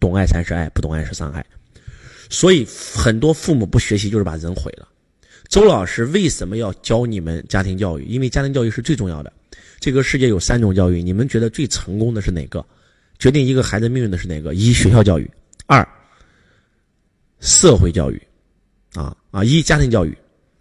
[0.00, 1.44] 懂爱才是爱，不懂爱是伤害。
[2.28, 4.88] 所以很多父母不学习就是把人毁了。
[5.48, 8.04] 周老师为什么要教你们家庭教育？
[8.04, 9.32] 因为家庭教育是最重要的。
[9.80, 12.64] 这个世界有三种教育，你们觉得最成功的是哪个？
[13.18, 14.54] 决定一个孩子命运的是哪个？
[14.54, 15.30] 一学校教育，
[15.66, 15.86] 二
[17.40, 18.22] 社会教育，
[18.94, 20.16] 啊啊，一家庭教育，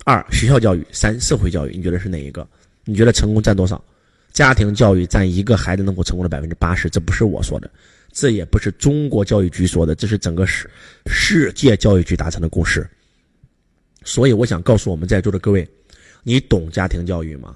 [0.05, 1.75] 二学校教育，三社会教育。
[1.75, 2.47] 你觉得是哪一个？
[2.85, 3.83] 你觉得成功占多少？
[4.31, 7.69] 家庭教育占一个孩子能够成功的百分之八十，这不是我说的，
[8.11, 10.69] 这也不是中国教育局说的，这是整个世
[11.05, 12.87] 世界教育局达成的共识。
[14.03, 15.67] 所以我想告诉我们在座的各位，
[16.23, 17.55] 你懂家庭教育吗？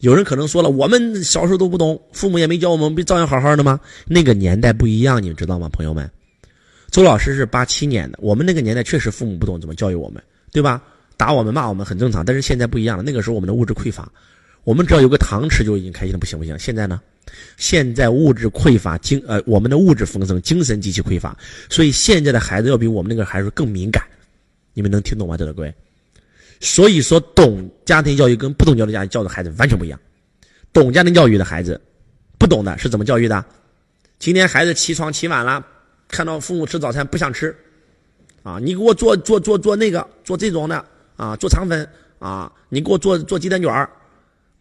[0.00, 3.80] 有人可能说了，我们小时候都不懂，父母也没教我们，不照样好好的吗？
[4.06, 6.10] 那个年代不一样，你知道吗，朋友们？
[6.90, 10.82] 周老师是八七年的，我们那个年代确实父母不懂怎么教育我们，对吧？
[11.16, 14.10] 打我们骂我们很正常，但是现在不一样了，那个时候我们的物质匮乏。
[14.64, 16.58] 我们只要有个糖吃就已经开心的不行不行。
[16.58, 17.00] 现在呢？
[17.56, 21.36] 现在物质匮乏，精呃，我们的物质丰盛，精神极其匮乏，
[21.68, 24.04] 所以现在的孩子要比我们那个孩子更敏感。
[24.72, 25.74] 你们能听懂吗，这个各位？
[26.60, 29.98] 所以说，懂家庭教育跟不懂家庭教育教的孩子完全不一样。
[30.72, 31.80] 懂家庭教育的孩子，
[32.38, 33.44] 不懂的是怎么教育的？
[34.18, 35.64] 今天孩子起床起晚了，
[36.08, 37.54] 看到父母吃早餐不想吃，
[38.42, 40.84] 啊，你给我做做做做那个做这种的
[41.16, 41.88] 啊，做肠粉
[42.18, 43.90] 啊，你给我做做鸡蛋卷儿。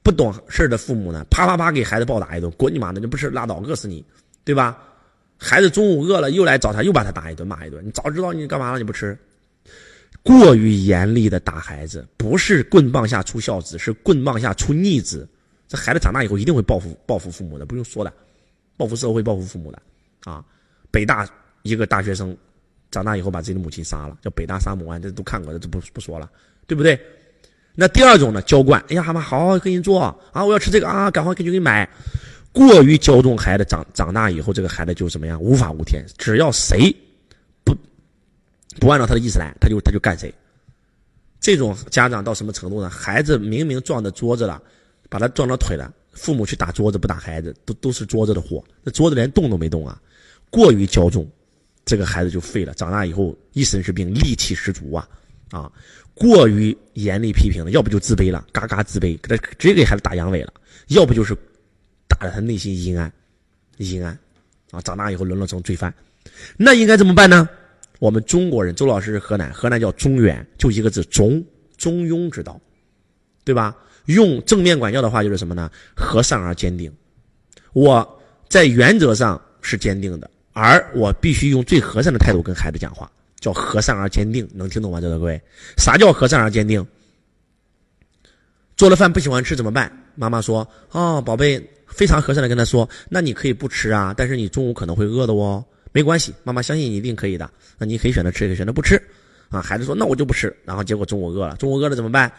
[0.04, 3.00] 不懂事的父母呢，啪啪啪给孩子暴打一顿，滚你妈的！
[3.00, 4.04] 你不吃拉倒，饿死你，
[4.44, 4.78] 对吧？
[5.38, 7.86] 孩子中午饿了又来找他，又把他打一顿，骂一顿。
[7.86, 8.78] 你早知道你干嘛了？
[8.78, 9.18] 你不吃？
[10.22, 15.28] 过于严厉的打孩子，不是棍棒下出孝子，是棍棒下出逆子。
[15.68, 18.14] 这孩子长大以后一定会报复报复父母的，不用说的，
[18.78, 19.82] 报复社会，报复父母的。
[20.26, 20.44] 啊，
[20.92, 21.28] 北大
[21.64, 22.36] 一个大学生
[22.92, 26.30] 长大以后把自己的母亲杀了，叫北大杀母案，这都看过的，这不不说了，
[26.68, 27.00] 对不对？
[27.76, 28.42] 那第二种呢？
[28.44, 30.00] 娇惯，哎呀，妈妈，好好给你做
[30.32, 30.46] 啊！
[30.46, 31.90] 我要吃这个啊，赶快给你给你买。
[32.52, 35.42] 过于骄纵孩子，长长大以后，这个孩子就怎么样？
[35.42, 36.96] 无法无天，只要谁
[37.64, 37.76] 不
[38.80, 40.32] 不按照他的意思来，他就他就干谁。
[41.40, 42.90] 这种家长到什么程度呢？
[42.90, 44.62] 孩子明明撞着桌子了，
[45.10, 48.64] 把他撞到腿了，父母去打桌子不打孩子，都都是桌子的祸。
[48.84, 50.00] 那桌子连动都没动啊！
[50.52, 51.28] 过于骄纵，
[51.86, 52.72] 这个孩子就废了。
[52.76, 55.10] 长大以后一身是病，戾气十足啊
[55.50, 55.72] 啊！
[56.16, 60.54] 过于严厉批评了，要不就自卑了，嘎嘎自卑，给他直接给孩子打阳痿了；
[60.90, 61.36] 要不就是
[62.08, 63.12] 打的他内心阴暗，
[63.78, 64.18] 阴暗
[64.72, 64.82] 啊！
[64.82, 65.94] 长大以后沦落成罪犯，
[66.56, 67.50] 那应该怎么办呢？
[68.00, 71.44] 我们中国人，周老师是河南，河南叫中原，就一个字中，
[71.78, 72.60] 中庸之道，
[73.44, 73.76] 对吧？
[74.06, 75.72] 用正面管教的话就是什么呢？
[75.96, 76.94] 和善而坚定。
[77.72, 83.10] 我在原则上是坚定的，而我必须用最和善的态度跟孩子讲话。
[83.44, 85.02] 叫和善而坚定，能听懂吗？
[85.02, 85.42] 在座各位，
[85.76, 86.86] 啥叫和善而坚定？
[88.78, 89.92] 做了饭不喜欢吃怎么办？
[90.16, 95.62] 妈妈说：“哦，宝贝，非常和善的跟他说，那你可以不吃啊，但是你中午可能会饿的哦，
[95.92, 97.50] 没关系，妈妈相信你一定可以的。
[97.78, 98.96] 那你可以选择吃，也可以选择不吃。
[99.50, 102.32] 啊，孩子说那我就不吃，然后结果中午饿了，中午饿了怎么办？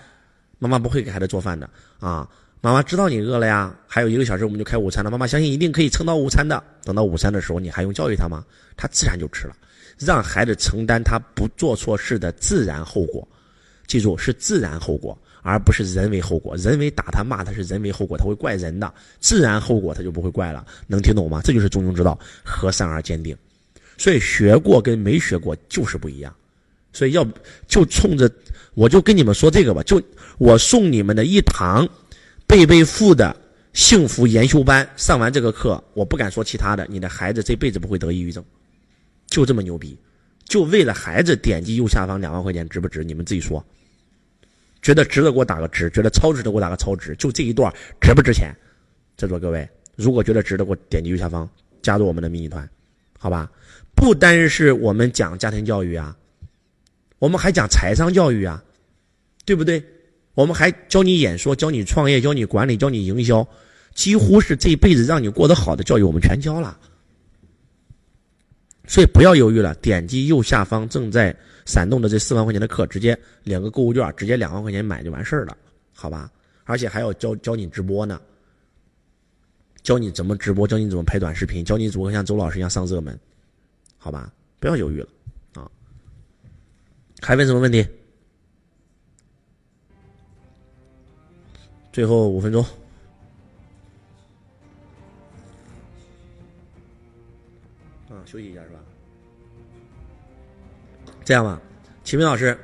[0.59, 1.69] 妈妈不会给孩子做饭的
[2.00, 2.26] 啊，
[2.62, 6.65] 妈妈知道你饿了呀，还有一个小时我们就开午餐了，妈妈相信一定可以撑到午餐的。
[6.82, 8.42] 等到午餐的时候，你还用教育他吗？
[8.76, 9.54] 他自然就吃了。”
[9.99, 13.27] 让孩子承担他不做错事的自然后果，
[13.87, 16.56] 记住是自然后果，而不是人为后果。
[16.56, 18.88] 人为打他骂他是人为后果，他会怪人的；
[19.21, 20.66] 自然后果他就不会怪了。
[20.87, 21.41] 能听懂吗？
[21.44, 23.37] 这就是中庸之道，和善而坚定。
[23.97, 26.34] 所以学过跟没学过就是不一样。
[26.93, 27.27] 所以要
[27.66, 28.31] 就冲着
[28.75, 30.03] 我就跟你们说这个吧，就
[30.38, 31.88] 我送你们的一堂
[32.47, 33.37] 贝贝父的
[33.72, 38.44] 幸福研修班，上完这个课，我不敢说其他的，你的孩子这辈子不会得抑郁症。
[39.26, 39.98] 就这么牛逼，
[40.44, 43.02] 就为了孩子点击右下方两万块钱值不值？
[43.02, 43.64] 你们自己说，
[44.82, 47.14] 觉得值得给我打个值，觉得超值的给我打个超值。
[47.16, 48.54] 就这一段值不值钱？
[49.16, 51.48] 在座各位，如果觉得值得，给我点击右下方
[51.82, 52.68] 加入我们的迷你团，
[53.18, 53.50] 好吧？
[53.94, 56.16] 不单是我们讲家庭教育啊，
[57.18, 58.62] 我们还讲财商教育啊，
[59.44, 59.82] 对不对？
[60.34, 63.46] 我们还教你演说，教你创业，教你管理，教你营销，
[63.94, 66.76] 几乎是这辈子让你过得好的教育，我们全教了。
[68.87, 71.34] 所以不要犹豫了，点击右下方正在
[71.65, 75.57] 闪动的这四万块钱的课，直接领个购物券，直接两万块钱买就完事儿了，
[75.95, 76.31] 好吧？
[76.65, 78.21] 而且还要教教你直播呢，
[79.83, 83.19] 教你怎么直播，教你怎么拍短视频，教你怎么像周老师一样上热门，
[83.97, 84.33] 好吧？
[84.60, 85.09] 不要犹豫了
[85.54, 85.71] 啊！
[87.21, 87.87] 还问什么问题？
[91.92, 92.65] 最后五分钟。
[98.25, 98.64] 休息一下？
[101.24, 101.60] 这样吧，
[102.04, 102.56] 启明老师，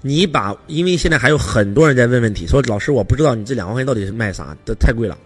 [0.00, 5.16] 你把，因为现在还有很多人在问问题，说老师我不知道你这两万块钱到底是卖啥，这太贵了，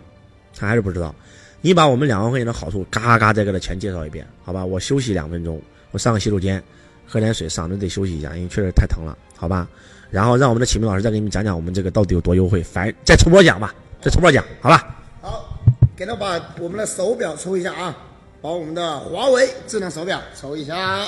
[0.57, 1.15] 他还是不知道。
[1.61, 4.65] 你把我们两万块钱的好处嘎嘎再给他全介绍一遍，好吧？
[4.65, 6.63] 我休息两分钟，我上个洗手间，
[7.07, 9.69] 喝点水，嗓子得休息一下，因为确实太疼了，好吧？
[10.11, 14.95] 然后让我们的启明老师再给你们讲讲我们这个到底有多优惠，反再抽波奖吧，再抽波奖，好吧？
[15.23, 15.59] 好，
[15.97, 17.97] 给他把我们的手表抽一下啊，
[18.43, 21.07] 把我们的华为智能手表抽一下。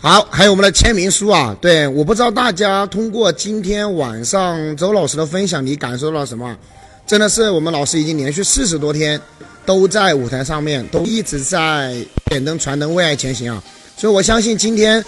[0.00, 6.56] 好，还有我们的签名书啊，对，我不知道大家通过今天晚上周老师的分享，你感受到了什么？
[7.06, 9.20] 真的是我们老师已经连续四十多天
[9.66, 11.96] 都在舞台上面，都一直在
[12.26, 13.62] 点灯传灯，为爱前行啊！
[13.96, 15.04] 所以我相信今天。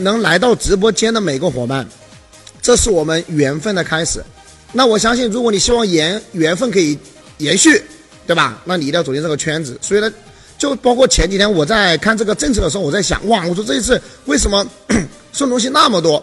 [0.00, 1.86] 能来到直播间的每个伙伴，
[2.60, 4.22] 这是我们缘分的开始。
[4.72, 6.98] 那我相信，如果你希望延缘分可以
[7.38, 7.82] 延续，
[8.26, 8.60] 对吧？
[8.66, 9.78] 那你一定要走进这个圈子。
[9.80, 10.12] 所以呢，
[10.60, 14.62] 就包括前几天我在看这个政策的时候，我在想，哇，我说这一次为什么
[15.32, 16.22] 送东西那么多？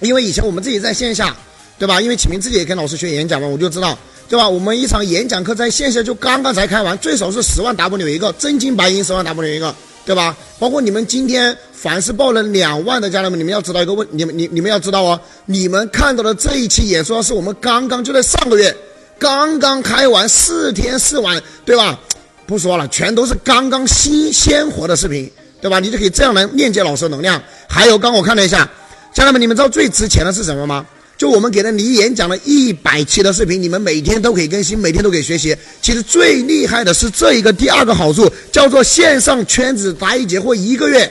[0.00, 1.34] 因为以前我们自己在线下，
[1.78, 1.98] 对吧？
[1.98, 4.46] 因为启明自己也跟老师学演讲嘛，我就知道，对吧？
[4.46, 9.74] 我们一场演讲课在线下就刚刚才开完，最少是十万 W 一个，真金白银十万 W 一个。
[10.06, 10.36] 对吧？
[10.58, 18.76] 包括你们今天凡是报了两万的家人们，你们要知道一个问，你们你你们要知道哦，你们看到的这一期演说是我们刚刚就在上个月
[19.18, 21.98] 刚刚开完四天四晚，对吧？
[22.46, 25.30] 不说了，全都是刚刚新鲜活的视频，
[25.60, 25.80] 对吧？
[25.80, 27.40] 你就可以这样来链接老师的能量。
[27.68, 28.68] 还有，刚我看了一下，
[29.12, 30.84] 家人们，你们知道最值钱的是什么吗？
[31.16, 35.56] 就我们给了你演讲了一百期的视频，你们每天都可以更新，每天都可以学习。
[35.80, 41.10] 其实最厉害的是这一个第二个好处，叫做线上圈子答疑解惑一个月。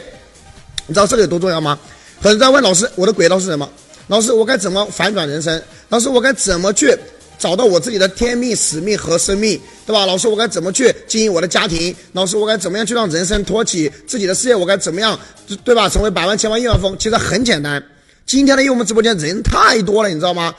[0.85, 1.79] 你知道这个有多重要吗？
[2.21, 3.67] 很多人在问老师，我的轨道是什么？
[4.07, 5.59] 老师，我该怎么反转人生？
[5.87, 6.93] 老师，我该怎么去
[7.37, 9.59] 找到我自己的天命、使命和生命？
[9.85, 10.05] 对吧？
[10.05, 11.93] 老师，我该怎么去经营我的家庭？
[12.13, 14.55] 老师，我该怎么样去让人生托起自己的事业？
[14.55, 15.19] 我该怎么样，
[15.63, 15.89] 对吧？
[15.89, 16.97] 成为百万、千万、亿万富翁？
[16.97, 17.83] 其实很简单。
[18.25, 20.53] 今天呢，因为我们直播间人太多了，你知道吗？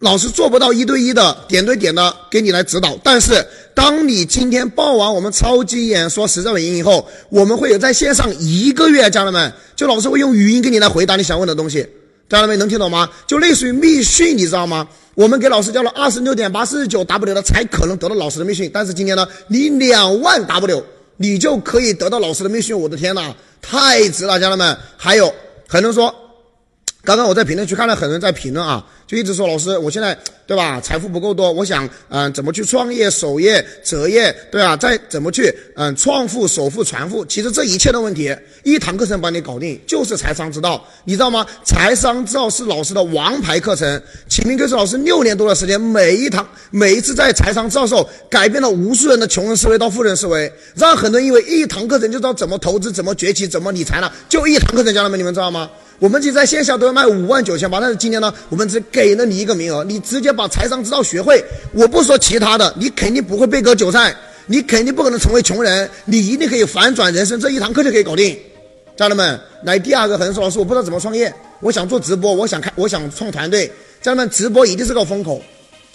[0.00, 2.98] 老师做不到一对一的点对点的给你来指导。
[3.02, 3.42] 但是，
[3.74, 11.86] 当你今天报完我们超级演说实战尾音以后，我们会有在线上一个月，家人们，就老师会用语音给你来回答你想问的东西。
[12.28, 13.08] 家人们能听懂吗？
[13.26, 14.86] 就类似于密训，你知道吗？
[15.14, 18.70] 我们给老师交了二十六点八四十九 W 的才可能得到老师的密训。
[18.74, 20.84] 但是今天呢，你两万 W，
[21.16, 22.78] 你就可以得到老师的密训。
[22.78, 24.76] 我的天呐，太值了，家人们。
[24.96, 25.32] 还有
[25.68, 26.14] 很多人说。
[27.06, 34.76] 刚刚我在评论区看到很多人在评论啊，就一直说老师，我现在对吧，财富不够多，我想嗯，怎么去创业、守业、择业，对吧？
[34.76, 37.24] 再怎么去嗯，创富、首富、传富？
[37.26, 41.46] 其实这一切的问题，一堂课程帮你搞定，就是财商之道，你知道吗？
[41.62, 55.70] 财商之道是老师的王牌课程，启明哥是老师六年多的时间，每一堂、每一次在财商之道时候，改变了无数人的穷人思维到富人思维，让很多人因为一堂课程就知道怎么投资、怎么崛起、怎么理财了，就一堂课程，家人们，你们知道吗？
[55.98, 61.42] 我们就在线下都要卖五万九千八，但是今天呢，我们只给了你一个名额，你直接把财商之道学会。
[61.72, 64.14] 我不说其他的，你肯定不会被割韭菜，
[64.46, 67.40] 你肯定不可能成为穷人，你一定可以反转人生。
[67.40, 68.38] 这一堂课就可以搞定，
[68.96, 69.40] 家人们。
[69.62, 73.66] 来第二个，很多说老师我不知道怎么创业，我想做直播，我想开，我想创团队。
[74.02, 75.42] 家人们，直播一定是个风口。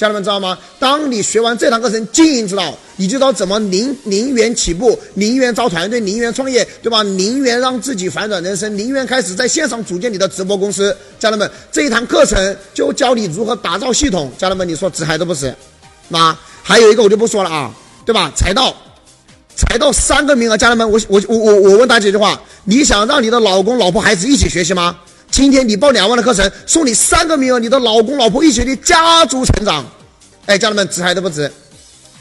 [0.02, 0.58] 家人们知道吗？
[0.80, 7.04] 当你学完这堂课程经营之道，你就知道怎么零零元起步，零元招团队，零元创业，对吧？
[7.04, 10.98] 零元让自己反转人生，零元开始在线上组建你的直播公司。
[11.20, 14.32] 家人们，这一堂课程就教你如何打造系统。
[14.40, 15.54] 家人们，你说值还是不值？
[16.08, 17.72] 那还有一个我就不说了啊，
[18.04, 18.34] 对吧？
[18.36, 18.76] 财道，
[19.56, 20.58] 财道三个名额。
[20.58, 24.98] 家人们，我我我我我问大家一句话：你想让你的老公、老婆、孩子一起学习吗？
[25.32, 29.84] 今天你报两万的课程，送你三个名额，你的老公老婆一起的家族成长。
[30.46, 31.50] 哎，家人们，值还是不值？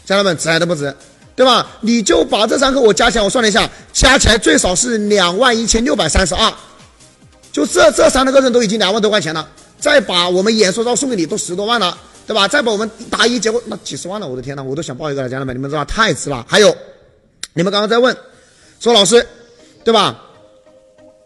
[0.04, 0.94] 家人们，值还是不值？
[1.34, 1.66] 对吧？
[1.80, 6.52] 你就把这三课我加起来，我算了一下，加起来最少是两万一千六百三十二。
[7.50, 9.48] 就这这三个课程都已经两万多块钱了，
[9.80, 12.46] 再把我们演说照送给你都十多万了，对吧？
[12.46, 16.46] 再把我们答疑结果那几十万了，我的天呐，我都想报一个了，家人们，你们知道太值了。
[16.48, 16.68] 还有，
[17.54, 18.16] 你们刚刚在问，
[18.78, 19.26] 说老师，
[19.82, 20.22] 对吧？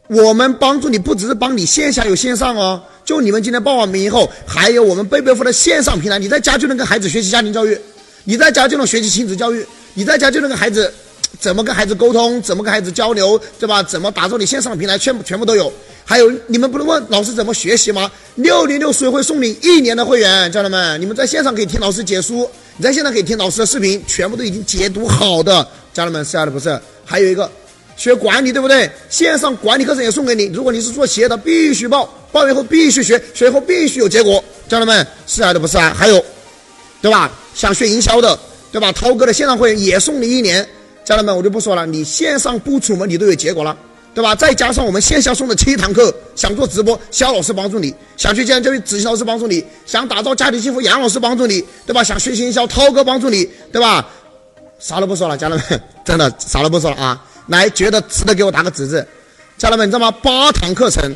[0.08, 7.78] 我们帮助你不只是帮你线下有线上哦，就你们今天报完名以后，还有我们贝贝夫的线上平台，你在家就能跟孩子学习家庭教育，
[8.24, 10.92] 你在家就能学习亲子教育，你在家就能跟孩子
[11.40, 13.82] 怎么跟孩子沟通，怎么跟孩子交流，对吧？
[13.82, 15.72] 怎么打造你线上的平台，全部全部都有。
[16.04, 18.12] 还有你们不能问老师怎么学习吗？
[18.34, 22.46] 六零六谁会送你一年的会员，家人们，你们在线上可以听老师解书，
[22.76, 26.78] 你在线上可以听老师的视频，全部都已经解读好的，家人们是爱的不是？
[27.06, 27.50] 还有一个。
[27.96, 28.90] 学管理对不对？
[29.08, 30.44] 线上管理课程也送给你。
[30.46, 34.42] 如果你是做企业的，必须报，报完后必须学，学后必须有结果。
[34.68, 35.94] 家人们，是啊的不是啊？
[35.96, 36.24] 还有，
[37.00, 37.30] 对吧？
[37.54, 38.38] 想学营销的，
[38.72, 38.90] 对吧？
[38.92, 40.66] 涛哥的线上会员也送你一年。
[41.04, 43.76] 家人们，我就不说了，你线上不出门，你都有结果了。
[44.14, 44.32] 对吧？
[44.32, 52.04] 再加上我们线下送的七堂课，想做直播，肖老师帮助你；想去家庭教育，子欣老师帮助你；想打造家庭幸福，杨老师帮助你，对吧？
[52.04, 54.06] 想学习营销，涛哥帮助你，对吧？
[54.78, 57.20] 啥都不说了，家人们，真的啥都不说了啊！
[57.46, 59.06] 来，觉得值得给我打个纸字，
[59.58, 60.10] 家人们，你知道吗？
[60.22, 61.14] 八堂课程，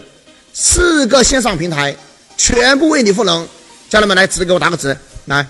[0.52, 1.96] 四个线上平台，
[2.36, 3.46] 全部为你赋能，
[3.88, 5.46] 家人们来，值得给我打个纸，来，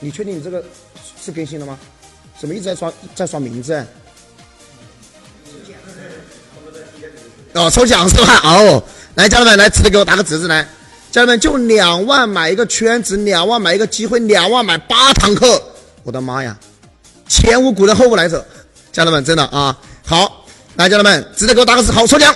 [0.00, 0.62] 你确定你这个
[1.24, 1.78] 是更新了吗？
[2.40, 3.84] 怎么一直在刷在刷名字？
[7.54, 8.40] 哦，抽奖是吧？
[8.44, 8.82] 哦，
[9.14, 10.66] 来，家人们，来，值得给我打个纸字来。
[11.10, 15.60] 家人们，就两万买一个圈子，两万买一个机会，两万买八堂课。
[16.02, 16.56] 我的妈呀，
[17.26, 18.46] 前无古人后无来者，
[18.92, 20.44] 家人们，真的啊，好，
[20.76, 22.34] 来，家人们，直接给我打个字，好，抽奖。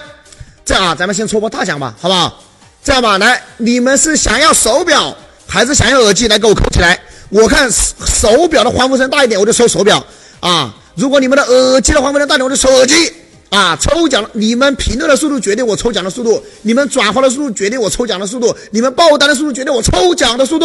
[0.64, 2.42] 这样啊，咱们先抽波大奖吧，好不好？
[2.85, 5.16] 这样吧，来，你们是想要手表
[5.47, 6.28] 还是想要耳机？
[6.28, 6.99] 来，给我扣起来。
[7.30, 10.04] 我看手表的欢呼声大一点，我就抽手表
[10.40, 10.75] 啊。
[10.94, 13.12] 如果你们的耳机的欢呼声大一点，我就抽耳机。
[13.50, 13.76] 啊！
[13.78, 20.64] 抽奖，你们评论的速度决定我抽奖的速度，你们转发的速度决定我抽奖的速度，你们爆单的速度决定我抽奖的速度。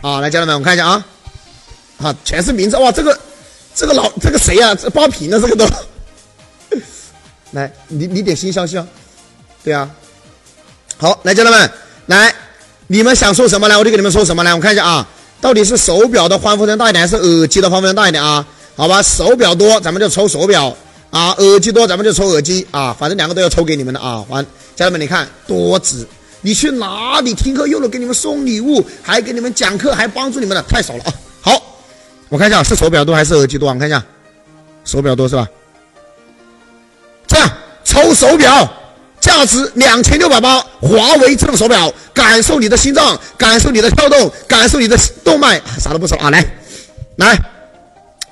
[0.00, 1.04] 啊，来，家人们，我看一下啊，
[2.00, 2.92] 啊，全是名字哇！
[2.92, 3.18] 这个，
[3.78, 4.74] 这个老，这个谁呀？
[4.74, 5.64] 这报屏了这个都，
[7.52, 8.84] 来，你你点新消息啊？
[9.62, 9.88] 对啊，
[10.96, 11.70] 好，来，家人们，
[12.06, 12.34] 来，
[12.88, 14.52] 你们想说什么来，我就给你们说什么来。
[14.52, 15.06] 我看一下啊，
[15.40, 18.44] 到底是手表的欢呼声大一点，还是耳机的欢呼声大一点啊？
[18.74, 20.76] 好吧，手表多，咱们就抽手表。
[21.10, 24.24] 啊，耳机多，咱们就抽耳机啊，反正两个都要抽给你们的啊。
[24.28, 24.44] 完，
[24.74, 26.04] 家人们，你看多值！
[26.40, 31.12] 你去哪里听课又能给你们送礼物，还给你们讲课，还帮助你们的，太少了啊。
[31.40, 31.77] 好，
[32.28, 33.74] 我看一下是手表多还是耳机多啊？
[33.74, 34.02] 我看一下，
[34.84, 35.48] 手表多是吧？
[37.26, 37.50] 这样
[37.84, 38.70] 抽手表，
[39.20, 46.44] 价值两千六百八，华为智能手表，感受你的心脏，感受你的跳动，感受你的动脉，啥都不说啊，来，
[47.16, 47.36] 来，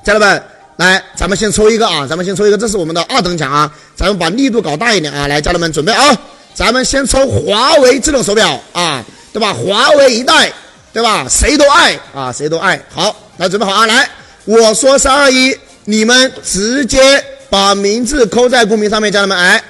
[0.05, 0.43] 家人们。
[0.77, 2.07] 来，咱们先抽一个啊！
[2.07, 3.73] 咱们先抽一个，这是我们的二等奖啊！
[3.97, 5.27] 咱们把力度搞大一点啊！
[5.27, 6.15] 来，家人们准备啊！
[6.53, 9.55] 咱们先抽华为智能手表啊，对吧？
[9.55, 10.53] 华为一代，
[10.93, 11.27] 对吧？
[11.31, 13.17] 谁都爱啊，谁都爱好。
[13.39, 13.87] 来，准备好啊！
[13.87, 14.09] 来，
[14.45, 19.63] 我说三二一，你们直接把名字扣在公屏上面，家人们哎，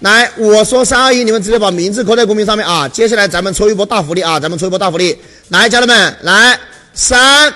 [0.00, 2.88] 来，我说三二一，你们直接把名字扣在公屏上面啊！
[2.88, 4.40] 接下来咱们抽一波大福利啊！
[4.40, 5.16] 咱们抽一波大福利，
[5.50, 6.58] 来，家人们来
[6.94, 7.52] 三。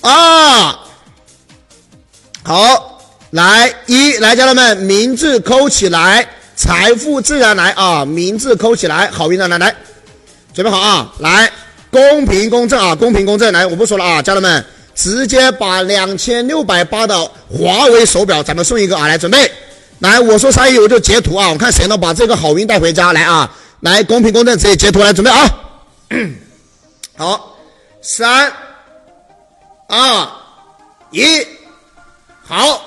[0.00, 0.74] 二，
[2.42, 8.04] 好，来一来，家人们，名字扣起来，财富自然来啊！
[8.04, 9.74] 名字扣起来，好运来来来，
[10.52, 11.12] 准备好啊！
[11.20, 11.50] 来，
[11.90, 12.94] 公平公正啊！
[12.94, 14.22] 公平公正，来，我不说了啊！
[14.22, 14.64] 家人们，
[14.94, 19.08] 直接把两千六百八的华为手表咱们送一个啊！
[19.08, 19.50] 来，准备，
[20.00, 21.48] 来，我说三一我就截图啊！
[21.48, 23.50] 我看谁能把这个好运带回家来啊！
[23.80, 25.54] 来，公平公正，直接截图来，准备啊！
[27.16, 27.56] 好，
[28.02, 28.52] 三。
[29.88, 30.28] 二
[31.12, 31.46] 一，
[32.44, 32.82] 好，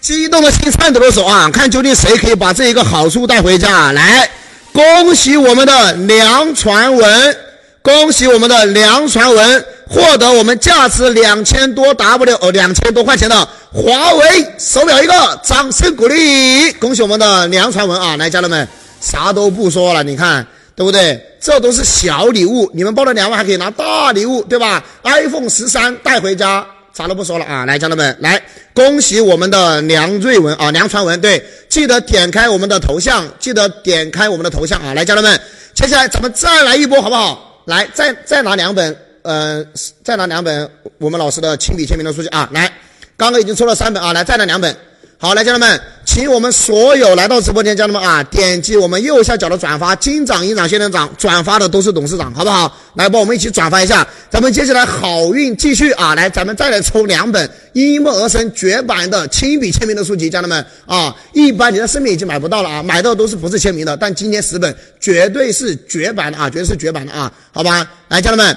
[0.00, 1.48] 激动的心，颤抖的手啊！
[1.52, 3.72] 看究竟谁可以把这一个好处带回家？
[3.72, 4.28] 啊来，
[4.72, 7.36] 恭喜我们的梁传文，
[7.82, 16.72] 恭喜我们的梁传文获得我们价值两千多 W 哦，两千多块钱的华为手表一个，掌声鼓励！
[16.74, 18.16] 恭喜我们的梁传文啊！
[18.16, 18.66] 来，家人们，
[19.00, 20.46] 啥都不说了，你看。
[20.74, 21.22] 对不对？
[21.38, 27.66] 这都是小礼物，你们报了两万还可以拿大礼物，对吧？iPhone 十三带回家，啥都不说了啊！
[27.66, 34.94] 来，家人们，来恭喜我们的梁瑞文啊，梁传文，对，记得点开我们的头像，记得点开我们的头像啊！
[34.94, 35.38] 来，家人们，
[35.74, 37.51] 接下来咱们再来一波，好不好？
[37.66, 39.64] 来，再再拿两本，呃，
[40.02, 42.48] 再拿两本我们老师的亲笔签名的书籍啊！
[42.52, 42.70] 来，
[43.16, 44.76] 刚刚已经抽了三本啊，来再拿两本。
[45.22, 52.76] 好，来，家人们，请我们所有来到直播间家人们啊，点击我们右下角的转发，金掌银掌仙人掌，转发的都是董事长，好不好？
[52.94, 56.16] 来，帮我们一起转发一下，咱们接下来好运继续啊！
[56.16, 67.88] 来，咱们再来抽两本因梦而生绝版的亲笔签名的书籍，家人们啊，一般你在市面已经买不到了啊，买到都是不是签名的，但今天十本绝对是绝版的啊，绝对是绝版的啊，好吧？
[68.08, 68.56] 来，家人们。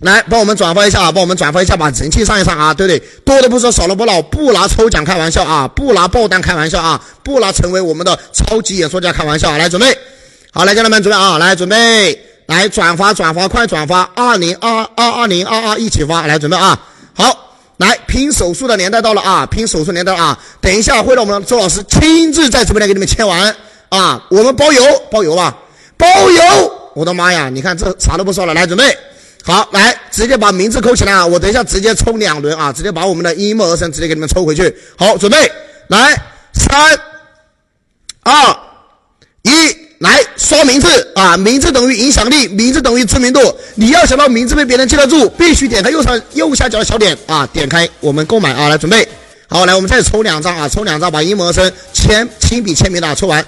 [0.00, 1.12] 来帮我们转发一下啊！
[1.12, 2.74] 帮我们转发一下，把人气上一上啊！
[2.74, 2.98] 对不对？
[3.24, 5.66] 多的不说，少的不唠，不拿抽奖开玩笑啊！
[5.68, 7.00] 不拿爆单开玩笑啊！
[7.22, 9.56] 不拿成为我们的超级演说家开玩笑！
[9.56, 9.96] 来准备，
[10.52, 11.38] 好，来家人们准备啊！
[11.38, 14.02] 来准备，来转发转发，快转发！
[14.14, 16.26] 二零二二二零二二一起发！
[16.26, 16.78] 来准备啊！
[17.14, 19.46] 好，来拼手速的年代到了啊！
[19.46, 20.38] 拼手速年代啊！
[20.60, 23.56] 等一下会让我们周老师亲自在直播间给你们签完
[23.88, 24.22] 啊！
[24.28, 25.56] 我们包邮，包邮吧，
[25.96, 26.72] 包邮！
[26.94, 27.48] 我的妈呀！
[27.48, 28.84] 你看这啥都不说了，来准备。
[29.46, 31.26] 好，来直接把名字扣起来啊！
[31.26, 34.74] 我等一下直接抽两轮啊，直接把我们的因梦而生直接给你们抽回去。
[34.96, 35.36] 好，准备
[35.88, 36.18] 来，
[36.54, 36.98] 三、
[38.22, 38.56] 二、
[39.42, 39.50] 一，
[39.98, 41.36] 来刷名字啊！
[41.36, 43.54] 名字等于影响力，名字等于知名度。
[43.74, 48.70] 你要想到名字被别人记得住，必须点开右上右下角的小点啊，点开我们购买啊！
[48.70, 49.06] 来准备，
[49.46, 53.44] 好，来我们再抽两张啊，抽两张把一模生签亲笔签名的抽完。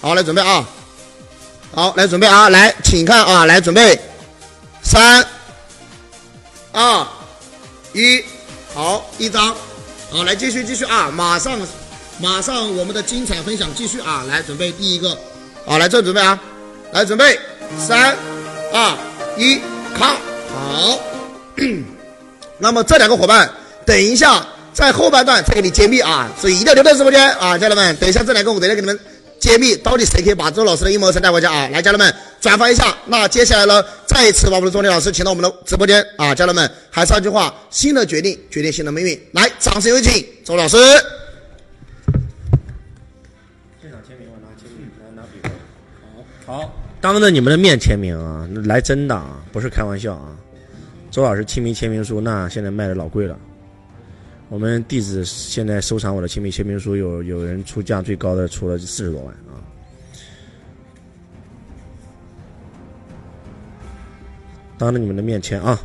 [0.00, 0.66] 好，来准备啊，
[1.70, 4.00] 好，来准备啊，来，请看啊，来准备，
[4.82, 5.24] 三、
[6.72, 7.06] 二、
[7.92, 8.22] 一，
[8.74, 9.54] 好，一张，
[10.10, 10.84] 好，来继续继续。
[10.84, 11.58] 啊，马上
[12.18, 15.16] 马上我们的精彩分享继续啊，来准备第一个，
[15.64, 16.38] 好，来这准备啊，
[16.92, 17.38] 来准备，
[17.78, 18.14] 三、
[18.72, 18.96] 二、
[19.38, 19.60] 一，
[19.96, 20.16] 看，
[20.52, 20.98] 好，
[22.58, 23.50] 那么这两个伙伴，
[23.86, 28.98] 等一下在后半段再给你揭秘啊，所以一定要留在直播间啊，家人们，等一下这两个我等下给你们。
[29.40, 31.68] 揭秘到底谁可以把周老师的阴谋神带回家啊？
[31.72, 32.96] 来，家人们转发一下。
[33.06, 39.18] 那接下来呢，再一次把我们的钟天老师请到我们的直播间啊，家人们还是那句话，新的决定决定新的命运。
[39.32, 40.76] 来，掌声有请周老师。
[43.80, 45.40] 现场签名，我拿签名，来拿笔。
[46.46, 50.36] 好，好，当着你们的面签名啊，来真的啊，不是开玩笑啊。
[51.10, 53.36] 周老师亲笔签名书，那现在卖的老贵了。
[54.50, 59.56] 我们弟子现在收藏我的亲笔签名书，有有人出价最高的出了四十多万啊！
[64.82, 65.80] 当着你们的面前啊！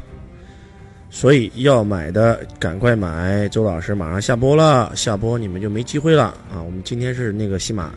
[1.12, 6.60] 所以要买的赶快买，周老师马上下播了，下播你们就没机会了啊！
[6.66, 7.94] 我们今天是那个西马，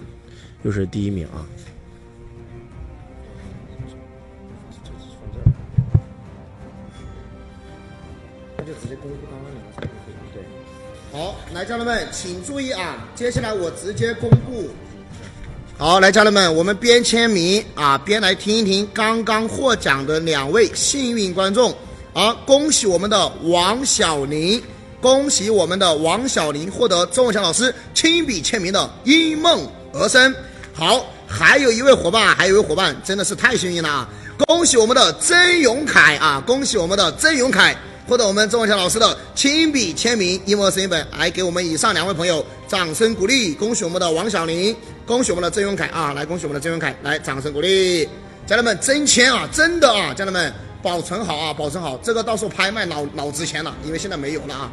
[0.62, 1.46] 又是第一名啊！
[8.58, 9.88] 那就直接公布刚刚两个
[10.34, 10.42] 对。
[11.18, 13.08] 好，来，家人们请注意啊！
[13.14, 14.68] 接下来我直接公布。
[15.80, 21.74] 好，来，家人们，我们边签名啊，边来听一听刚刚获奖的两位幸运观众。
[22.12, 24.62] 好，恭喜我们的王小林，
[25.00, 30.30] 恭喜我们的王小林获得周文强老师亲笔签名的《因梦而生》。
[30.74, 34.08] 好，还有一位伙伴，还有一位伙伴真的是太幸运了啊！
[34.46, 36.44] 恭喜我们的曾永凯啊！
[36.46, 37.74] 恭喜我们的曾永凯。
[38.06, 43.54] 获得我们周文强老师的亲笔签名一模声音本，来给我们以上两位朋友掌声鼓励！
[43.54, 44.74] 恭喜我们的王小林，
[45.10, 46.12] 恭喜我们的郑永凯啊！
[46.12, 48.08] 来，恭喜我们的郑永凯，来，掌声鼓励！
[48.46, 50.52] 家人们真签啊，真的啊，家人们
[50.84, 54.70] 保存好啊，保存好，这个到时候拍卖老老值钱了，因为现在没有了啊。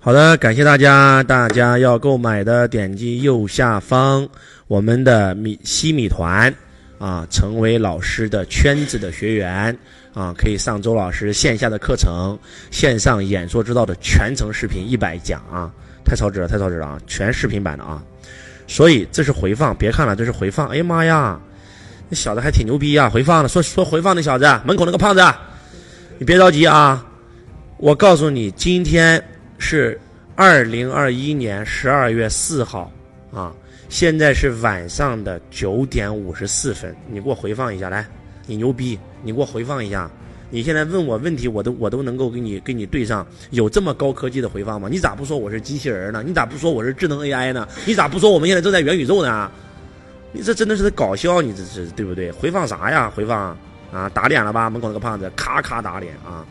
[0.00, 1.22] 好的，感谢大家。
[1.22, 4.28] 大家要购买的，点击右下方
[4.66, 6.52] 我们的米西米团
[7.02, 9.76] 啊，成为老师的圈子的学员
[10.14, 12.38] 啊，可以上周老师线下的课程，
[12.70, 15.68] 线上演说之道的全程视频一百讲啊，
[16.04, 18.00] 太超值了，太超值了啊，全视频版的啊。
[18.68, 20.68] 所以这是回放，别看了，这是回放。
[20.68, 21.40] 哎呀妈呀，
[22.08, 25.20] 那小子还挺牛逼啊，回放了，说说回放那小子，门口那个胖子，
[26.18, 27.04] 你别着急啊，
[27.78, 29.22] 我告诉你，今天。
[29.64, 29.96] 是
[30.34, 32.90] 二零二一年十二月四号，
[33.32, 33.52] 啊，
[33.92, 38.06] 现在是晚上的九点五十四分，你给我回放一下来，
[38.46, 40.10] 你牛逼，你给我回放一下，
[40.48, 44.88] 你现在问我问题，我都我都能够给你给你对上，有这么高科技的回放吗？
[44.90, 46.22] 你咋不说我是机器人呢？
[46.26, 47.68] 你咋不说我是智能 AI 呢？
[47.84, 49.52] 你咋不说我们现在正在元宇宙呢？
[50.32, 52.32] 你这真的是在搞笑，你这是对不对？
[52.32, 53.12] 回放啥呀？
[53.14, 53.54] 回放
[53.92, 54.70] 啊，打脸了吧？
[54.70, 56.46] 门口那个胖子，咔咔打脸啊！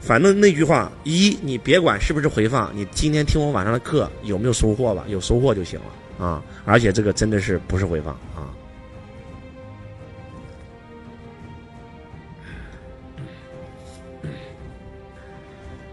[0.00, 5.02] 反正那句话，一你别管是不是回放，你今天听我晚上的课有没有收获吧？
[5.08, 5.86] 有收获就行了
[6.18, 6.42] 啊！
[6.64, 8.48] 而且这个真的是不是回放啊？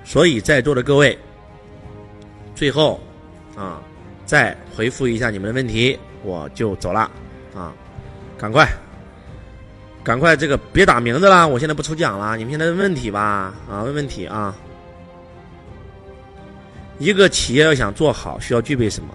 [0.03, 1.17] 所以在座的各位，
[2.53, 2.99] 最后
[3.55, 3.81] 啊，
[4.25, 7.09] 再回复一下你们的问题，我就走了
[7.55, 7.73] 啊！
[8.37, 8.67] 赶快。
[10.03, 12.35] 赶快，这个别打名字了，我现在不抽奖了。
[12.35, 14.53] 你们现在问问题吧，啊，问问题啊。
[16.99, 19.13] 一个企业要想做好，需要具备什么？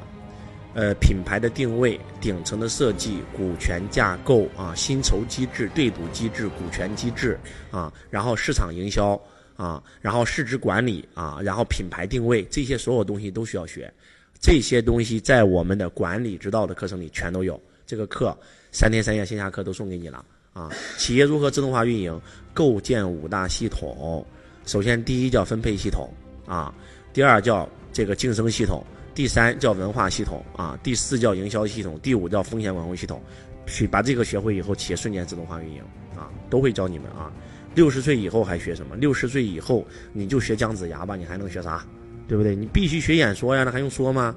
[0.78, 7.36] 呃，品牌的定位、顶层的设计、股权架构啊、薪酬机制、对赌机制、股权机制
[7.72, 9.20] 啊，然后市场营销
[9.56, 13.92] 啊，然后市值管理啊，然后品牌定位，这些所有东西都需要学。
[14.40, 17.60] 这些东西在我们的管理之道的课程里全都有。
[17.84, 18.38] 这个课
[18.70, 20.24] 三天三夜线下课都送给你了。
[20.52, 22.20] 啊，企业如何自动化运营？
[22.54, 24.24] 构建五大系统。
[24.64, 26.08] 首先，第一叫分配系统
[26.46, 26.72] 啊，
[27.12, 28.80] 第二叫这个晋升系统，
[29.18, 33.20] 第三叫文化系统啊，第四叫营销系统，第五叫风险管控系统。
[33.66, 35.82] 去把这个学会以后，企业瞬间自动化运营
[36.14, 37.32] 啊，都会教你们啊。
[37.74, 38.94] 六十岁以后还学什么？
[38.94, 41.84] 六十岁以后你就学姜子牙吧，你还能学啥？
[42.28, 42.54] 对不对？
[42.54, 44.36] 你必须学演说呀，那还用说吗？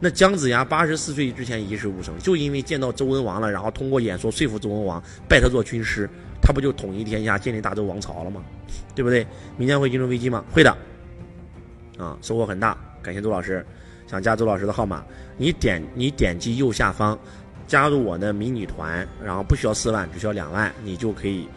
[0.00, 6.10] 那姜子牙八十四岁之前一事无成就因为见到周文王了，然后通过演说说服周文王拜他做军师，
[6.42, 8.42] 他不就统一天下，建立大周王朝了吗？
[8.92, 9.24] 对不对？
[9.56, 10.44] 明天会金融危机吗？
[10.50, 10.76] 会的。
[11.96, 13.64] 啊，收获很大，感谢周老师。
[14.06, 15.04] 想加周老师的号码，
[15.36, 17.18] 你点你点击右下方
[17.66, 21.48] 加入我的迷你团，然后不需要四万，只需要两万，你就可以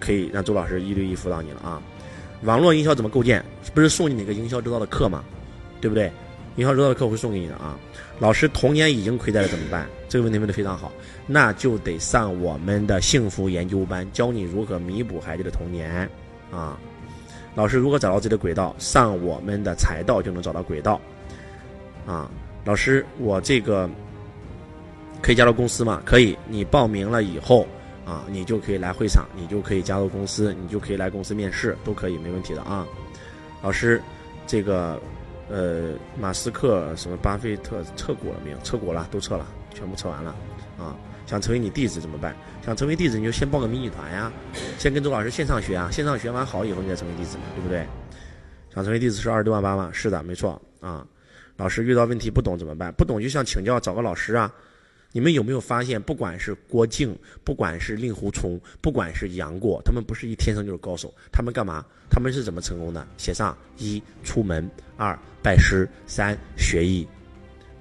[0.00, 1.82] 可以让周老师一对一辅导你了啊。
[2.42, 3.44] 网络营销怎么构建？
[3.74, 5.22] 不是送你哪个营销之道的课吗？
[5.80, 6.10] 对不对？
[6.56, 7.78] 营销之道的课会送给你的啊。
[8.18, 9.86] 老师童年已经亏待了怎么办？
[10.08, 10.92] 这个问题问的非常好，
[11.26, 16.08] 那就得上我们的幸福研究班，教你如何弥补孩子的童年
[16.50, 16.78] 啊。
[17.54, 18.74] 老师如何找到自己的轨道？
[18.78, 21.00] 上我们的财道就能找到轨道
[22.06, 22.30] 啊。
[22.64, 23.90] 老师，我这个
[25.20, 26.00] 可以加入公司吗？
[26.04, 27.66] 可以，你报名了以后
[28.04, 32.86] 啊，你就可以来会场，你就可以加入公司，你就可以来公司面试，都可以，没问题的啊。
[33.62, 34.00] 老师，
[34.46, 35.00] 这个
[35.48, 38.58] 呃，马斯克什么巴菲特撤股了没有？
[38.62, 40.34] 撤股了，都撤了，全部撤完了
[40.78, 40.96] 啊。
[41.26, 42.36] 想成为你弟子怎么办？
[42.64, 44.30] 想成为弟子，你就先报个迷你团呀，
[44.78, 47.84] 先跟周老师线上学啊，线上学完好以后你再成为弟子嘛，对不对？
[48.72, 49.90] 想成为弟子是二十六万八吗？
[49.92, 51.04] 是的，没错啊。
[51.62, 52.92] 老师遇到问题不懂怎么办？
[52.94, 54.52] 不懂就想请教，找个老师啊。
[55.12, 61.14] 你们有没有发现，不管是郭靖，不管是令狐冲，不管是杨过，他们不是一天生就是高手。
[61.30, 61.84] 他们干嘛？
[62.10, 63.06] 他们是怎么成功的？
[63.16, 67.06] 写上：一出门，二拜师，三学艺。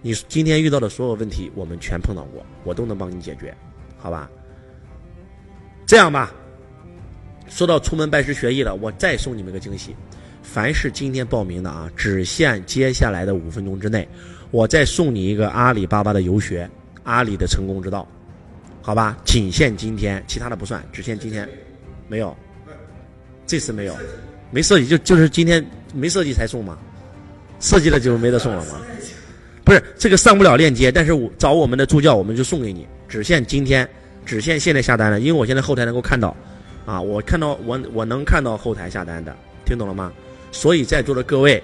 [0.04, 3.52] 你今天遇到的所有问题，我们全碰到过，我都能帮你解决，
[3.98, 4.30] 好吧？
[5.88, 6.32] 这样吧，
[7.50, 9.96] 说到出门拜师学艺了，我再送你们个惊喜。
[10.54, 14.06] 凡是今天报名的啊，只限接下来的五分钟之内，
[14.52, 16.70] 我再送你一个阿里巴巴的游学，
[17.04, 18.06] 阿里的成功之道，
[18.82, 19.18] 好吧？
[19.24, 21.48] 仅限今天，其他的不算，只限今天，
[22.10, 22.36] 没有，
[23.48, 23.96] 这次没有，
[24.50, 26.78] 没设计就就是今天没设计才送嘛，
[27.62, 28.82] 设计了就没得送了吗？
[29.64, 33.88] 不是这个上不了链接，但是我找我们的助教，我们就送给你，只限今天，
[34.26, 36.36] 只限现在下单了，因为我现在后台能够看到，
[36.86, 39.34] 啊，我看到我我能看到后台下单的，
[39.66, 40.12] 听懂了吗？
[40.52, 41.62] 所以在座的各位，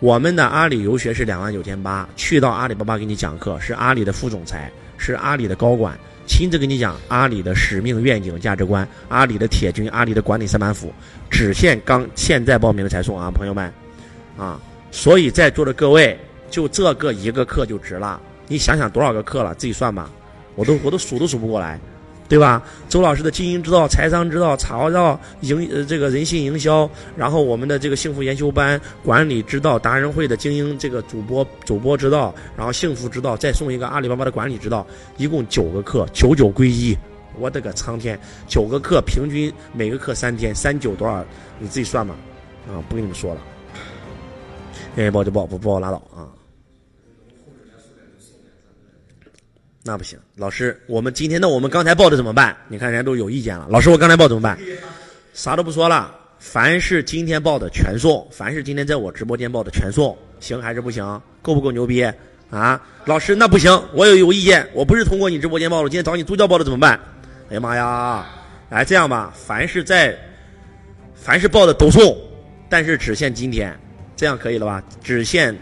[0.00, 10.92] 我们的阿里游学是两万九千八，去到阿里巴巴给你讲课，是阿里的副总裁，是阿里的高管，亲自给你讲阿里的使命、愿景、价值观，阿里的铁军，阿里的管理三板斧，
[11.28, 13.72] 只限刚现在报名的才送啊，朋友们，
[14.36, 14.60] 啊，
[14.92, 16.16] 所以在座的各位，
[16.48, 20.08] 就这个一个课就值了，你想想多少个课了，自己算吧，
[20.54, 21.80] 我都我都数都数不过来。
[22.28, 22.62] 对吧？
[22.88, 34.86] 周老师的经营之道、财商之道、草道营呃这个人性营销，然后我们的这个幸福研修班、管理之道、达人会的精英这个主播主播之道，然后幸福之道，再送一个阿里巴巴的管理之道，
[35.16, 36.96] 一共九个课，九九归一。
[37.38, 38.18] 我的个苍天！
[38.48, 41.24] 九个课平均每个课三天，三九多少？
[41.58, 42.14] 你自己算吧。
[42.68, 43.40] 啊，不跟你们说了。
[44.96, 46.26] 愿意报就报，不报拉倒啊。
[49.88, 52.54] 那不行，老师，我们今天那我们刚才报的怎么办？
[52.68, 53.66] 你看人家都有意见了。
[53.70, 54.58] 老师，我刚才报怎么办？
[55.32, 61.02] 啥都不说了，凡是今天报的全送，凡是今天在我直播间报的全送，行还是不行？
[61.40, 62.04] 够不够牛逼
[62.50, 62.78] 啊？
[63.06, 67.00] 老师，那不行，我有有意见，我不是通过你直播间报的，我今天找你助教报的怎么办？
[67.48, 68.26] 哎呀妈呀！
[68.68, 70.14] 来这样吧，凡是在，
[71.14, 72.14] 凡是报的都送，
[72.68, 73.74] 但是只限今天，
[74.14, 74.82] 这样可以了吧？
[75.02, 75.56] 只限，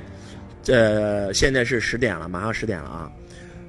[0.67, 3.09] 呃，现在是十点了，马上十点了啊。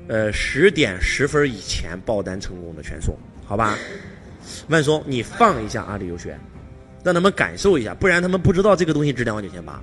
[0.08, 3.16] 呃，十点十分以前爆单成功的全送，
[3.46, 3.78] 好吧？
[4.70, 6.40] 万松，你放一下阿里游学，
[7.04, 9.82] 让他们感受一下，不然他们不知道这个东西值两万九千八，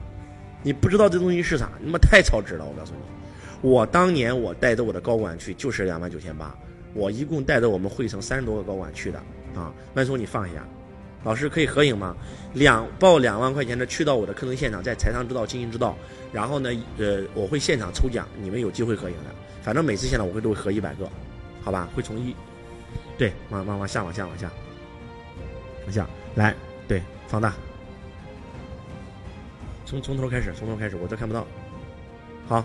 [0.62, 2.64] 你不知道这东西是啥，他妈太超值了！
[2.64, 6.56] 我告诉你，我当年我带着我的高管去就是两万九千八，
[6.94, 9.18] 我一共带着我们会城三十多个高管去的
[9.54, 9.70] 啊。
[9.92, 10.66] 万松，你放一下，
[11.22, 12.16] 老师可以合影吗？
[12.54, 15.94] 两报两万块钱的去到我的课程现场，在财商之道、经营之道，
[16.32, 19.43] 然后呢，呃，我会现场抽奖，你们有机会合影的。
[19.64, 21.08] 反正每次现场我会都会合一百个，
[21.62, 21.88] 好吧？
[21.96, 22.36] 会从一，
[23.16, 24.50] 对，往往往下往下往下，
[25.84, 26.54] 往下来，
[26.86, 27.54] 对，放大，
[29.86, 31.46] 从从头开始，从头开始，我这看不到。
[32.46, 32.62] 好，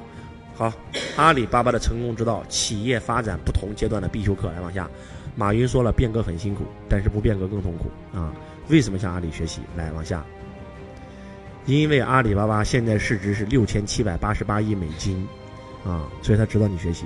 [0.54, 0.74] 好，
[1.16, 4.86] 阿里巴巴的成功之道，企业发展不同阶段的必修课，来往下。
[5.38, 8.34] 马云说了，变革很辛苦，但是不变革更痛苦啊！
[8.68, 9.62] 为什么向阿里学习？
[9.78, 10.22] 来往下，
[11.66, 15.26] 因为阿里巴巴现在市值是六千七百八十八亿美金。
[15.84, 17.06] 啊，所以他指导你学习，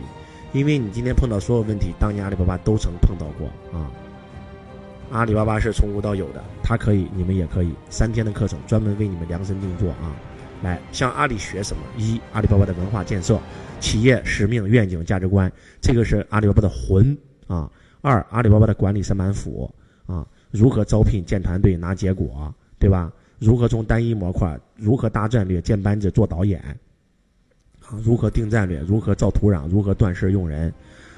[0.51, 3.91] 因为你今天碰到所有问题，当年阿里巴巴都曾碰到过啊。
[5.11, 7.71] 阿里巴巴是从无到有的，它可以，你们也可以。
[7.89, 10.15] 三天的课程专门为你们量身定做啊。
[10.63, 11.83] 来，向阿里学什么？
[11.97, 13.39] 一，阿里巴巴的文化建设、
[13.79, 17.15] 企业使命、愿景、价值观，这个是阿里巴巴的魂
[17.47, 17.69] 啊。
[18.01, 19.69] 二，阿里巴巴的管理三板斧
[20.07, 23.11] 啊，如何招聘、建团队、拿结果，对吧？
[23.39, 26.63] 如何从单一模块，如何搭战略、建班子、做导演。
[28.01, 28.79] 如何定战略？
[28.79, 29.67] 如何造土壤？
[29.67, 30.73] 如何断事用人？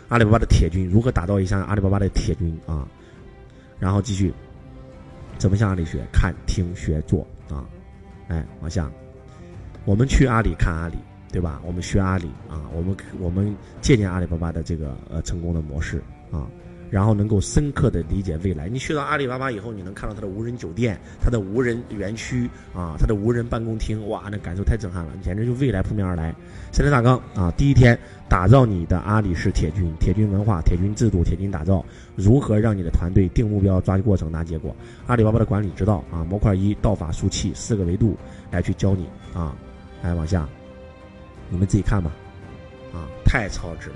[0.08, 2.88] 阿里巴巴的铁军如何打造一项阿里巴巴的铁军啊？
[3.80, 4.34] 然后继续，
[5.38, 6.06] 怎么向阿里学？
[6.12, 7.66] 看、听、学、做啊！
[8.28, 8.90] 哎，往下，
[9.84, 10.98] 我们去阿里看阿里，
[11.32, 11.62] 对吧？
[11.66, 16.48] 我们学阿里啊，我们我们借鉴阿里巴巴的这个呃成功的模式啊。
[16.96, 18.70] 然后能够深刻的理解未来。
[18.70, 26.34] 你去到阿里巴巴以后，你能看到它的无人酒店、它的无人园区啊、它的无人办公厅，哇，那感受太震撼了，简直就未来扑面而来。
[26.72, 31.84] 三天大纲啊，第一天打造你的阿里式铁军，铁军文化、铁军制度、铁军打造，
[32.16, 34.74] 如何让你的团队定目标、抓过程、拿结果？
[35.06, 38.16] 阿里巴巴的管理之道啊，模块一道法术器四个维度
[38.50, 39.54] 来去教你啊，
[40.02, 40.48] 来往下，
[41.50, 42.10] 你们自己看吧，
[42.94, 43.96] 啊，太超值了，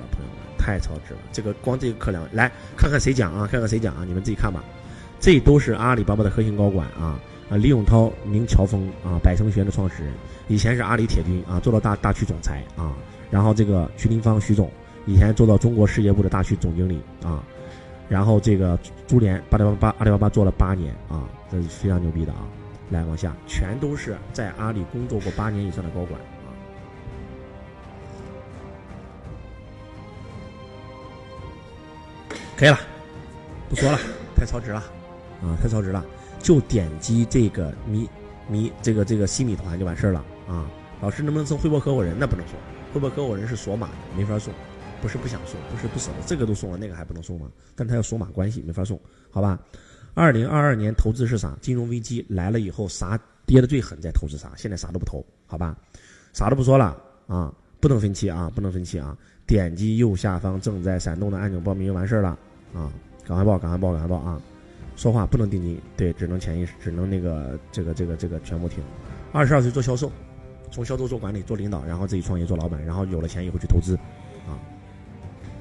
[0.60, 1.20] 太超值了！
[1.32, 3.48] 这个光这个课量，来看看谁讲啊？
[3.50, 4.04] 看看谁讲啊？
[4.06, 4.64] 你们自己看吧。
[5.20, 7.20] 这都是阿里巴巴的核心高管啊
[7.50, 7.58] 啊！
[7.58, 10.14] 李永涛、明乔峰啊，百城学院的创始人，
[10.48, 12.94] 以前是阿里铁军啊，做到大大区总裁啊。
[13.32, 14.70] 然后这个徐林芳徐总，
[15.06, 17.44] 以前做到中国事业部的大区总经理啊。
[18.08, 22.48] 然后这个朱连，阿里巴巴阿里巴巴做了八年啊，这是非常牛逼的啊。
[22.90, 26.20] 来往下，全都是在阿里工作过八年以上的高管。
[32.60, 32.78] 可以了，
[33.70, 33.98] 不说了，
[34.36, 34.80] 太超值了，
[35.42, 36.06] 啊，太超值了，
[36.40, 38.10] 就点击这个米
[38.50, 40.70] 米这个这个新米团就完事儿了啊。
[41.00, 42.18] 老师能不能送汇博合伙人？
[42.20, 42.60] 那不能送，
[42.94, 44.54] 汇博合伙人是锁码的，没法送。
[45.02, 47.50] 不是不想送，不是不舍得，这个都送了，那个还不能送吗？
[47.78, 49.00] 但他要锁码关系，没法送，
[49.32, 49.58] 好吧？
[50.14, 51.58] 二零二二年投资是啥？
[51.62, 54.52] 金融危机来了以后，啥跌的最狠，在投资啥？
[54.58, 55.78] 现在啥都不投，好吧？
[56.34, 59.18] 啥都不说了啊，不能分期啊，不能分期啊！
[59.48, 62.38] 点击右下方正在闪动的按钮报名就完事儿了。
[62.74, 62.92] 啊，
[63.26, 64.42] 赶快报，赶快报，赶快报啊！
[64.96, 68.84] 说话不能定金，对，只能潜意识，只能那个这个这个这个全部听。
[69.32, 70.12] 二十二岁做销售，
[70.70, 73.96] 从销售做管理做领导，然后自己创业做老板，然后有了钱以后去投资，
[74.46, 74.60] 啊，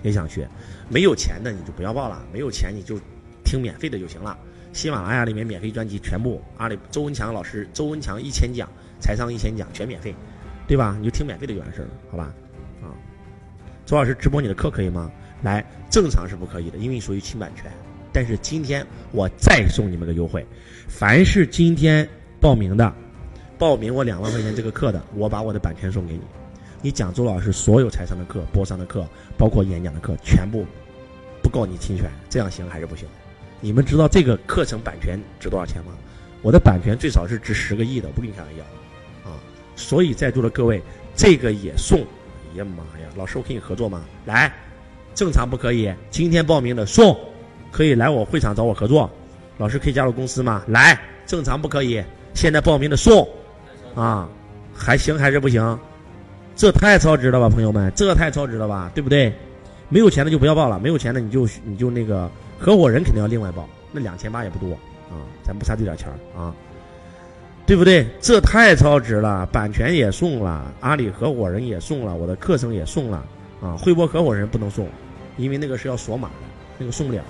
[0.02, 0.48] 也想学。
[0.88, 2.98] 没有钱的你就不要报了，没有钱你就
[3.44, 4.36] 听免费的就行了。
[4.72, 8.68] 喜马拉雅里面免费专辑全部，阿里周文强老师周文强一千讲，
[9.00, 10.14] 财商一千讲全免费，
[10.66, 10.96] 对吧？
[10.98, 12.34] 你就听免费的就完事儿了，好吧？
[12.82, 12.90] 啊，
[13.86, 15.10] 周老师直播你的课可以吗？
[15.42, 17.70] 来，正常是不可以的，因为属于侵版权。
[18.12, 20.44] 但是今天我再送你们个优惠，
[20.88, 22.08] 凡是今天
[22.40, 22.92] 报名的，
[23.58, 26.20] 报名我两万块钱这个课的，我把我的版权送给你。
[26.80, 30.64] 你讲周老师所有财商的课、播商的课，包括演讲的课，全部
[31.42, 33.06] 不告你侵权，这样行还是不行？
[33.60, 35.92] 你们知道这个课程版权值多少钱吗？
[36.42, 38.62] 我的版权最少是值十个亿的，不跟你开玩笑
[39.28, 39.34] 啊！
[39.74, 40.80] 所以在座的各位，
[41.16, 42.00] 这个也送。
[42.00, 44.04] 哎呀妈呀，老师，我跟你合作吗？
[44.24, 44.52] 来。
[45.18, 47.18] 正常不可以，今天报名的送，
[47.72, 49.10] 可以来我会场找我合作。
[49.56, 50.62] 老师可以加入公司吗？
[50.68, 52.00] 来，正常不可以，
[52.34, 53.28] 现在报名的送，
[53.96, 54.28] 啊，
[54.72, 55.76] 还行还是不行？
[56.54, 59.34] 这太超值了吧，朋友们，这太超值了吧，对不对？
[59.88, 64.72] 没有钱的就不要报了，没有钱的你就你就那个合伙人肯定要另外报，那两千八也不多
[65.10, 66.54] 啊，咱不差这点钱啊，
[67.66, 68.06] 对不对？
[68.20, 73.26] 这太超值了，版权也送了，阿里合伙人也送了，我的课程也送了，
[73.60, 74.86] 啊，汇博合伙人不能送。
[75.38, 76.34] 因为那个是要锁码的，
[76.78, 77.24] 那个送不了，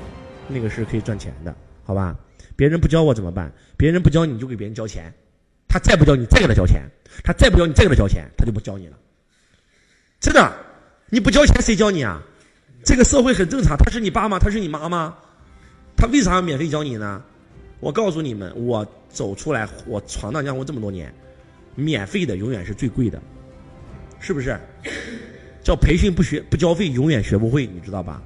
[0.49, 2.16] 那个是可以赚钱的，好吧？
[2.57, 3.53] 别人不教我怎么办？
[3.77, 5.12] 别人不教你就给别人交钱，
[5.68, 6.83] 他再不教你再给他交钱，
[7.23, 8.97] 他再不教你再给他交钱，他就不教你了。
[10.18, 10.53] 真的，
[11.11, 12.21] 你不交钱谁教你啊？
[12.83, 14.38] 这个社会很正常，他是你爸吗？
[14.38, 15.16] 他是你妈吗？
[15.97, 17.23] 他为啥要免费教你呢？
[17.81, 21.14] 我告诉你们，我走出来，我闯荡江湖这么多年，
[21.77, 23.23] 免费的永远是最贵的，
[24.18, 24.59] 是不是？
[25.69, 28.23] 叫培训不学不交费，永远学不会，你知道吧？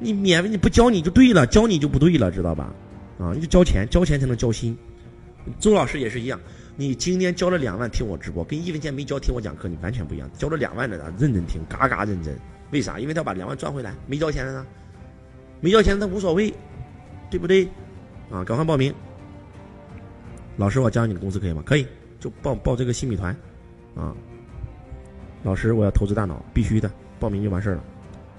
[0.00, 2.74] 你免费你不教你就对了，教你就不对了，知道吧？
[3.20, 4.76] 啊，你就交钱，交钱才能交心。
[5.60, 6.40] 周老师也是一样，
[6.74, 10.28] 你今天交了两万听我直播，跟一分钱没交听我讲课，你完全不一样。
[10.36, 12.36] 交了两万的认真听，嘎嘎认真。
[12.72, 12.98] 为啥？
[12.98, 13.94] 因为他把两万赚回来。
[14.08, 14.66] 没交钱的呢？
[15.60, 16.52] 没交钱他无所谓，
[17.30, 17.68] 对不对？
[18.32, 18.92] 啊，赶快报名。
[20.56, 21.62] 老师，我加你的公司可以吗？
[21.64, 21.86] 可以，
[22.18, 23.32] 就报报这个新米团，
[23.94, 24.12] 啊。
[25.42, 27.84] 老师，我要投资大脑，必须的，报名就完事儿了。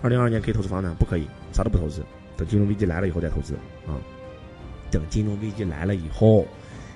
[0.02, 2.04] 二零二二年可以投资房产，不可以，啥都不投资，
[2.38, 3.56] 等金融危机来了以后再投资
[3.88, 3.96] 啊。
[4.92, 6.46] 等金融危机来了以后，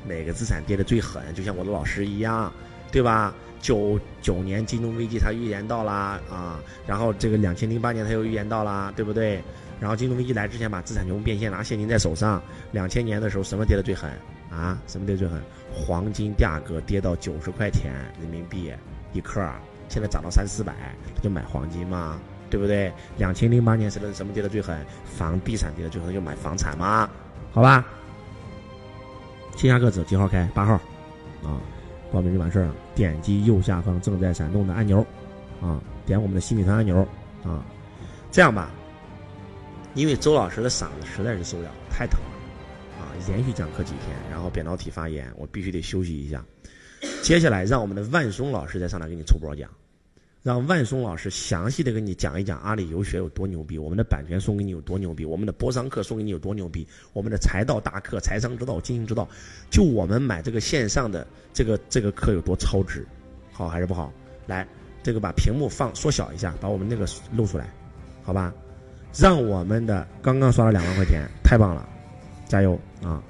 [0.08, 1.22] 哪个资产跌的最狠？
[1.34, 2.52] 就像我的老师一样，
[2.92, 3.34] 对吧？
[3.62, 9.42] 九九年金融危机他预言到啦啊，然后这个两千零八年他又预言到啦，对不对？
[9.80, 12.42] 然后金融危机来之前把资产全部变现，拿现金在手上。
[12.74, 14.12] 两千年的时候什么跌的最狠
[14.50, 14.78] 啊？
[14.86, 15.42] 什么跌最狠？
[15.74, 18.72] 黄金价格跌到九十块钱人民币
[19.14, 19.42] 一克。
[19.94, 20.74] 现在涨到三四百，
[21.16, 22.92] 他就买黄金嘛，对不对？
[23.20, 24.84] 两千零八年是什么跌的最狠？
[25.06, 27.08] 房地产跌的最狠，就买房产嘛，
[27.52, 27.86] 好吧？
[29.56, 30.50] 线下课程几号开？
[30.56, 30.74] 八号，
[31.44, 31.62] 啊，
[32.12, 32.76] 报名就完事儿了。
[32.96, 35.06] 点击右下方正在闪动的按钮，
[35.62, 37.08] 啊，点我们的新品团按钮，
[37.44, 37.64] 啊，
[38.32, 38.72] 这样吧，
[39.94, 46.44] 因为周老师的嗓子实在是受不了，太疼了，啊，连续讲课几天，然后扁桃体发炎，我必须得休息一下。
[47.22, 49.70] 接下来让我们的万松老师再上来给你抽波讲。
[50.44, 59.26] 让万松老师详细的跟你讲一讲阿里游学有多牛逼，我们的版权送给你有多牛逼，我们的播商课送给你有多牛逼，我们的财道大课、财商之道、经营之道，
[59.72, 63.08] 就我们买这个线上的这个这个课有多超值，
[63.54, 64.12] 好还是不好？
[64.46, 64.68] 来，
[65.02, 67.74] 这个把屏幕放缩小一下，把我们那个露出来，
[68.22, 68.54] 好吧？
[69.18, 71.88] 让我们的刚刚刷了两万块钱，太棒了，
[72.50, 73.24] 加油啊！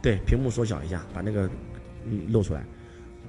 [0.00, 1.50] 对，屏幕缩小一下，把那个
[2.28, 2.64] 露出来。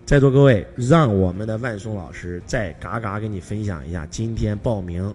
[0.10, 5.14] 在座各位，让我们的万松老师再嘎嘎给你分享一下，今天报名，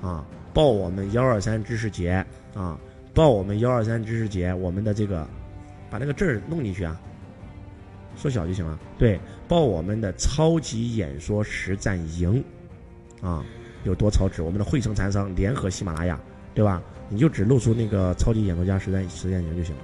[0.00, 2.78] 啊，报我们幺二三知识节啊，
[3.12, 5.26] 报我们幺二三知识节，我们的这个，
[5.90, 6.96] 把那个字儿弄进去啊，
[8.14, 8.78] 缩小就行了。
[8.96, 12.44] 对，报我们的超级演说实战营，
[13.20, 13.44] 啊，
[13.82, 14.42] 有多超值？
[14.42, 16.20] 我们的汇成财商联合喜马拉雅，
[16.54, 16.80] 对吧？
[17.08, 19.82] 你就只露出那个超级演说家实战实战营就行了，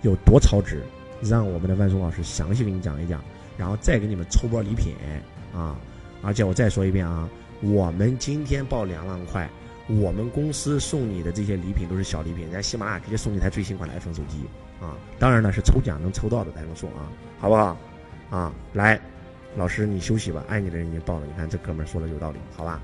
[0.00, 0.80] 有多超值？
[1.20, 3.22] 让我们的万松老师详细给你讲一讲。
[3.58, 4.94] 然后再给你们抽波礼品
[5.52, 5.76] 啊！
[6.22, 7.28] 而且我再说一遍啊，
[7.60, 9.48] 我们今天报两万块，
[9.88, 14.44] 我们公司送你的这些礼品都是小礼品，人家喜马拉雅直接送你台最新款的 iPhone 手机
[14.80, 14.96] 啊！
[15.18, 17.76] 当然呢是抽奖能抽到的才能送啊，好不好？
[18.30, 19.00] 啊，来，
[19.56, 22.80] 老师你休息吧，爱你的人已经报了，你看这哥们说的有道理，好吧？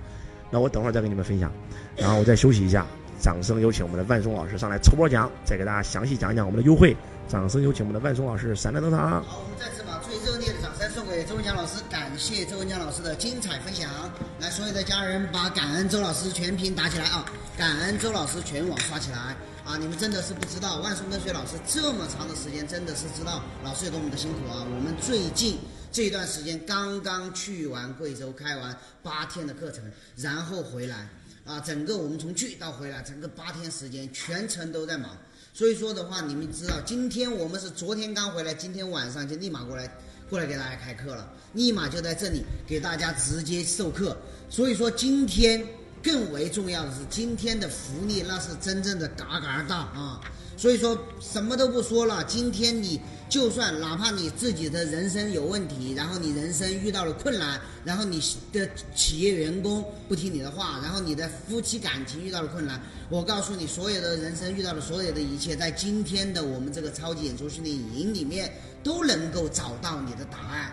[0.50, 1.52] 那我等会儿再给你们分享，
[1.96, 2.86] 然后我再休息一下，
[3.20, 6.96] 掌声有请我们的万松老师上来抽波奖，再给大家详细讲一讲我们的优惠。
[7.26, 9.22] 掌声有请我们的万松老师闪亮登场。
[9.22, 9.93] 好，我们再次把
[10.24, 14.10] 热烈的掌声送给周文强老师，感谢周文强老师的精彩分享。
[14.40, 17.26] 来，所有的家人把感恩周老师全屏打起来啊！
[17.58, 19.18] 感恩周老师全网刷起来
[19.66, 19.76] 啊！
[19.78, 24.64] 你们真的是不知道，万松跟随老师这么长的时间，真的是知道老师有多么的辛苦啊！
[24.64, 25.58] 我们最近
[25.92, 29.84] 这段时间刚刚去完贵州，开完八天的课程，
[30.16, 31.06] 然后回来
[31.44, 35.10] 啊，整个我们从去到回来，整个八天时间全程都在忙。
[35.52, 39.88] 所以说的话，你们知道，今天我们是昨天刚回来，今天晚上就立马过来，
[40.34, 44.16] 过来给大家开课了，立马就在这里给大家直接授课。
[44.50, 45.64] 所以说今天
[46.02, 50.20] 更为重要的是，今天的福利那是真正的嘎嘎大啊！
[50.56, 53.00] 所以说什么都不说了，今天你。
[53.26, 68.52] 就算哪怕你自己的人生有问题，然后你人生遇到了困难，然后你的企业员工不听你的话，然后你的夫妻感情遇到了困难，我告诉你，所有的人生遇到的所有的一切，在今天的我们这个超级演说训练营里面
[68.84, 70.72] 都能够找到你的答案。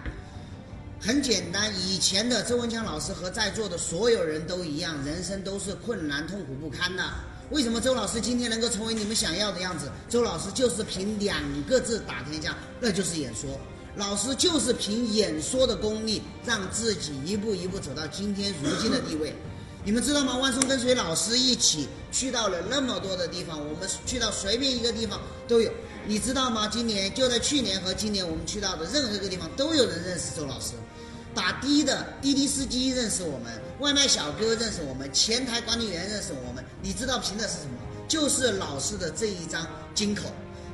[0.99, 7.03] 很简单，以前的周文强老师和在座的所有人都一样，人生都是困难痛苦不堪的。
[7.49, 9.91] 为什么周老师今天能够成为你们想要的样子？
[10.07, 13.49] 周老师就是凭两个字打天下，那就是演说。
[13.95, 19.35] 老师就是凭演说的功力，让自己一步一步走到今天如今的地位。
[19.83, 20.37] 你们知道吗？
[20.37, 25.71] 万松跟随老师一起去到了那么多的地方，我们去到随便一个地方都有。
[26.05, 26.67] 你知道吗？
[26.67, 30.73] 今年就在去年和今年，我们去到的任何一个地方都有人认识周老师。
[31.33, 36.63] 打的的滴滴司机认识我们，外卖小哥认识我们，前台管理员认识我们。
[36.81, 37.79] 你知道凭的是什么？
[38.07, 39.65] 就是老师的这一张
[39.95, 40.23] 金口，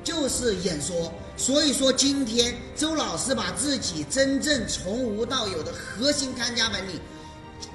[0.04, 1.14] 就是演说。
[1.38, 7.00] 所以说，今天周老师把自己真正从无到有的核心看家本领，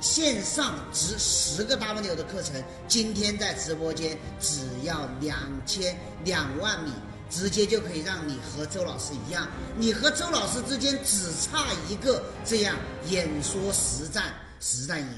[0.02, 6.90] 线上值十个 W 的课程，今天在直播间只要两千两万米。
[7.30, 12.76] 直接就可以让你和周老师一样，你和周老师之间只差一个这样
[13.08, 15.08] 演说实战实战营，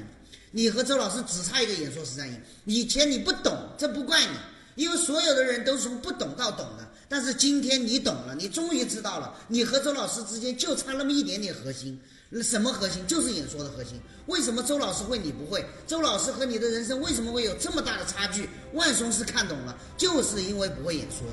[0.53, 2.41] 你和周老师只差一个演说实战营。
[2.67, 4.37] 以前你不懂，这不怪你，
[4.77, 6.89] 因为所有的人都是从不懂到懂的。
[7.09, 12.01] 但是今天你懂了，你终于知道了，你和周老师之间就差那么一点点核心，
[12.43, 13.07] 什么核心？
[13.07, 14.01] 就是演说的核心。
[14.27, 15.65] 为什么周老师会你不会？
[15.87, 18.49] 周老师和你的人生为什么会有这么大的差距？
[18.73, 21.27] 万松是看懂了，就是因为不会演说。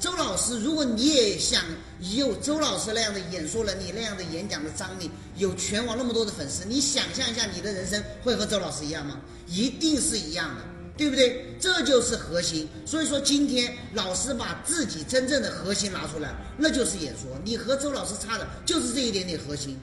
[0.00, 1.62] 周老师，如果你也想
[2.16, 9.20] 有周老师那样的演说能力、那样的演讲的张力，有全网那么多的粉丝，你想象一下，你的人生会和周老师一样吗？
[9.46, 10.62] 一定是一样的，
[10.96, 11.56] 对不对？
[11.60, 12.68] 这就是核心。
[12.84, 17.30] 所以说，今天老师把自己真正的核心拿出来，那就是演说。
[17.44, 19.78] 你和周老师差的就是这一点点核心，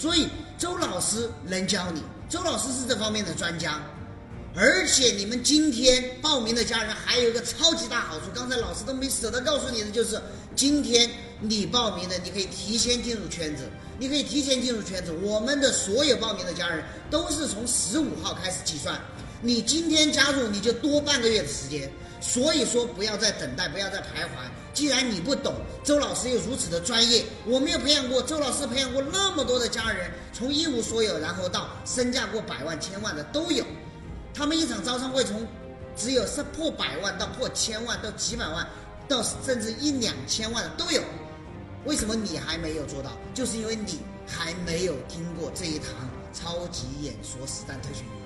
[0.00, 3.78] 所以周老师能教你，周老师是这方面的专家。
[4.56, 10.18] 而且你们今天报名的家人还有一个超级大好处，刚才老师都没舍得告诉你的，就是
[10.56, 15.12] 今天你报名的，你可以提前进入圈子，你可以提前进入圈子。
[15.22, 18.98] 我们的所有报名的家人都是从十五号开始计算，
[19.42, 21.92] 你今天加入你就多半个月的时间，
[22.22, 24.48] 所以说不要再等待，不要再徘徊。
[24.72, 33.64] 既然你不懂，周老师又如此的专业，我们有培养过，周老师培养过那么多的家人，从一无所有，然后到身价过百万、千万的都有。
[34.32, 35.46] 他们一场招商会从
[35.96, 38.66] 只有是破百万到破千万到几百万，
[39.08, 41.02] 到甚至一两千万的都有。
[41.84, 43.10] 为什么你还没有做到？
[43.34, 48.19] 就是因为你还没有听过这一堂超级演说实战特训营。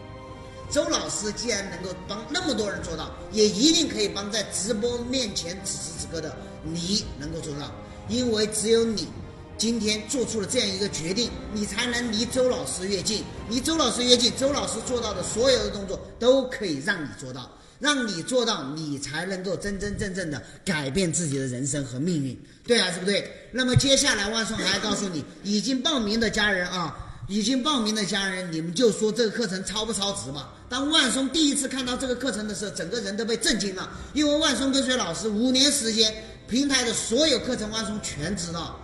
[0.74, 7.72] 周老师既然能够帮那么多人做到，也一定可以帮在直播面前此时此刻的你能够做到，
[8.08, 9.06] 因为只有你
[9.56, 13.22] 今天做出了这样一个决定，你才能离周老师越近。
[13.48, 17.48] 离周老师越近，周老师做到的所有的动作都可以让你做到，
[17.78, 23.30] 让你做到，你才能够真真正正的改变自己的人生和命运，对还是不对？
[23.52, 27.12] 那么接下来万松还要告诉你，已经报名的家人啊。
[27.26, 30.52] 已经报名的家人，你们就说这个课程超不超值吧？
[30.68, 33.88] 当万松第一次看到这个课程的时候，整个人都被震惊了。
[34.12, 38.78] 因为万松跟随老师五年时间，平台的所有课程万松全知道，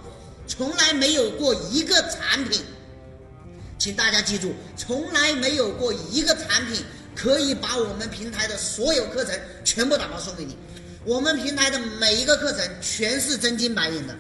[0.47, 2.63] 从来没有过一个产品，
[3.79, 6.83] 请大家记住，从来没有过一个产品
[7.15, 10.57] 可以把我们平台的所有课程全部打包送给你。
[11.05, 14.17] 我们平台的每一个课程全是真金白银的，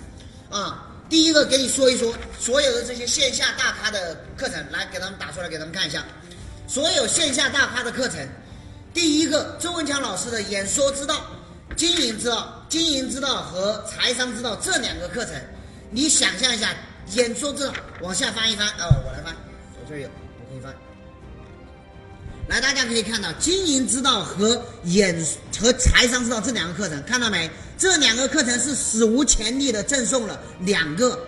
[0.50, 0.86] 啊。
[1.10, 6.04] 第一个给你说一说所有的这些线下大咖的课程，来给他们打出来给他们看一下。
[6.68, 8.24] 所有线下大咖的课程，
[8.94, 11.26] 第一个周文强老师的演说之道、
[11.74, 15.34] 经营之道、经营之道和财商之道这两个课程，
[15.90, 16.72] 你想象一下，
[17.14, 19.34] 演说之道往下翻一翻，哦，我来翻，
[19.80, 20.08] 我这儿有，
[20.38, 20.72] 我可以翻。
[22.48, 25.26] 来，大家可以看到经营之道和演
[25.60, 27.50] 和财商之道这两个课程，看到没？
[27.80, 31.18] 这两个课程是史无前例的赠送了两个，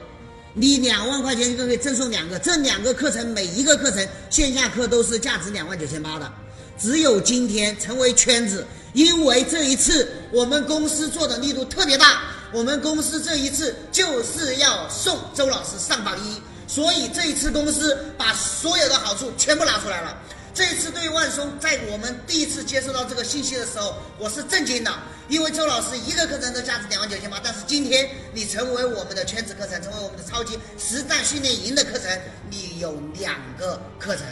[0.53, 2.39] 你两万块钱就可以赠送两个。
[2.39, 6.31] 这两个课程每一个课程线下课都是价值两万九千八的，
[6.79, 12.21] 只有今天成为圈子，因为这一次我们公司做的力度特别大，
[12.53, 16.39] 我们公司这一次就是要送周老师上榜一，
[16.71, 20.19] 所以这一次公司把所有的好处全部拿出来了。
[20.55, 24.93] 这次对万松，在我们第一次接收到这个信息的时候，我是震惊的，
[25.29, 32.11] 因为周老师一个课程都价值两万九千八，但是今天你成为我们的圈子课程，成为我们的超级实战训练营的课程，
[32.51, 34.27] 你有两个课程，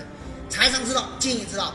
[0.50, 1.74] 财商之道、经营之道。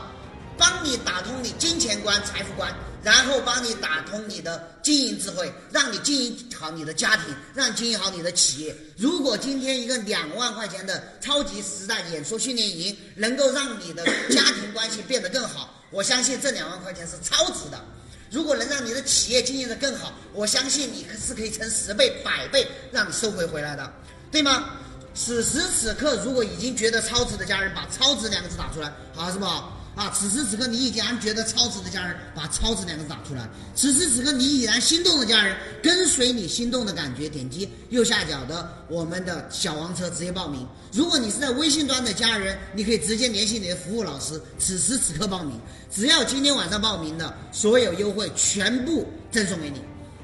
[0.58, 8.76] 帮你打通你金钱观、财富观，然后帮你打通你的经营智慧，让你经营好你的家庭，让你经营好你的企业。
[8.96, 17.84] 如果今天一个两万块钱的超级实战演说训练营能够让你的家庭关系变得更好，我相信这两万块钱是超值的。
[18.30, 23.92] 如果能让你的企业经营得更好，我相信你是可以乘十倍、百倍让你收回回来的，
[24.32, 24.70] 对吗？
[25.14, 29.75] 此时此刻，如果已经觉得超值的家人，把“超值”两个字打出来，好，是不好？
[29.96, 30.12] 啊！
[30.14, 33.48] 此时此刻，你已经觉得超值的家人，把“超值”两个字打出来。
[33.74, 40.68] 此时此刻，你已然心动的家人，跟随你心动的感觉，点击右下角的我们的小黄车直接报名。
[40.92, 45.58] 如果你是在微信端的家人，你可以直接联系你的服务老师，此时此刻报名。
[45.90, 49.80] 只要今天晚上报名的所有优惠全部赠送给你。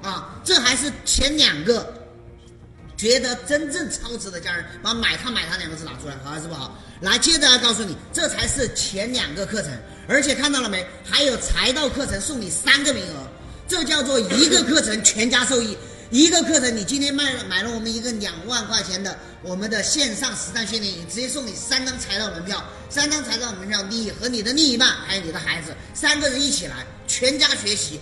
[0.07, 2.02] 啊，这还是前两个。
[3.03, 6.79] 觉得真正超值的家人，把“买它买它”两个字拿出来，好还是不好？
[7.01, 9.73] 来，接着要告诉你，这才是前两个课程，
[10.07, 10.87] 而且看到了没？
[11.03, 13.27] 还有财道课程送你三个名额，
[13.67, 15.77] 这叫做一个课程全家受益。
[16.13, 27.99] 一个课程，你今天卖了买了我们一个两万块钱的我们的线上实战训练营，直接送你三张财道门票，三张财道门票，你和你的另一半还有你的孩子三个人一起来，全家学习，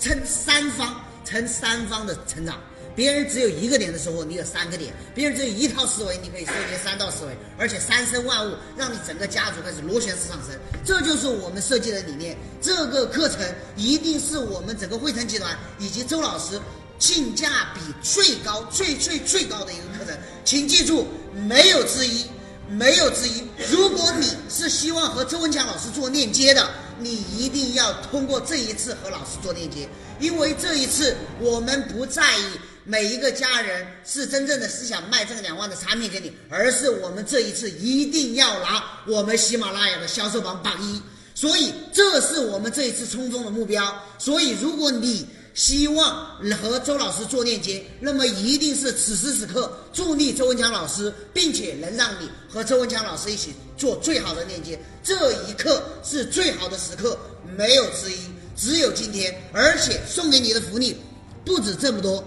[0.00, 2.56] 成三方成三方的成长。
[2.98, 10.58] 别人只有一个点的收获，你有三个点；别人只有一套思维，你可以收结三套思维，而且三生万物，让你整个家族开始螺旋式上升。
[10.84, 12.36] 这就是我们设计的理念。
[12.60, 13.38] 这个课程
[13.76, 16.60] 一定是我们整个汇成集团以及周老师
[16.98, 21.06] 性价比最高、最最最高的一个课程，请记住，
[21.46, 22.24] 没有之一，
[22.68, 23.44] 没有之一。
[23.70, 26.68] 如果你是希望和周文强老师做链接的，
[26.98, 29.88] 你一定要通过这一次和老师做链接，
[30.18, 32.42] 因为这一次我们不在意。
[32.90, 40.98] 每一个家人是真正的是想卖这个两万的产品给你，而是我们这一次一定要拿我们喜马拉雅的销售榜榜一，
[41.34, 43.94] 所以这是我们这一次冲锋的目标。
[44.18, 54.80] 所以如果你希望和周老师做链接，那么一定是此时此刻助力周文强老师，并且能让你和周文强老师一起做最好的链接。
[55.04, 57.18] 这一刻是最好的时刻，
[57.54, 58.16] 没有之一，
[58.56, 59.38] 只有今天。
[59.52, 60.96] 而且送给你的福利
[61.44, 62.24] 不止这么多。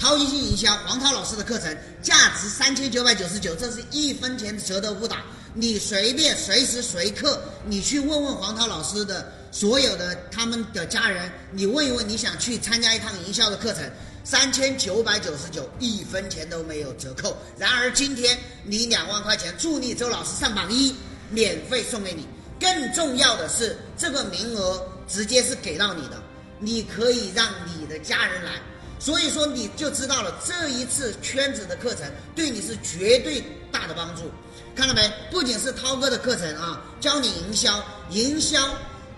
[0.00, 5.18] 超级性营销，黄涛老师的课程价值三千九百九十九，这是一分钱折都不打。
[5.52, 13.82] 你随便随时随刻，你去问问黄涛老师的所有的他们的家人，你问一问你想去参加一趟营销的课程，
[14.24, 17.36] 三千九百九十九，一分钱都没有折扣。
[17.58, 20.94] 然而今天你两万块钱助力周老师上榜一，
[21.28, 22.26] 免费送给你。
[22.58, 26.22] 更重要的是，这个名额直接是给到你的，
[26.58, 28.52] 你可以让你的家人来。
[29.00, 32.04] 所以说你就知道了这一次圈子的课程
[32.36, 33.42] 对你是绝对
[33.72, 34.30] 大的帮助。
[34.76, 35.10] 看到没？
[35.30, 38.58] 不仅是涛哥的课程啊，教你营销，营销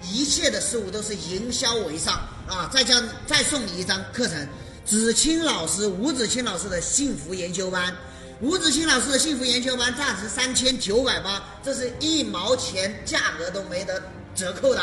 [0.02, 2.14] 一切的事物都是营销为上
[2.48, 2.70] 啊！
[2.72, 2.94] 再教
[3.26, 4.48] 再送你一张课程，
[4.84, 7.94] 子清老师吴子清老师的幸福研究班，
[8.40, 14.02] 吴子清老师的幸福研究班价值三千九百八，这是一毛钱价格都没得
[14.34, 14.82] 折扣的。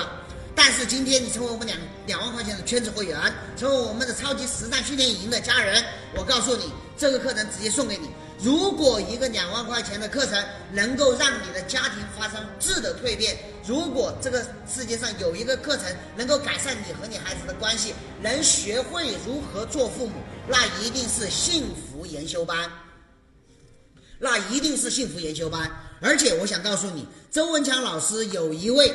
[0.62, 3.18] 但是今天你成为我们两两万块钱的圈子会员，
[3.56, 5.82] 成为我们的超级实战训练营的家人，
[6.14, 6.66] 我告诉你，
[6.98, 8.10] 这个课程直接送给你。
[8.44, 10.38] 如果一个两万块钱的课程
[10.74, 15.86] 能够让你的家庭发生质的蜕变，如果这个世界上有一个课程
[16.18, 22.70] 能够改善你和你孩子的关系，能学会如何做父母，那一定是幸福研修班。
[24.20, 25.72] 那一定是幸福研修班。
[26.02, 28.94] 而且我想告诉你，周文强老师有一位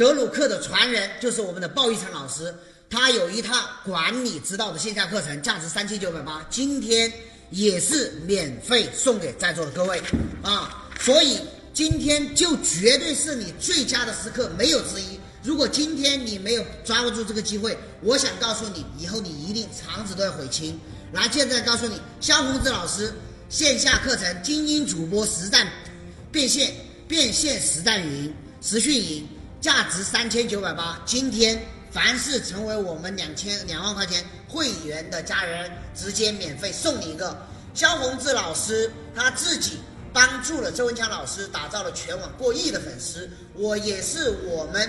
[0.00, 2.54] 德鲁克的传人，就是我们的鲍玉成老师，
[2.88, 6.42] 他有一套管理之道的线下课程，价值三千九百八。
[6.48, 7.12] 今天。
[7.52, 10.00] 也是免费送给在座的各位
[10.40, 11.40] 啊，所以
[11.74, 15.18] 今天就绝对是你最佳的时刻，没有之一。
[15.42, 20.78] 如果今天你没有抓握住这个机会，我想告诉你，以后你一定肠子都要悔青。
[21.12, 23.12] 来，现在告诉你，肖宏志老师
[23.48, 25.66] 线下课程精英主播实战
[26.30, 26.72] 变现
[27.08, 28.32] 变现实战营
[28.62, 29.26] 实训营，
[29.60, 31.60] 价值三千九百八，今天。
[31.92, 37.36] 凡是成为我们两千两万块钱会员的家人，直接免费送你一个。
[37.74, 39.80] 肖宏志老师他自己
[40.12, 44.88] 帮助了周文强老师打造了全网过亿的粉丝，我也是我们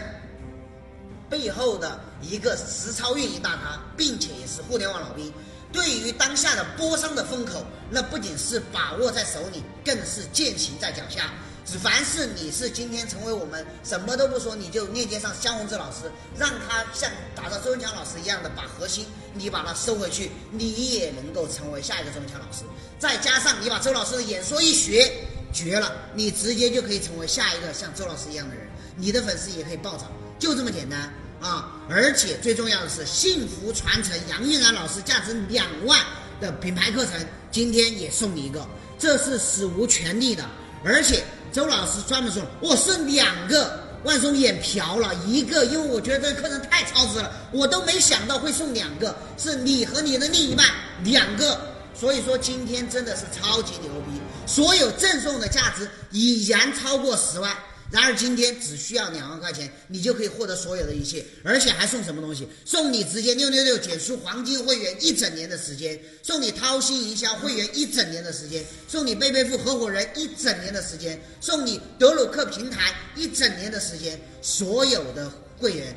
[1.28, 5.34] 背后的一个实操运营大咖，并且也是互联网老兵。
[5.74, 11.32] 对于当下的波商的风口，那不仅是把握在手里，更是践行在脚下。
[11.78, 22.64] 凡是你是今天成为我们什么都不说，你就链接上江宏志老师，让他像打造周文强老师一样的把核心你把它收回去，你也能够成为下一个周文强老师。
[23.00, 25.12] 再加上你把周老师的演说一学
[25.54, 31.72] 绝了，你直接就可以成为下一个像周老师一样的人，你的粉丝也可以暴涨，就这么简单啊！
[31.90, 36.00] 而且最重要的是，幸福传承杨玉然老师价值两万
[36.40, 37.14] 的品牌课程，
[37.52, 38.68] 今天也送你一个，
[39.00, 40.44] 这是史无前例的，
[40.84, 41.24] 而且。
[41.52, 50.66] 周老师专门说，我是两个万松眼瓢了，一个因为我觉得这个课程太超值了，我都没想到会送两个，是你和你的另一半
[51.04, 51.60] 两个，
[51.94, 57.54] 所以说今天真的是超级牛逼，所有赠送的价值已然超过十万。
[57.92, 62.48] 然而今天只需要两万块钱，你就可以获得所有的一切，而且还送什么东西？
[62.64, 75.94] 送你直接六六六减速黄金会员一整年的时间，送你掏心营销会员一整年的时间，送你贝贝富合伙人一整年的时间，送你德鲁克平台一整年的时间，所有的会员，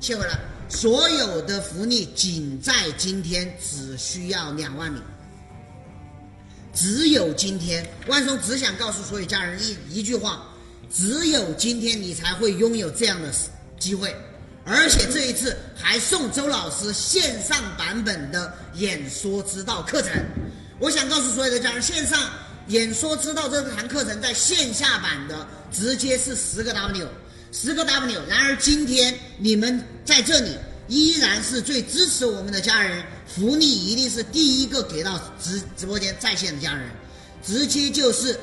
[0.00, 0.38] 切回来，
[0.68, 5.00] 所有的福利仅在今天，只需要两万米，
[6.74, 10.46] 只有今天，万松只想告诉所有家人一一句话。
[10.90, 13.30] 只有今天你才会拥有这样的
[13.78, 14.14] 机会，
[14.64, 20.12] 而且这一次还送周老师线上版本的演说之道课程。
[20.78, 22.18] 我想告诉所有的家人，线上
[22.68, 27.06] 演说之道这堂课程在线下版的直接是十个 W，
[27.52, 28.20] 十个 W。
[28.26, 30.56] 然而今天你们在这里
[30.88, 36.88] 依然是最支持我们的家人，福利一定是第一个给到直直播间在线的家人，
[37.44, 38.38] 直接就是。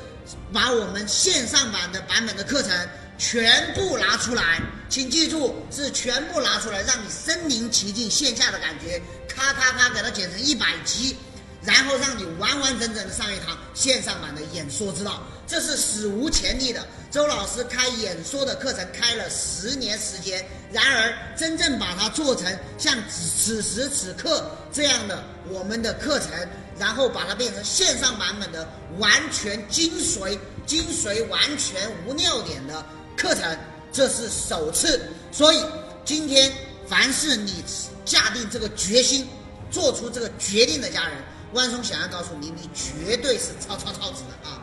[0.54, 2.72] 把我们线上版的版本的课程
[3.18, 11.16] 全部拿出来，请记住是全部拿出来，让你身临其境线下的感觉，咔咔咔给它剪成一百集，
[11.64, 16.86] 然后让你完完整整的上一堂线上版的演说之道，这是史无前例的。
[17.12, 26.32] 周老师开演说的课程开了十年时间，然而真正把它做成像此时此刻这样的我们的课程。
[26.78, 28.68] 然后把它变成线上版本的
[28.98, 33.58] 完全精髓、精髓完全无尿点的课程，
[33.92, 35.10] 这是首次。
[35.32, 35.64] 所以
[36.04, 36.52] 今天，
[36.88, 37.64] 凡是你
[38.06, 39.28] 下定这个决心、
[39.72, 41.18] 做出这个决定的家人，
[41.54, 44.62] 万松想要告诉你，你绝对是超超超值的啊！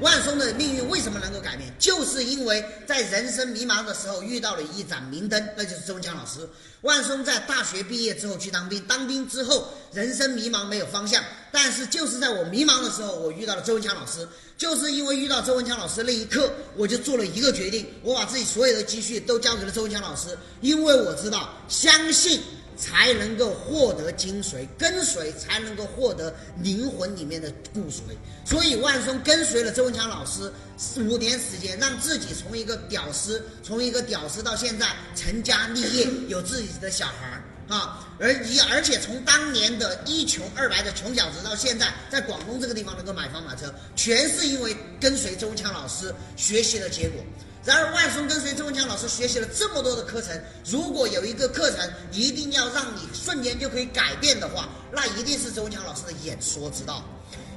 [0.00, 1.72] 万松的命运为什么能够改变？
[1.78, 6.48] 就是因为在人生迷茫的时候遇到了一盏明灯，那就是周文强老师。
[6.82, 14.26] 万松在大学毕业之后去当兵，当兵之后人生迷茫没有方向，但是就是在我迷茫的时候，我遇到了周文强老师。
[14.56, 22.40] 就是因为遇到周文强老师那一刻，我就做了一个决定，我把自己所有的积蓄都交给了周文强老师，因为我知道相信。
[22.76, 28.00] 才能够获得精髓，跟随才能够获得灵魂里面的骨髓。
[28.44, 30.52] 所以万松跟随了周文强老师
[30.96, 37.42] 五年时间，让自己从一个屌丝，从一个屌丝到现在成家立业，有自己的小孩儿。
[37.66, 47.24] 啊，而一而且从当年的一穷二白的穷小子到现在在广东这个地方能够买房买车，全是因为跟随周文强老师学习的结果。
[47.64, 57.02] 然而万松跟随周文强老师学习了这么多的课程，如果有一个课程一定要让你瞬间就可以改变的话，那一定是周文强老师的演说之道。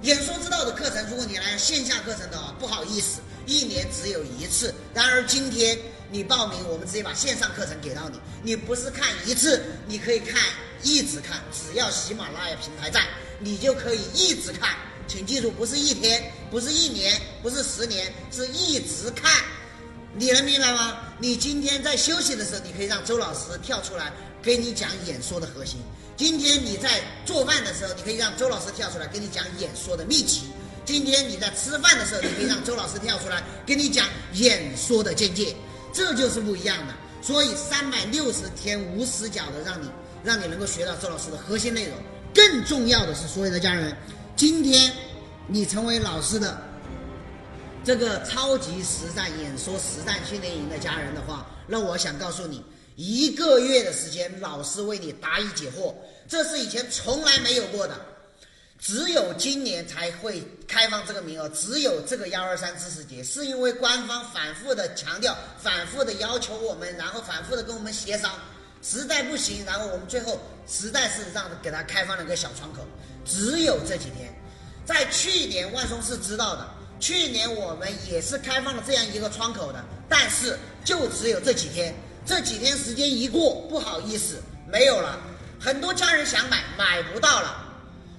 [0.04, 4.74] 演说之道的课程，如果你来线下课程的话，不好意思，一年只有一次。
[4.94, 5.78] 然而今天
[6.10, 8.18] 你报名，我们直接把线上课程给到你。
[8.44, 10.40] 你不是看一次，你可以看
[10.84, 13.02] 一直看，只要喜马拉雅平台在，
[13.40, 14.78] 你就可以一直看。
[15.06, 19.32] 请记住，不是一天，不是一年，不是十年，是一直看。
[20.20, 20.98] 你能明白吗？
[21.20, 24.12] 你今天在休息的时候，你可以让周老师跳出来
[24.42, 25.80] 给你讲演说的核心。
[26.16, 30.48] 今天你在做饭的时候，你可以让周老师跳出来给你讲演说的秘籍。
[30.86, 35.56] 今天你在吃饭的时候，你可以让周老师跳出来给你讲演说的见解。
[35.94, 36.96] 这就是不一样的。
[37.22, 39.88] 所以三百六十天无死角的让你
[40.24, 41.96] 让你能够学到周老师的核心内容。
[42.34, 43.96] 更重要的是，所有的家人，
[44.36, 44.92] 今天
[45.46, 46.60] 你成为老师的。
[47.88, 52.62] 这个超级实战演说实战训练营的家人的话，那我想告诉你，
[52.98, 55.94] 一个月的时间，老师为你答疑解惑，
[56.28, 57.98] 这是以前从来没有过的，
[58.78, 68.34] 只有今年才会开放这个名额，只有这个幺二三知识节，是因为官方反复的强调，反复的要求我们，然后反复的跟我们协商，
[68.82, 72.86] 实在不行，然后我们最后实在是让给他开放了个小窗口，
[73.24, 74.38] 只有这几天，
[74.86, 76.68] 在去年万松是知道的。
[77.00, 81.94] 去年我们也是开放了这样一个窗口的，但是就只有这几天，
[82.26, 85.20] 这几天时间一过，不好意思，没有了。
[85.60, 87.64] 很多家人想买，买不到了。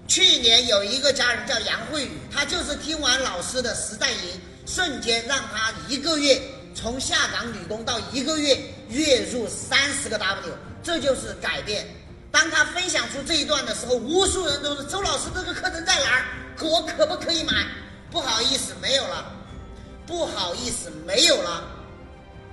[0.07, 6.41] 去年有一个家人叫杨慧宇，他就是听完老师的实战营，瞬间让他一个月
[6.75, 8.59] 从下岗女工到一个月
[8.89, 11.87] 月入三十个 W，这就是改变。
[12.31, 16.25] 当他分享出这一段的时候，无数人都是周老师这个课程在哪儿？
[16.61, 17.67] 我可不可以买？
[18.11, 19.33] 不好意思，没有了。
[20.07, 21.65] 不好意思，没有了。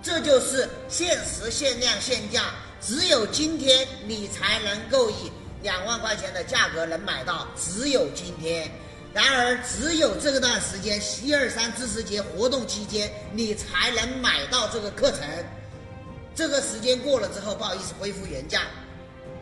[0.04, 5.32] 这就是限时、限量、限价，只有今天你才能够以
[5.64, 8.70] 两万块钱的价格能买到，只有今天。
[9.14, 15.22] 然而，只有这段时间，一二三知识节活动期间，你才能买到这个课程。
[16.36, 18.64] 这个时间过了之后，不好意思，恢复原价。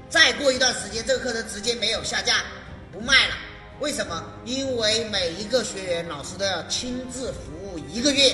[0.09, 2.43] 再过一段时间，这个课程直接没有下架，
[2.91, 3.36] 不卖了。
[3.84, 4.23] 为什么？
[4.45, 8.34] 因为每一个学员老师都要亲自服务一个月，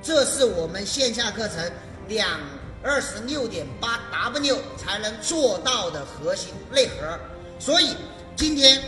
[0.00, 1.68] 这是我们线下课程
[2.06, 2.38] 两
[2.80, 7.18] 二十六点八 W 才能做到的核心内核。
[7.58, 7.96] 所以
[8.36, 8.80] 今天，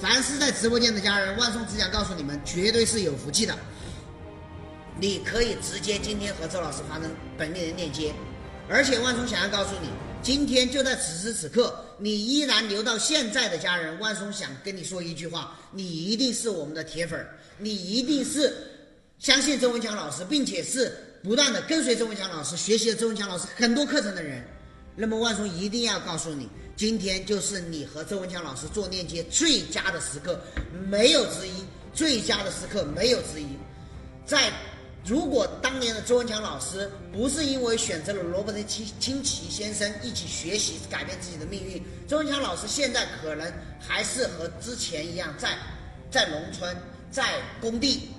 [0.00, 3.54] 凡是在直播间的家人，万松只想告诉你们，绝对是有福气的。
[4.98, 8.14] 你可以直接今天和周老师发生本命人链接，
[8.70, 9.90] 而且万松想要告诉你。
[10.22, 17.26] 今天就在此时此刻，你依然留到现在的家人，万松想跟你说一句话：你一定是我们的铁粉，
[17.58, 18.54] 你一定是
[19.18, 24.44] 相信周文强老师，并且是不断的跟随周文强老师学习了周文强老师很多课程的人。
[24.94, 30.40] 那么万松一定要告诉你，今天就是你和周文强老师做链接最佳的时刻，
[30.88, 33.46] 没有之一，最佳的时刻没有之一，
[34.24, 34.52] 在。
[35.04, 45.58] 如果当年的周文强老师不是因为选择了罗伯特清清崎先生一起学习改变自己的命运，周文强老师现在可能还是和之前一样在
[46.10, 46.76] 在农村
[47.10, 48.10] 在工地。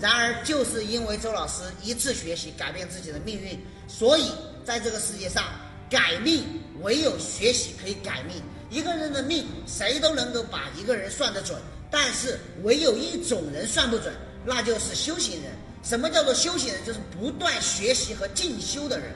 [0.00, 3.58] 然而，就是因为周老师一次学习改变自己的命运，
[3.88, 4.30] 所以
[4.64, 5.44] 在这个世界上
[5.88, 6.44] 改命
[6.82, 8.40] 唯有学习可以改命。
[8.70, 11.60] 一个人的命谁都能够把一个人算得准，
[11.90, 14.12] 但是唯有一种人算不准，
[14.44, 15.52] 那就是修行人。
[15.84, 16.82] 什么叫做修行人？
[16.84, 19.10] 就是不断学习和进修的人，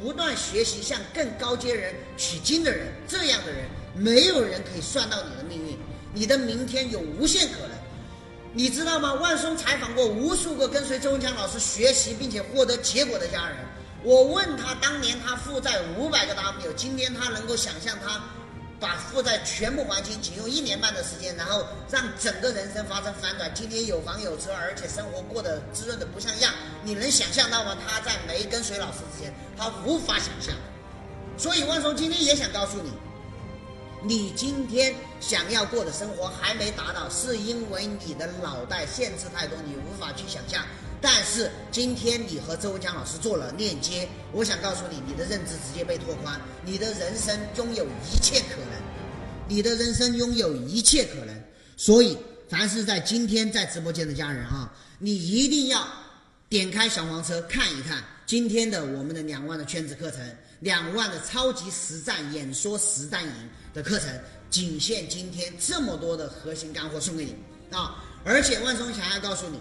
[0.00, 2.88] 不断学习向更高阶人取经的人。
[3.06, 5.78] 这样的人，没有人可以算到你的命运。
[6.14, 7.70] 你的明天有无限可能，
[8.54, 9.12] 你知道吗？
[9.14, 13.58] 万松采访过无数个跟随周文强老师学习并且获得结果的家人。
[14.02, 18.22] 我问他，当年他负债五百个 W，今天他能够想象他。
[18.84, 23.50] 把负债全部还清，仅用一年半的时间，然后让整个人生发生反转。
[23.54, 26.52] 今天有房有车，而且生活过得滋润的不像样。
[26.82, 27.74] 你能想象到吗？
[27.88, 30.54] 他在没跟随老师之前，他无法想象。
[31.38, 32.92] 所以万松今天也想告诉你，
[34.02, 40.62] 你今天想要过的生活还没达到，是因为你的脑袋限制太多，你无法去想象。
[41.04, 48.82] 但是今天你和周文强老师做了链接，我想告诉你，你的认知直接被拓宽，你的人生拥有一切可能，
[49.46, 51.44] 你的人生拥有一切可能。
[51.76, 52.16] 所以，
[52.48, 55.86] 凡是在今天在直播间的家人啊，你一定要
[56.48, 60.20] 点开小黄车看一看，今天的我们的两万的圈子课程，
[60.60, 64.08] 两万的超级实战演说实战营的课程，
[64.48, 67.36] 仅限今天这么多的核心干货送给你
[67.76, 68.02] 啊！
[68.24, 69.60] 而且万松想要告诉你，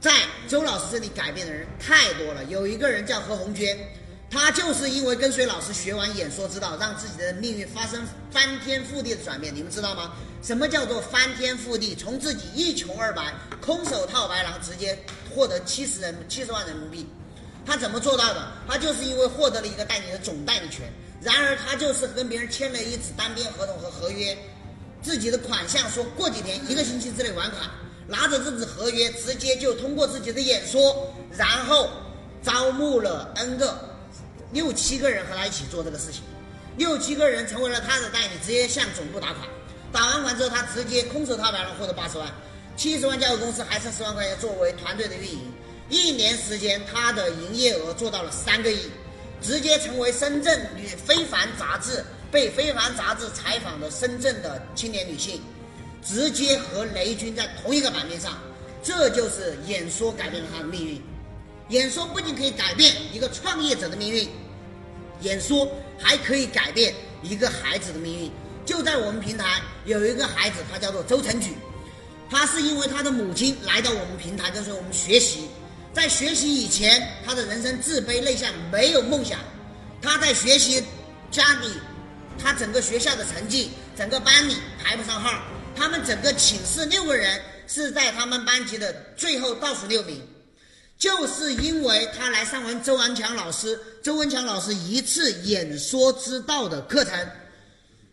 [0.00, 0.12] 在
[0.48, 2.44] 周老师这里改变的人太多了。
[2.44, 3.76] 有一个人叫何红娟，
[4.30, 9.54] 她就是因为跟随老师学完演说之道，让自己的命运发生翻天覆地的转变。
[9.54, 10.12] 你们知道吗？
[10.42, 11.94] 什么叫做翻天覆地？
[11.94, 14.96] 从自己一穷二白、空手套白狼，直接
[15.34, 17.06] 获得七十人七十万人民币。
[17.64, 18.46] 他怎么做到的？
[18.68, 20.82] 他就是因为获得了一个代理的总代理权。
[21.20, 24.36] 然而，他就是跟别人签了一纸单边合同和合约，
[25.02, 27.68] 自己的款项说过几天、一个星期之内还款，
[28.08, 31.90] 拿着这纸合约，直接就通过自己的演说，然后
[32.42, 33.78] 招募了 N 个
[34.52, 36.22] 六七个人和他一起做这个事情，
[36.76, 39.48] 六七个人成为了他的代理，直接向总部打款，
[39.92, 42.28] 打完款之后，他直接空手套白狼获得八十万，
[42.76, 45.52] 七十万交给公司，还剩十万块钱作为团队的运营。
[45.88, 48.90] 一年时间，他的营业额做到了三个亿，
[49.40, 55.40] 直接成为深圳女非凡杂志被非凡杂志采访的深圳的青年女性，
[56.06, 58.38] 直接和雷军在同一个版面上。
[58.82, 61.02] 这就是演说改变了他的命运。
[61.70, 64.28] 演说不仅可以改变一个创业者的命运，
[65.22, 68.30] 演说还可以改变一个孩子的命运。
[68.64, 71.54] 就在我们平台有一个孩子，他叫做周成举，
[72.30, 75.48] 他是因为他的母亲来到我们平台跟随我们学习。
[75.92, 79.40] 在学习以前，他的人生自卑内向，没有梦想。
[80.00, 80.84] 他在学习
[81.32, 81.72] 家里，
[82.38, 85.42] 他整个学校的成绩，整个班里排不上号。
[85.76, 90.20] 他们整个寝室六个人是在他们班级的最后倒数六名，
[90.98, 97.12] 就是因为他来上完周文强老师、周文强老师一次演说之道的课程。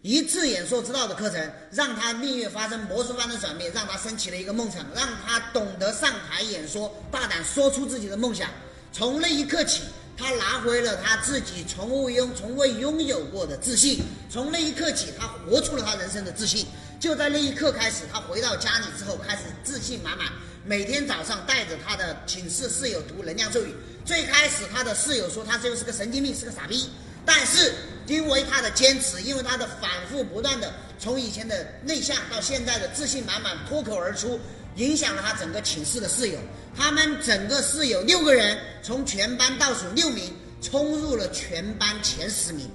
[0.01, 8.49] 一次演说之道的课程，让他命运发生魔术般的转变，让他升起了一个梦想，让他懂得上台演说，大胆说出自己的梦想。
[8.91, 9.84] 从那一刻起，
[10.18, 14.01] 他拿回了他自己从未拥、从未拥有过的自信。
[14.30, 16.68] 从那一刻起，他活出了他人生的自信。
[16.99, 20.28] 就在那一刻开始，他回到家里之后，开始自信满满。
[20.64, 23.76] 每天早上带着他的寝室室友读能量咒语。
[24.05, 26.89] 最开始，他的室友说他就是个神经病，是个傻逼。
[27.26, 27.74] 但是，
[28.05, 34.39] 因为他的坚持，因为他的反复不断的，从以前的内向到现在的自信满满，脱口而出，
[34.76, 36.40] 影响了他整个寝室的室友。
[36.76, 42.68] 他们整个室友六个人，从全班倒数六名，冲入了全班前十名，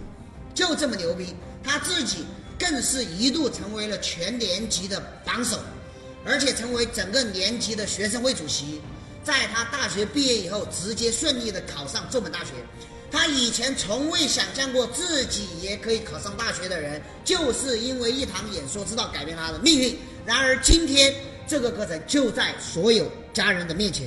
[0.55, 1.35] 就这么牛逼。
[1.65, 2.25] 他自己
[2.59, 5.59] 更是一度成为了全年级的榜首，
[6.25, 8.81] 而且成为整个年级的学生会主席。
[9.25, 12.53] 在他大学毕业以后，直接顺利的考上这本大学。
[13.11, 19.99] 他以前从未想象过自己也可以考上大学的人，就是因为一堂演说之道改变他的命运。
[20.25, 21.15] 然而今天
[21.49, 24.07] 这个课程就在所有家人的面前，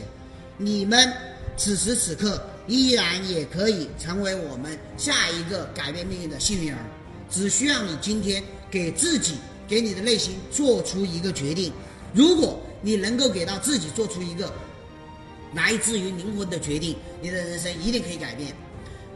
[0.58, 1.12] 你们
[1.58, 6.80] 此时此刻依然也可以成为我们下一个改变命运的幸运儿。
[7.32, 9.38] 只需要你今天给自己、
[9.68, 11.74] 给你的内心做出一个决定。
[12.14, 14.54] 如果你能够给到自己做出一个
[15.56, 18.54] 来自于灵魂的决定，你的人生一定可以改变。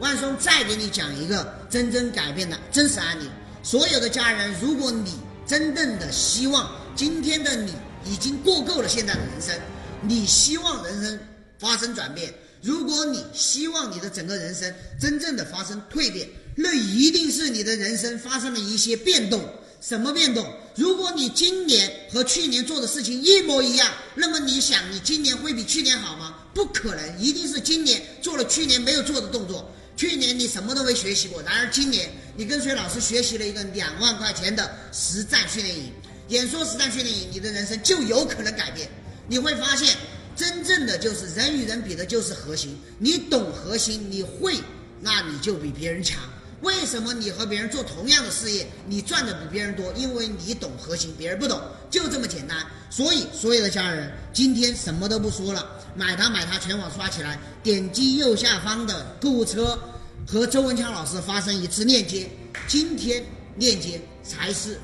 [0.00, 3.28] 万松再给你讲一个真正改变的真实案例。
[3.62, 5.14] 所有的家人，如果你
[5.46, 7.72] 真正的希望今天的你
[8.08, 9.54] 已经过够了现在的人生，
[10.02, 11.18] 你希望人生
[11.58, 12.32] 发生转变，
[12.62, 19.42] 如果你希望你的整个人生真正的发生蜕变，那一定是你的人生发生了一些变动。
[19.78, 20.44] 什么变动？
[20.74, 26.34] 如果你今年和去年做的事情一模一样，那么你想你今年会比去年好吗？
[26.54, 29.70] 不可能，一定是今年做了去年没有做的动作。
[29.96, 35.92] 去年你什么都没学习过，然而今年你跟随老师学习了一个两万块钱的实战训练营，
[36.28, 38.88] 演说实战训练营，你的人生就有可能改变。
[39.28, 39.96] 你会发现，
[40.34, 44.56] 真正的就是人与人比的就是核心，你懂核心，你会，
[45.00, 46.20] 那你就比别人强。
[46.62, 49.92] 为什么你和别人做同样的事业，你赚的比别人多？
[49.92, 51.60] 因为你懂核心，别人不懂，
[51.90, 52.56] 就这么简单。
[52.90, 55.64] 所以，所有的家人，今天什么都不说了，
[55.94, 59.78] 买它买它，全网刷起来，点击右下方的购物车，
[60.26, 62.28] 和周文强老师发生一次链接。
[62.66, 63.22] 今天
[63.56, 64.80] 链接才是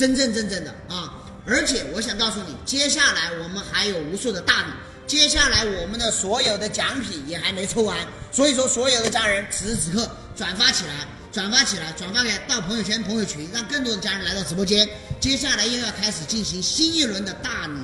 [0.00, 1.12] 真正真正的啊！
[1.46, 4.72] 而且我想告诉你，接下来我们还有无数的大礼。
[5.06, 7.98] 接下来我们的所有的奖品也还没抽完，
[8.32, 14.88] 所以说所有的家人此时此刻转发起来，转发起来，转发给到朋友圈、朋友群，让更多的家人来到直播间。
[15.20, 17.74] 接下来又要开始进行新一轮的大礼、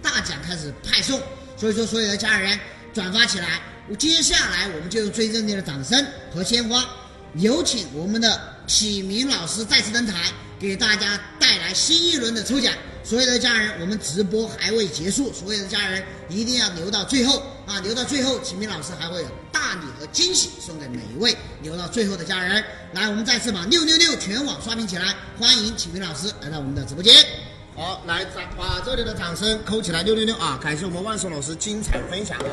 [0.00, 1.20] 大奖开始派送，
[1.54, 2.58] 所以说所有的家人
[2.94, 3.60] 转发起来。
[3.98, 6.02] 接下来我们就用最热烈的掌声
[6.34, 6.82] 和鲜花，
[7.34, 12.72] 有请我们的启明老师再次登台，给大家带来新一轮的抽奖。
[13.04, 17.80] 所有的家人，我们直播还未结束，所有的家人一定要留到最后啊！
[17.80, 22.62] 留到最后，启明老师还会有大礼和惊喜送给每一位留到最后的家人。
[22.92, 27.14] 来，我们再次把六六六全网刷屏起来，欢迎启明老师来到我们的直播间。
[27.74, 30.60] 好，来掌把这里的掌声扣起来，六六六啊！
[30.62, 32.52] 感谢我们万松老师精彩分享啊！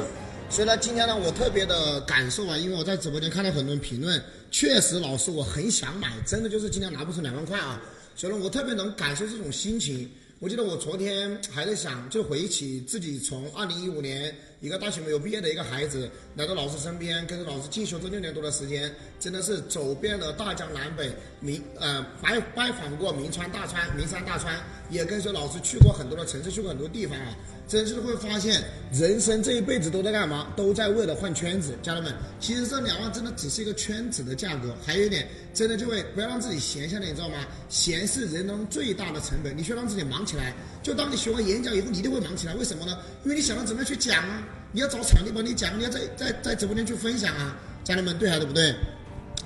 [0.49, 7.81] 所以呢，今天呢，我特别的感受啊，因为我在直播间看到很多人评论，确实老师我很想买，真的就是今天拿不出两万块啊，
[8.15, 10.09] 所以呢，我特别能感受这种心情。
[10.39, 21.09] 我记得我昨天还在想，就回忆起自己从二零一五年一个大学没有毕业的一个孩子，来到老师身边，跟着老师进修这六年多的时间，真的是走遍了大江南北，
[21.39, 27.35] 名呃拜拜访过名川大川、名山大川，也跟随老师去过很多的城市，去过很多地方啊。
[27.67, 28.63] 真是会发现，
[28.93, 30.47] 人生这一辈子都在干嘛？
[30.55, 31.73] 都在为了换圈子。
[31.81, 34.75] 家人们，其实这两万真的只是一个圈子的价格。
[34.85, 37.35] 还有一点，真的就会不要让自己闲下来，你知道吗？
[37.67, 39.57] 闲是人当中最大的成本。
[39.57, 40.53] 你需要让自己忙起来。
[40.83, 42.53] 就当你学完演讲以后，你一定会忙起来。
[42.53, 42.97] 为什么呢？
[43.23, 44.43] 因为你想到怎么样去讲啊？
[44.71, 47.57] 你要找场地帮你讲，你要在在在直播间去分享啊。
[47.83, 48.69] 家人们，对还是不对？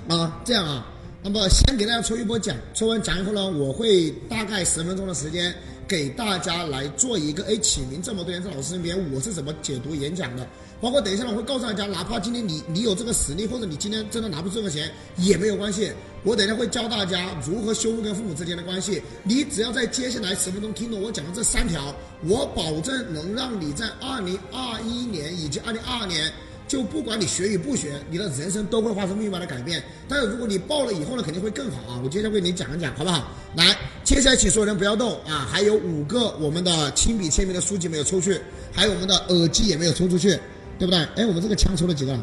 [0.08, 0.86] 啊，这样啊。
[1.22, 5.54] 那么先给大家抽一波奖，抽完奖以后呢，我会大概十分钟的时间。
[5.90, 10.46] 给大家来做一个，哎，启明这么多年在老师身边，我是怎么解读演讲的？
[10.80, 15.90] 包括等一下，我会告诉大家，哪怕今天你你有这个实力，或者你今天真的拿不出这个钱也没有关系，
[16.22, 19.02] 我等一下会教大家如何修复跟父母之间的关系。
[19.24, 21.92] 你只要在接下来十分钟听懂我讲的这三条，
[22.24, 26.32] 我保证能让你在二零二一年以及二零二二年。
[26.70, 29.82] 就不管你学与不学，你的人生都会发生命运般的改变。
[30.08, 32.00] 但是如果你报了以后呢，肯定会更好啊！
[32.04, 33.26] 我接下来为你讲一讲，好不好？
[33.56, 35.48] 来，接下来请所有人不要动啊！
[35.50, 38.40] 还有五个我们的亲笔签名的书籍没有抽去，
[38.72, 40.38] 还有我们的耳机也没有抽出去，
[40.78, 41.00] 对不对？
[41.16, 42.16] 哎，我们这个枪抽了几个？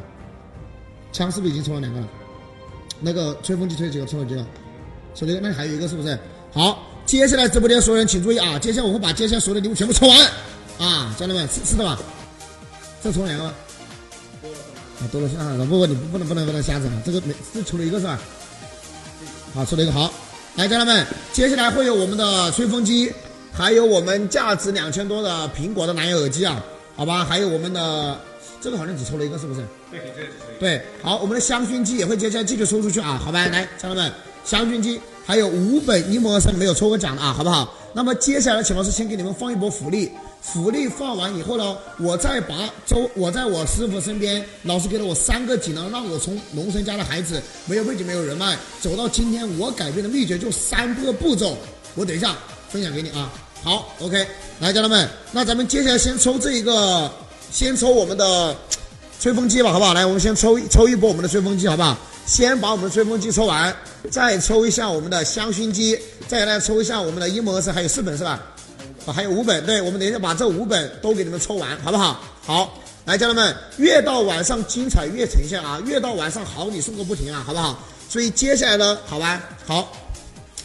[1.11, 2.07] 枪是不是已经抽了两个了？
[3.01, 4.05] 那个吹风机吹几个？
[4.05, 4.45] 抽了几个？
[5.13, 6.17] 抽了一个，那还有一个是不是？
[6.53, 8.57] 好，接下来直播间所有人请注意啊！
[8.57, 10.17] 接下来我会把接下来所有的礼物全部抽完
[10.79, 11.13] 啊！
[11.19, 11.99] 家人们，是是的吧？
[13.03, 13.53] 这抽两个。
[14.99, 15.55] 啊，多了啊！
[15.69, 17.01] 不不，你不能不能不能瞎整啊！
[17.05, 18.19] 这个没，是抽了一个是吧？
[19.53, 20.11] 好，抽了一个好。
[20.55, 23.11] 来，家人们，接下来会有我们的吹风机，
[23.53, 26.63] 还有我们价值两千多的苹果的蓝牙耳机啊，
[26.95, 27.23] 好吧？
[27.23, 28.19] 还有我们的
[28.59, 29.61] 这个好像只抽了一个，是不是？
[29.91, 30.29] 对，对，
[30.59, 30.81] 对。
[31.03, 33.45] 好，我们的香薰机也会接下来继续抽出去啊，好吧？
[33.47, 34.11] 来，家人们，
[34.43, 37.71] 香薰机还有五本一模生没有抽过奖的啊，好不好？
[37.93, 40.11] 那么接下来，请老师先给你们放一波福利。
[40.41, 51.57] 福利放完以后呢，我再把周我在我师傅身边，老师给了我三个锦囊，让我从农村家的孩子没有背景、没有人脉，走到今天我改变的秘诀就三个步骤。
[51.95, 52.35] 我等一下
[52.69, 53.31] 分享给你啊。
[53.63, 54.25] 好，OK，
[54.59, 57.11] 来，家人们，那咱们接下来先抽这一个，
[57.51, 58.55] 先抽我们的
[59.19, 59.93] 吹风机吧，好不好？
[59.93, 61.97] 来，我们先抽抽一波我们的吹风机，好不好？
[62.25, 63.75] 先把我们的吹风机抽完，
[64.11, 68.41] 再抽一下我们的香薰机，再来抽一下我们的音模式，还有四本是吧？
[69.11, 72.21] 还有五本，对我们等一下把这五本都给你们抽完，好不好？
[72.45, 77.77] 好，来，家人们，越到晚上精彩越呈现啊，越到晚上好礼送个不停啊，好不好？
[78.09, 79.91] 所以接下来呢，好吧，好，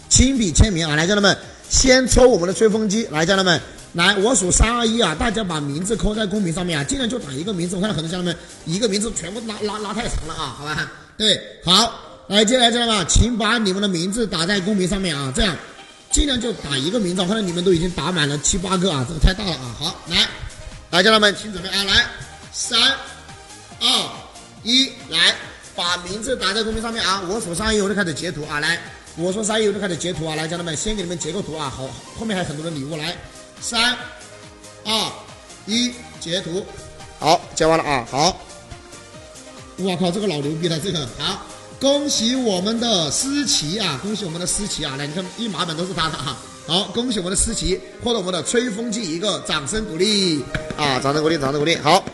[0.09, 1.37] 亲笔签名啊，来，家人们，
[1.69, 3.61] 先抽我们的吹风机，来，家人们，
[3.95, 10.91] 来，我数三二一啊，大家把名字扣在公屏上面啊，尽量就打一个名字，我看到很多家人们一个名字全部拉拉拉太长了啊，好吧？
[11.17, 11.93] 对，好，
[12.29, 15.57] 来，接下来家人们，请把你们的名字打在公屏上面啊，这样。
[16.13, 19.75] 尽量就打一个名字，我看到你们都已经打满了七八个啊，这个太大了啊！
[19.79, 20.29] 好，来，
[20.91, 21.85] 来，家人们，请准备啊！
[21.85, 22.07] 来，
[22.53, 22.79] 三、
[23.81, 24.11] 二、
[24.63, 25.35] 一，来，
[25.75, 27.23] 把名字打在公屏上面啊！
[27.27, 28.61] 我数三一，我就开始截图啊！
[28.61, 28.79] 来，
[29.17, 30.37] 我说三一，我就开始截图啊！
[30.37, 31.73] 来，家人们，先给你们截个图啊！
[31.75, 31.89] 好，
[32.19, 33.17] 后面还有很多的礼物，来，
[33.63, 33.97] 三、
[34.85, 35.13] 二、
[35.65, 36.67] 一，截图，
[37.19, 38.07] 好，截完了啊！
[38.11, 38.39] 好，
[39.79, 41.47] 我靠，这个老牛逼了，这个好。
[41.83, 43.99] 恭喜我们的思琪啊！
[44.01, 44.95] 恭喜我们的思琪啊！
[44.97, 46.39] 来，你看一码本都是他的啊！
[46.65, 50.45] 好，恭喜我们的思琪获得我们的吹风机一个，掌声鼓励
[50.77, 51.01] 啊！
[51.03, 51.75] 掌声鼓励，掌声鼓励！
[51.79, 52.05] 好，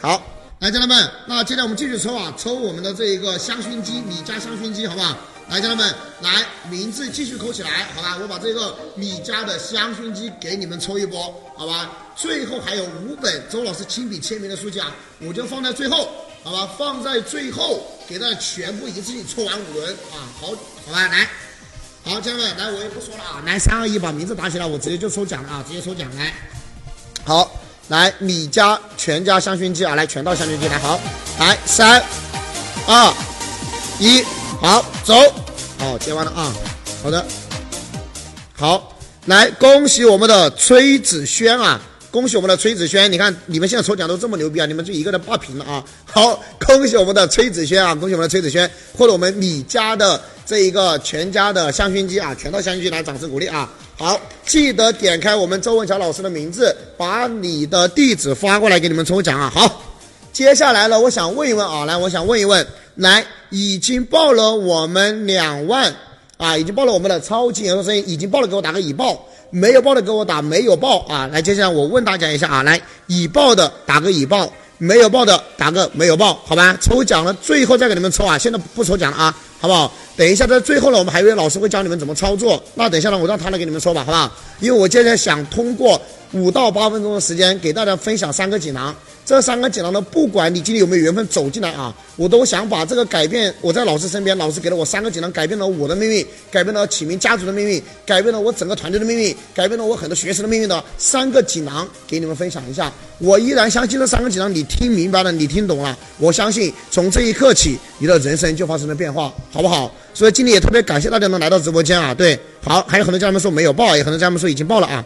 [0.00, 0.22] 好，
[0.60, 5.16] 来，家人们，那接下来我们继续抽啊，抽我们的这一个香薰机，米家香薰机，好不好？
[5.48, 8.16] 来，家人们，来，名字继续扣起来，好吧？
[8.22, 11.90] 我把这个米家的香薰机给你们抽一波，好吧？
[12.20, 16.08] 最后还有五本周老师亲笔签名的书籍啊，我就放在最后。
[16.44, 20.24] 好吧，放在最后，给大家全部一次性抽完五轮啊！
[20.40, 20.46] 好，
[20.86, 21.28] 好吧，来，
[22.04, 26.32] 好，家人们，来，我也不说了啊，来，三二一，把名字打起来，我直接就抽奖了啊，直接抽奖，来，
[27.24, 27.50] 好，
[27.88, 30.98] 来，米家全家香薰机啊，来，全套香薰机，来，好，
[31.40, 32.02] 来，三
[32.86, 33.14] 二
[33.98, 34.22] 一，
[34.60, 35.14] 好，走，
[35.78, 36.54] 好，接完了啊，
[37.02, 37.26] 好的，
[38.56, 38.96] 好，
[39.26, 41.78] 来，恭喜我们的崔子轩啊！
[42.10, 43.10] 恭喜我们的崔子轩！
[43.12, 44.64] 你看你们现在抽奖都这么牛逼啊！
[44.64, 45.84] 你们就一个人霸屏了啊！
[46.06, 47.94] 好，恭喜我们的崔子轩啊！
[47.94, 53.70] 恭喜我们的崔子轩获得我们米家的这一个全家的香薰机啊，全套香薰机来，掌声鼓励啊！
[53.96, 59.52] 好，记得点开我们周文强老师的名字，把你的地址发过来给你们抽奖啊！
[59.54, 59.82] 好，
[60.32, 65.94] 接下来呢，我想问一问啊，来，我想问一问，来，已经报了我们两万
[66.38, 71.28] 啊，已经报了我们的超级演说生意，已经报了给我打个已报，没有报的给我打没有报啊！
[71.32, 74.50] 来，接下来我问大家一下啊，来，已报的打个已报。
[74.80, 76.78] 没有报的打个没有报，好吧？
[76.80, 78.38] 抽奖了，最后再给你们抽啊！
[78.38, 79.92] 现在不抽奖了啊，好不好？
[80.16, 82.62] 等一下在最后呢，我们还有老师会教你们怎么操作。
[82.76, 84.32] 那等一下呢，我让他来给你们抽吧，好不好？
[84.60, 86.00] 因为我现在想通过
[86.32, 88.94] 五到八分钟的时间给大家分享三个锦囊。
[89.24, 93.54] 这三个锦囊呢，不管你今天有没有缘分走进来啊，我都想把这个改变。
[93.60, 102.90] 我在老师身边，老师给了我三个锦囊，改变了我的命运，改变了启明家族的命运，改变了我整个团队的命运，改变了我很多学生的命运的三个锦囊，给你们分享一下。
[103.18, 109.94] 我依然相信这三个锦囊，你听明白了，你听懂了，我相信从这一刻起，你的人生就发生了变化，好不好？
[110.14, 112.14] 所以今天也特别感谢大家能来到直播间啊。
[112.14, 115.04] 对，好，还有很多家人们说没有报，也很多家人们说已经报了啊。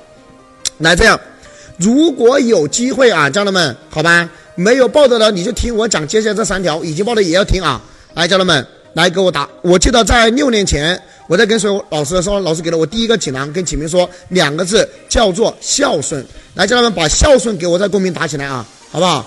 [0.83, 1.19] 来，这样。
[1.79, 7.81] 如果有机会啊，家人们，好吧，没有报的呢，你就听我讲接下来这三条，已经报的也要听啊。
[8.15, 9.49] 来，家人们，来给我打。
[9.63, 16.25] 我记得在六年前，我在跟所有老师说，老师给了我第一个锦囊，跟启明说两个字，叫做孝顺。
[16.55, 19.25] 来，家人们，把孝顺给我在公屏打起来啊，好不好？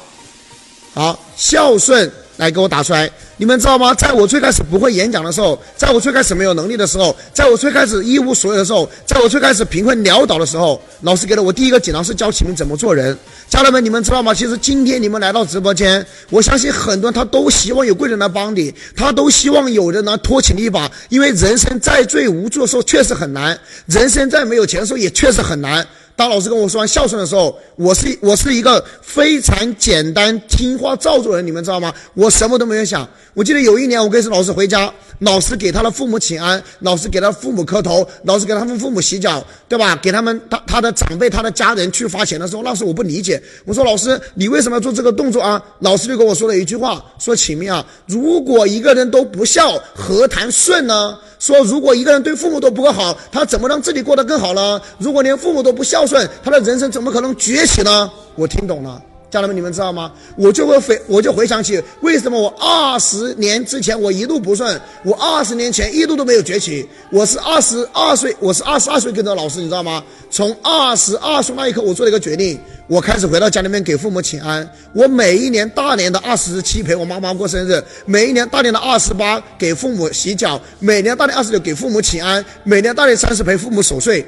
[0.93, 2.12] 好，孝顺。
[2.38, 3.10] 来给我打出来！
[3.38, 3.94] 你们知道吗？
[3.94, 13.18] 在我最开始不会演讲的时候，在我最开始没有能力的时候，在我最开始一无所有的时候，在我最开始贫困潦倒的时候，老师给了我第一个锦囊是教启明怎么做人。
[13.50, 14.34] 家人们，你们知道吗？
[14.34, 25.86] 其实今天你们来到直播间，我相信很多人他都希望有贵人来帮你，他都希望有人能托起你一把，因为人生在最无助的时候确实很难，人生在没有钱的时候也确实很难。
[26.16, 31.93] 当老师跟我说完孝顺的时候，我是我是一个非常简单听话照做人，你们知道吗？
[32.13, 33.07] 我什么都没有想。
[33.34, 39.93] 我记得有一年我跟着老师回家，老师给他的父母请安，老师给他父母磕头，老师给他们父母洗脚，对吧？
[39.97, 45.61] 给他们他他的长辈他的家人去发钱的时候，那时候我不理解，我说老师你为什么要做这个动作啊？
[45.80, 51.18] 老师就跟我说了一句话，说启明啊，如果一个人都不孝，何谈顺呢？
[51.40, 54.82] 说如果一个人对父母都不够好，他怎么让自己过得更好呢？
[54.98, 58.12] 如果连父母都不孝顺，他的人生怎么可能崛起呢？
[58.36, 60.12] 我听懂了，家人们，你们知道吗？
[60.38, 66.88] 我就会回，我就回想起为什么我二十年之前我一路不顺，我二十年前一路都没有崛起。
[67.12, 70.04] 我是二十二岁，我是二十二岁跟着老师，你知道吗？
[70.30, 72.60] 从二十二岁那一刻，我做了一个决定。
[72.88, 74.70] 我开始回到家里面给父母请安。
[74.94, 84.26] 我每一年大年的二十七陪我妈妈过生日，每一年大年的二十八给父母洗脚，每年大年二十九给父母请安，每年大年三十陪父母守岁。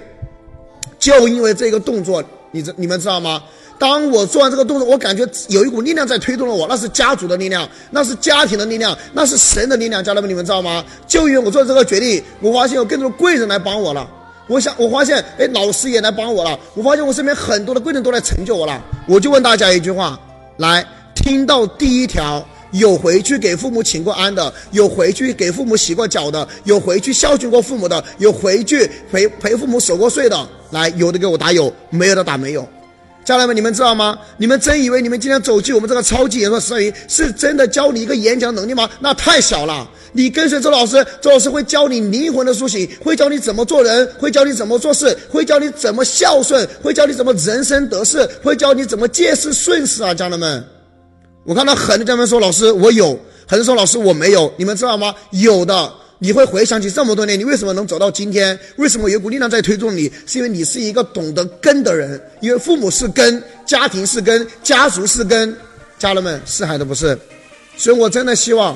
[0.98, 3.42] 就因为这个动作，你知你们知道吗？
[3.80, 10.04] 当我做完这个动作，我感觉有一股力量在推动了我，那是家族的力量，那是家庭的力量，那是神的力量。
[10.04, 10.84] 家人们，你们知道吗？
[11.08, 14.10] 就因为我做这个决定，我发现有更多的贵人来帮我了。
[14.48, 16.58] 我想，我发现，哎，老师也来帮我了。
[16.74, 18.82] 我发现我身边很多的贵人都来成就我了。
[19.08, 20.20] 我就问大家一句话：
[20.58, 32.68] 来，听到第一条，有回去给父母请过安的，有回去给父母洗过脚的，有回去孝顺过父母的，有回去陪陪父母守过岁的，来，有的给我打有，没有的打没有。
[33.28, 34.18] 家人们，你们知道吗？
[34.38, 38.90] 你们真以为你们今天走进我们这个超级演说视频，是真的教你一个演讲能力吗？
[39.02, 39.86] 那太小了。
[40.14, 50.14] 你跟随周老师，周老师会教你灵魂的苏醒，会教你怎么做人，会教你怎么做事，会教你怎么孝顺，会教你怎么人生得势，会教你怎么借势顺势啊！
[50.14, 50.66] 家人们，
[51.44, 55.14] 我看到很多家人们说，老师我有，很多说老师我没有，你们知道吗？
[55.32, 55.92] 有的。
[56.20, 58.58] 你会回想起这么多年，你为什么能走到今天？
[58.78, 60.12] 为什么有股力量在推动你？
[60.26, 65.56] 是因为你是一个懂得根的人，因为父母是根，家庭是根，家族是根，
[66.00, 67.18] 家人们是还是不是？
[67.78, 68.76] 所以我真的希望，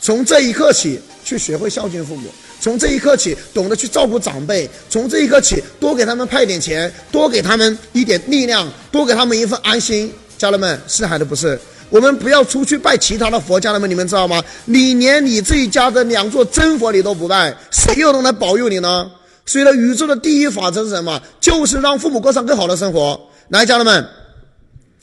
[0.00, 2.28] 从这一刻起去学会孝敬父母，
[2.60, 10.12] 从这一刻起懂得去照顾长辈，从这一刻起多给他们派点钱，多给他们一点力量，多给他们一份安心。
[10.38, 11.58] 家人们是还是不是？
[11.90, 14.42] 我们不要出去拜其他的佛，家人们，你们知道吗？
[14.64, 19.10] 你连你自己家的两座真佛你都不拜，谁又能来保佑你呢？
[19.46, 21.20] 所以呢，宇宙的第一法则是什么？
[21.40, 23.20] 就是让父母过上更好的生活。
[23.48, 24.04] 来，家人们，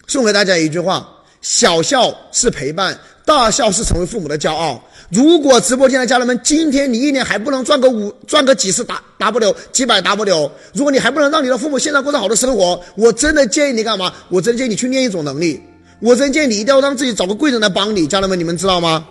[0.07, 1.07] 送给大家一句话：
[1.41, 4.83] 小孝是陪伴，大孝是成为父母的骄傲。
[5.11, 8.83] 如果直播间的家人们，今天你一年还不能赚个五赚个几十
[9.17, 14.11] W 几百 W，如果你还不能让你的父母现在过上好的生活，我真的建议你干嘛？
[14.29, 15.61] 我真的建议你去练一种能力。
[16.01, 19.05] 我真建议你一定要让自己找个贵人来帮你，家人们，你们知道吗？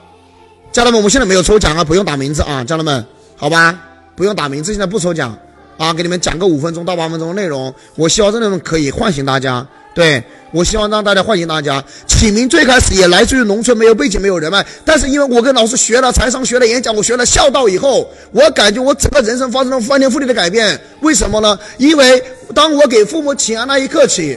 [0.73, 3.05] 家人们，我们现在没有抽奖啊，不用打名字啊，家人们，
[3.37, 3.79] 好吧，
[4.15, 5.39] 不用打名字，现在不抽奖
[5.79, 10.21] 啊，给你们讲个五分钟到八分钟的内容，我希望真的可以唤醒大家，对。
[10.21, 11.81] 对我希望让大家唤醒大家。
[12.09, 14.67] 启明最开始也来自于农村，没有背景，没有人脉。
[14.85, 20.77] 但是因为我跟老师学了财商，学了演讲，我学了孝道以后，我感觉我整个人生发生了翻天覆地的改变。
[21.03, 21.57] 为什么呢？
[21.79, 22.21] 因为
[22.53, 24.37] 当我给父母请安那一刻起，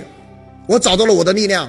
[0.68, 1.68] 我找到了我的力量。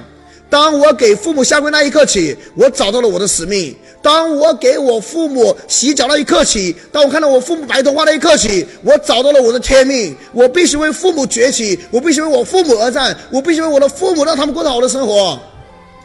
[0.49, 3.75] 当我给父母下跪那一刻起，我找到了我的使命。
[4.01, 10.15] 当我给我父母洗脚那一刻起，当我看到我父母白头发那一刻起，我找到了我的天命。
[10.31, 15.39] 我必须为父母崛起，我必须为我父母而战，我必须为我的父母让他们过得好的生活。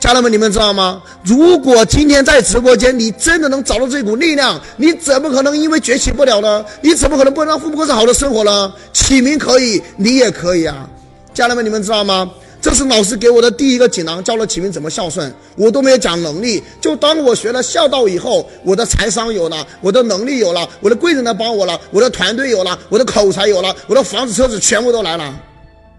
[0.01, 1.03] 家人们，你们知道吗？
[1.23, 6.65] 如果今天在直播间，你真的能找到这股力量，你怎么可能因为崛起不了呢？
[6.81, 8.73] 你怎么可能不能让父母过上好的生活呢？
[8.95, 10.89] 启明可以，你也可以啊！
[11.35, 12.31] 家人们，你们知道吗？
[12.61, 15.33] 这是老师给我的第一个锦囊，教了启明怎么孝顺。
[15.57, 25.35] 我都没有讲能力，就当我学了孝道以后，我的财商有了，我的能力有了，我的贵人来帮我了，我的团队有了，我的口才有了，我的房子车子全部都来了。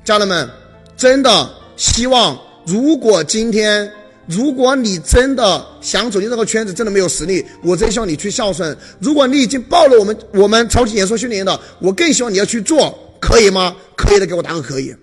[0.04, 0.48] 家人们，
[0.96, 2.38] 真的希望。
[2.64, 3.92] 如果今天，
[4.28, 8.78] 如果你真的想走进这个圈子，真的没有实力，我真希望你去孝顺。
[9.00, 13.76] 如果你已经报了我们我们超级演说训练营的，我更希望你要去做，可以吗？
[13.96, 14.96] 可以的，给我打个可以。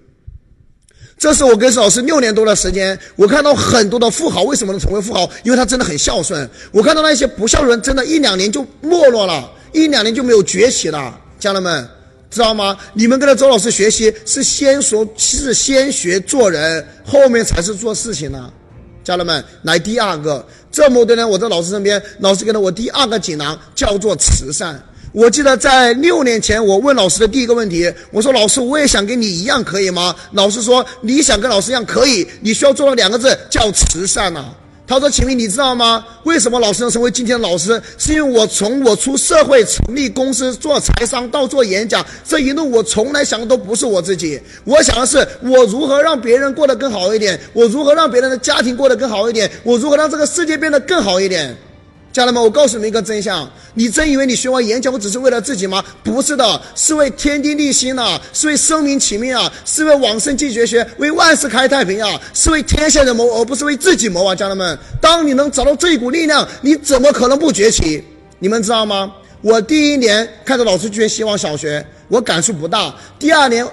[1.18, 5.28] 这是我跟老师六年多的时间，我看到很多的富豪为什么能成为富豪？
[5.42, 6.48] 因为他真的很孝顺。
[6.70, 11.86] 我看到那些不孝顺，真的一两年就没落了，一两年就没有崛起了，家人们。
[12.30, 12.76] 知道吗？
[12.92, 18.52] 你们跟着周老师学习是先说，是先学做人，后面才是做事情呢。
[19.02, 24.78] 家人们，来第二个，这么多年我在老师身边，老师给了我第二个锦囊，叫做慈善。
[25.18, 34.44] 我记得在六年前，我问老师的第一个问题，我说：“老师，我也想跟你一样，可以吗？”老师说：“你想跟老师一样，可以，你需要做到两个字，叫慈善呐。”
[34.86, 36.06] 他说：“秦明你知道吗？
[36.22, 37.82] 为什么老师能成为今天的老师？
[37.98, 51.56] 是因为我从我出社会成立公司做财商到做演讲，这一路我从来想的都不是我自己，我想的是我如何让别人过得更好一点，我如何让别人的家庭过得更好一点，我如何让这个世界变得更好一点。”
[52.18, 55.84] 家人们，我告诉你们一个真相：你真以为你学完演讲，我只是为了自己吗？
[56.02, 64.34] 不是的，是为天地立心呐，是为生民起命啊，是为往圣继绝学，为万世开太平啊，是为天下人谋，而不是为自己谋啊！
[64.34, 68.02] 家人们，当你能找到这一股力量，你怎么可能不崛起？
[68.40, 69.12] 你们知道吗？
[69.40, 73.64] 我第一年看着老师捐希望小学，我感触不大；第二年，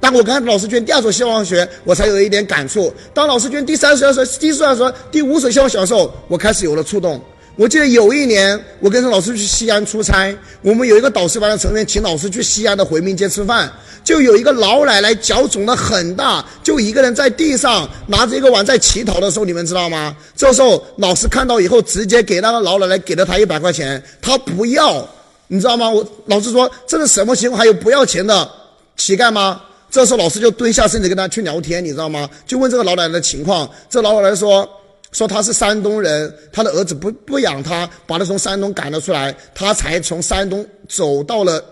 [0.00, 7.20] 当我看老师捐第二所希望小学，我才有一点感触；当老师捐第三所、第四所、第五所希望小时候，我开始有了触动。
[7.60, 13.70] 我记得有一年，我跟着老师去西安出差，我们有一个导师班的成员请老师去西安的回民街吃饭，
[14.02, 20.16] 就有一个老奶奶脚肿得很大，就一个人在地上拿着一个碗在乞讨的时候，你们知道吗？
[20.34, 25.06] 这时候老师看到以后，直接给那个老奶奶给了她一百块钱，她不要，
[25.48, 25.90] 你知道吗？
[25.90, 27.58] 我老师说这是什么情况？
[27.58, 28.50] 还有不要钱的
[28.96, 29.60] 乞丐吗？
[29.90, 32.26] 这时候老师就蹲下身子跟他去聊天，你知道吗？
[32.46, 34.66] 就问这个老奶奶的情况，这老奶奶说。
[35.12, 41.62] 说他是山东人，他的儿子不不养他，把他从山东赶了出来，他才从山东走到了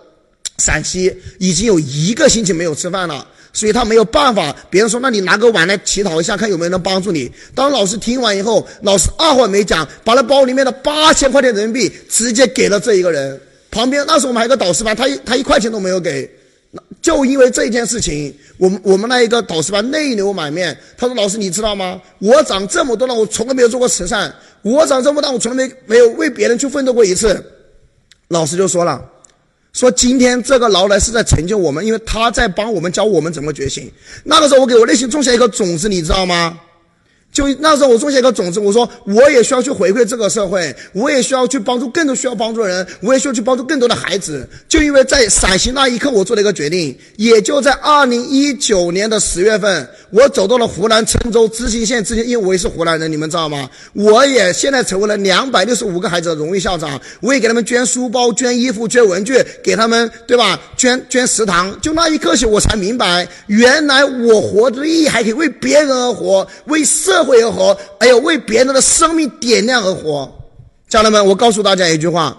[0.58, 4.54] 陕西，已经有一个星期没有吃饭了，所以他没有办法。
[4.68, 7.30] 别人说，那你拿个碗来乞讨一下，看有没有人帮助你。
[7.54, 13.40] 当老师听完以后，老师二话没讲，把他包里面的八千块钱人民币直接给了这一个人。
[13.70, 16.28] 旁边那时候我们还有个导师班，他他一块钱都没有给。
[17.00, 20.76] 就因为这件事情，我们我们那一个导师班内流满面。
[20.96, 22.00] 他说：“老师，你知道吗？
[22.18, 24.34] 我长这么多了，我从来没有做过慈善。
[24.62, 27.42] 我长这么大，我从来没没有为别人去奋斗过一次。”
[28.28, 29.02] 老师就说了
[29.72, 33.90] ：“说今天这个劳来是在成就我们，因为他在帮我们教我们怎么觉醒。
[34.24, 36.60] 那个时候，我给我内心种下一个种子，你知道吗？”
[37.38, 44.44] 就那时候，我种下一个种子，我说我也需要去回馈这个社会，我也需要去帮助更多需要帮助的人，我也需要去帮助更多的孩子。
[44.68, 53.70] 就因为在陕西那一刻，我做了一个决定，也就在二零一九年的十月份，我走到了湖南郴州知青县知青，因为我也是湖南人，你们知道吗？
[53.92, 60.58] 我也现在成为了两百六十五个孩子的荣誉校长，我也给他们捐书包、捐衣服、捐文具，给他们，对吧？
[60.76, 61.80] 捐捐食堂。
[61.80, 67.27] 就那一刻起，我才明白，原来我活着的意义还可以为别人而活，为社。
[67.28, 70.28] 为而活，还有为别人的生命点亮而活。
[70.88, 72.36] 家人们，我告诉大家一句话：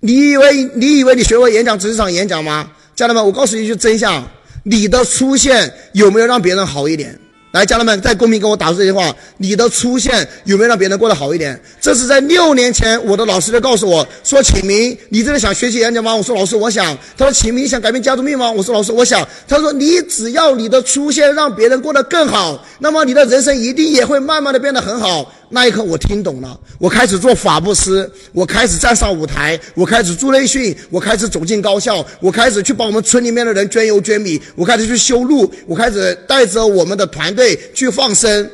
[0.00, 2.70] 你以为你以为你学会演讲只是场演讲吗？
[2.94, 4.24] 家人们，我告诉你一句真相：
[4.62, 7.18] 你的出现有没有让别人好一点？
[7.52, 11.60] 来，家人们，在公屏给我打出这句话：你的出现有没有让别人过得好一点？
[11.82, 38.50] 这是在六年前，我的老师就告诉我说：“启明，你真的想学习演讲吗？”我说：“老师，我想。”他说：“启明，你想改变家族命运吗？”我说：“老师，我想。”他说：“你只要你的出现让别人过得更好，那么你的人生一定也会慢慢的变得很好。”那一刻我听懂了，我开始做法布施，我开始站上舞台，我开始做内训，我开始走进高校，我开始去帮我们村里面的人捐油捐米，我开始去修路，我开始带着我们的团队去放生。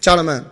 [0.00, 0.44] 家人们，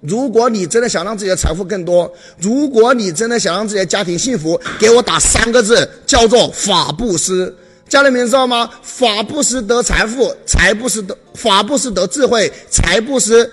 [0.00, 7.52] 如果你真的想让自己的财富更多，如果你真的想让自己的家庭幸福，给我打三个字，叫做法布施。
[7.88, 8.70] 家人们知道吗？
[8.82, 13.50] 法布施得财富，财布施得法布施得智慧，财布施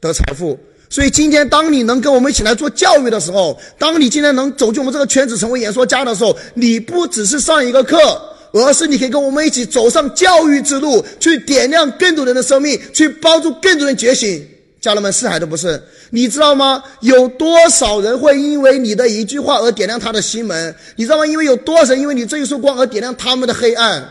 [0.00, 0.58] 得财富。
[0.88, 7.96] 所以今天，当你能跟我们一起来做教育的时候，当你今天能走进我们这个圈子成为演说家的时候，你不只是上一个课，
[8.52, 14.46] 而是你可以跟我们一起走上教育之路，去点亮更多人的生命，去帮助更多人觉醒。
[14.80, 15.82] 家人们，是还是不是？
[16.10, 16.80] 你知道吗？
[17.00, 20.72] 有多少人会因为你的一句话而点亮他的心门？
[20.94, 21.26] 你知道吗？
[21.26, 24.08] 因为有多少人因为你这一束光而点亮他们的黑暗？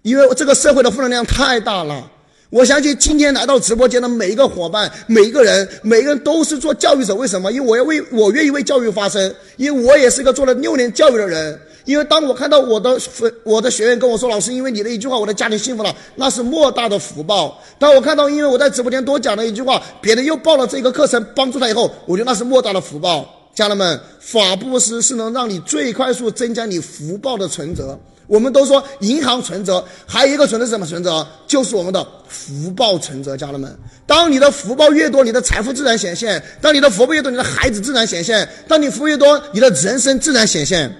[0.00, 2.10] 因为这个社会的负能量太大了。
[2.50, 7.14] 我相信今天来到直播间的每一个伙伴，每一个人，每个人都是做教育者。
[7.14, 7.50] 为什么？
[7.52, 11.56] 因为我要为我愿意为教育发声，因为我也是一个做了六年教育的人。
[11.84, 12.98] 因为当我看到我的
[13.44, 23.32] 我的学员跟我说：“老师，因为你的一句话，我的家庭幸福了，那是莫大的福报。”当我看到因为我在直播间多讲了一句话，别人又报了这个课程帮助他以后，我觉得那是莫大的福报。
[23.54, 27.96] 家人们，法布施是能让你最快速增加你福报的存折。
[28.30, 31.26] 我们都说银行存折，还有一个存折是什么存折？
[31.48, 33.36] 就是我们的福报存折。
[33.36, 33.76] 家人们，
[34.06, 40.94] 当你的福报越多，你的财富自然显现；当你的福报越多，你的孩子自然显现；当你福越多，你的人生自然显现。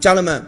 [0.00, 0.44] 家人们，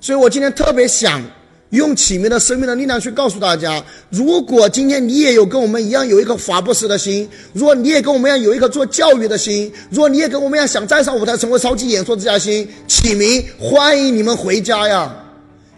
[0.00, 1.22] 所以我今天特别想
[1.70, 15.14] 用启明的生命的力量去告诉大家：如果今天你也有跟我们一样有一颗法布施的心，如果你也跟我们一样有一颗做教育的心，如果你也跟我们一样想站上舞台成为超级演说之家心，启明欢迎你们回家呀！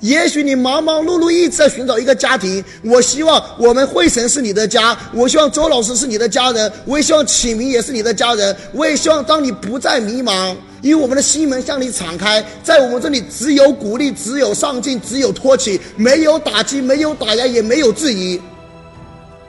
[0.02, 18.40] 也许你忙忙碌碌一直在寻找一个家庭，我希望我们汇神是你的家，我希望周老师是你的家人，我也希望启明也是你的家人，我也希望当你不再迷茫，因为我们的心门向你敞开，在我们这里只有鼓励，只有上进，只有托起，没有打击，没有打压，也没有质疑。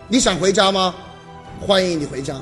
[0.07, 0.93] 你想回家吗？
[1.59, 2.35] 欢迎你回家，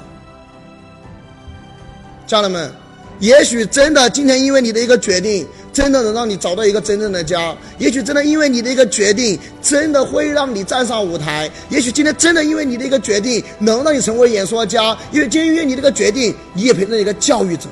[2.28, 2.81] 家人们。
[3.22, 5.48] 也许真的今天因为你的一个决定。
[5.74, 11.50] 真的能让你找到一个真正的家，也许真的因为你的一个决定，真的会让你站上舞台。
[11.70, 14.98] 也许今天真的因为你的一个决定，能让你成为演说家。
[15.14, 17.70] 因为今天因为你这个决定，你也变成一个教育者。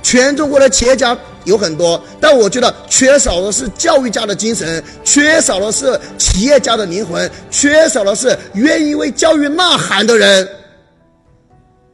[0.00, 10.48] 全中国的企业家有很多，但我觉得缺少的是教育家的精神，缺少的是企业家的灵魂，缺少的是愿意为教育呐喊的人。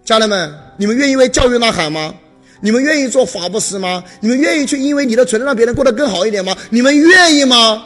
[0.04, 2.14] 家人们，你们愿意为教育呐喊吗？
[2.64, 4.02] 你们愿意做法布施吗？
[4.20, 6.56] 你们愿意去因为你的存在让别人过得更好一点吗？
[6.70, 7.84] 你们愿意吗？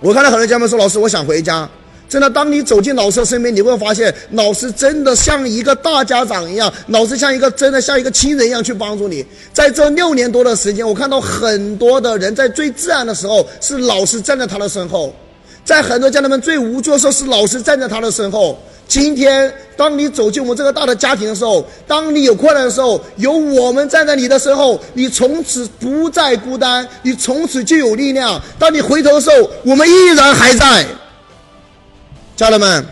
[0.00, 1.70] 我看到很多家人们说：“老师，我想回家。”
[2.10, 9.24] 真的，当你走进老师的身边，你会发现老师真的像一个大家长一样，老师像一个真的像一个亲人一样去帮助你。
[9.52, 15.14] 在这六年多的时间，我看到很多的人在最自然的时候是老师站在他的身后，
[15.64, 18.58] 在很多家人们最无助的时候是老师站在他的身后。
[18.86, 28.38] 今天，当你走进我们这个大的家庭的时候，当你有困难的时候，有我们站在你的身后，你从此不再孤单，你从此就有力量。
[28.58, 30.86] 当你回头的时候，我们依然还在。
[32.36, 32.84] 家人们，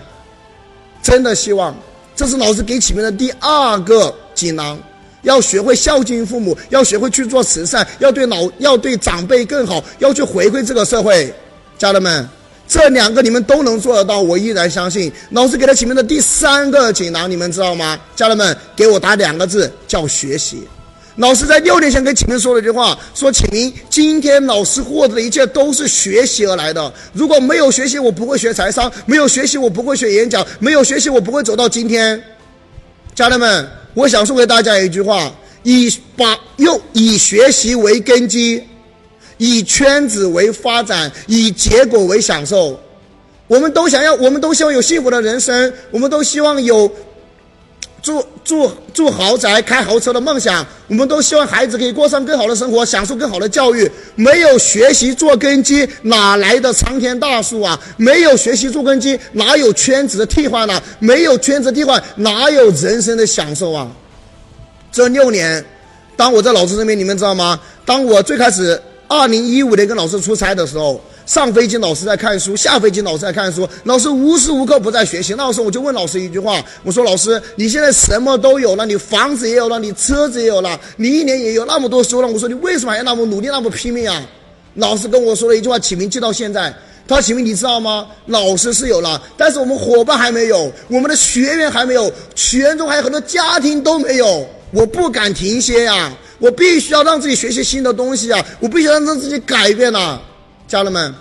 [1.02, 1.76] 真的希望，
[2.16, 4.78] 这是老师给启明的第二个锦囊：
[5.20, 11.32] 要学会孝敬父母，要学会去做慈善，要对老要对长辈更好，要去回馈这个社会。
[11.76, 12.26] 家人们。
[12.66, 15.12] 这两个你们都能做得到，我依然相信。
[15.30, 17.98] 老师给他启明的第三个锦囊，你们知道吗？
[18.16, 20.66] 家人们，给我打两个字，叫学习。
[21.16, 26.90] 老师在六年前跟启明说了一句话，说启明，今天老师获得的一切都是学习而来的。
[27.12, 32.18] 如果没有学习，我不会学财商；没有学习，我不会学演讲；没有学习，我不会走到今天。
[33.14, 35.30] 家人们，我想送给大家一句话：
[35.64, 38.62] 以把用以学习为根基。
[39.42, 42.78] 以圈子为发展，以结果为享受。
[43.48, 46.88] 我们都想要，我们都希望有幸福的人生，我们都希望有
[48.00, 50.64] 住住住豪宅、开豪车的梦想。
[50.86, 53.90] 我们都希望孩子可以过上更好的生活，享受更好的教育。
[54.14, 57.76] 没有学习做根基，哪来的苍天大树啊？
[57.96, 60.80] 没有学习做根基，哪有圈子的替换呢？
[61.00, 63.90] 没有圈子替换，哪有人生的享受啊？
[64.92, 65.64] 这六年，
[66.16, 67.58] 当我在老师身边，你们知道吗？
[67.84, 68.80] 当我最开始。
[69.12, 75.34] 二零一五年跟老师出差的时候，上飞机老师在看书，下飞机老师在看书，老师无时无刻不在学习。
[75.36, 82.26] 那时候我就问老师一句话，我说：“老师，你现在什么都有了，你房子也有了，你车子也有了，你一年也有那么多书了。
[82.26, 84.26] 我说你为什么还要那么努力，那么拼命啊？”
[84.76, 86.74] 老师跟我说了一句话，启明记到现在。
[87.06, 88.06] 他说：“启明，你知道吗？
[88.26, 94.48] 老师是有了，但是我们伙伴还没有，我们的学员还没有，全中还有很多家庭都没有。
[94.70, 96.10] 我不敢停歇呀，
[96.42, 100.18] 我必须要让自己学习新的东西啊，我必须要让自己改变呐，
[100.66, 101.14] 家人们。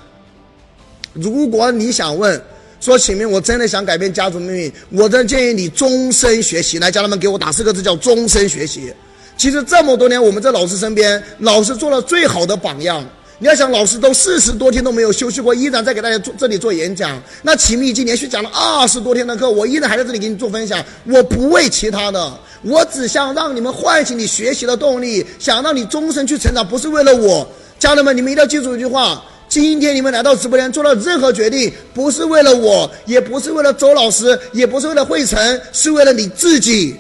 [1.14, 2.41] 如果你想问，
[2.80, 6.80] 说启明，我真的想改变家族命运，我真建议你终身学习。
[6.80, 8.91] 来，家人们给我打四个字，叫终身学习。”
[9.38, 13.07] 其实这么多年，我们在老师身边，老师做了最好的榜样。
[13.38, 17.22] 你要想，老师都四十多天都没有休息过，依然在给大家做这里做演讲。
[17.41, 20.84] 那启明已经连续讲了二十多天的课，我依然还在这里给你做分享。
[21.06, 27.48] 我不为其他的，我只想让你们唤醒你学习的动力，想让你终身去成长，不是为了我。
[27.80, 36.96] 家人们，你们一定要记住一句话：今天你们来到直播间做了任何决定，不是为了我，也不是为了周老师，也不是为了慧成，是为了你自己。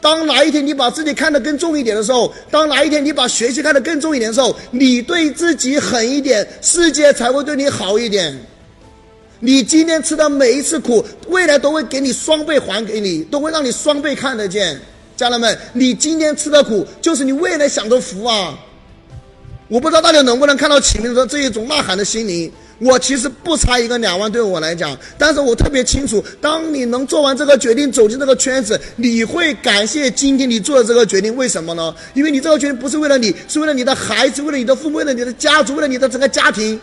[0.00, 8.34] 当哪一天你把自己看得更重一点的时候，当哪一天你把学习看得更重一点的时候，你对自己狠一点，世界才会对你好一点。
[9.40, 14.80] 你今天吃的每一次苦，未来都会给你双倍还给你，都会让你双倍看得见。
[15.16, 18.58] 家人们，你今天吃的苦，就是你未来享的福啊！
[19.68, 22.50] 我不知道大家能不能看到启明的这一种呐喊的心灵。
[22.80, 31.34] 我其实不差一个两万，对我来讲，但是我特别清楚，当你能做完这个决定，走进这个圈子，你会感谢今天你做的这个决定。
[31.36, 31.94] 为什么呢？
[32.14, 36.78] 因为你这个决定不是为了你，是为了你的孩子，为了你的父母，为了你的家族，为了你的整个家庭。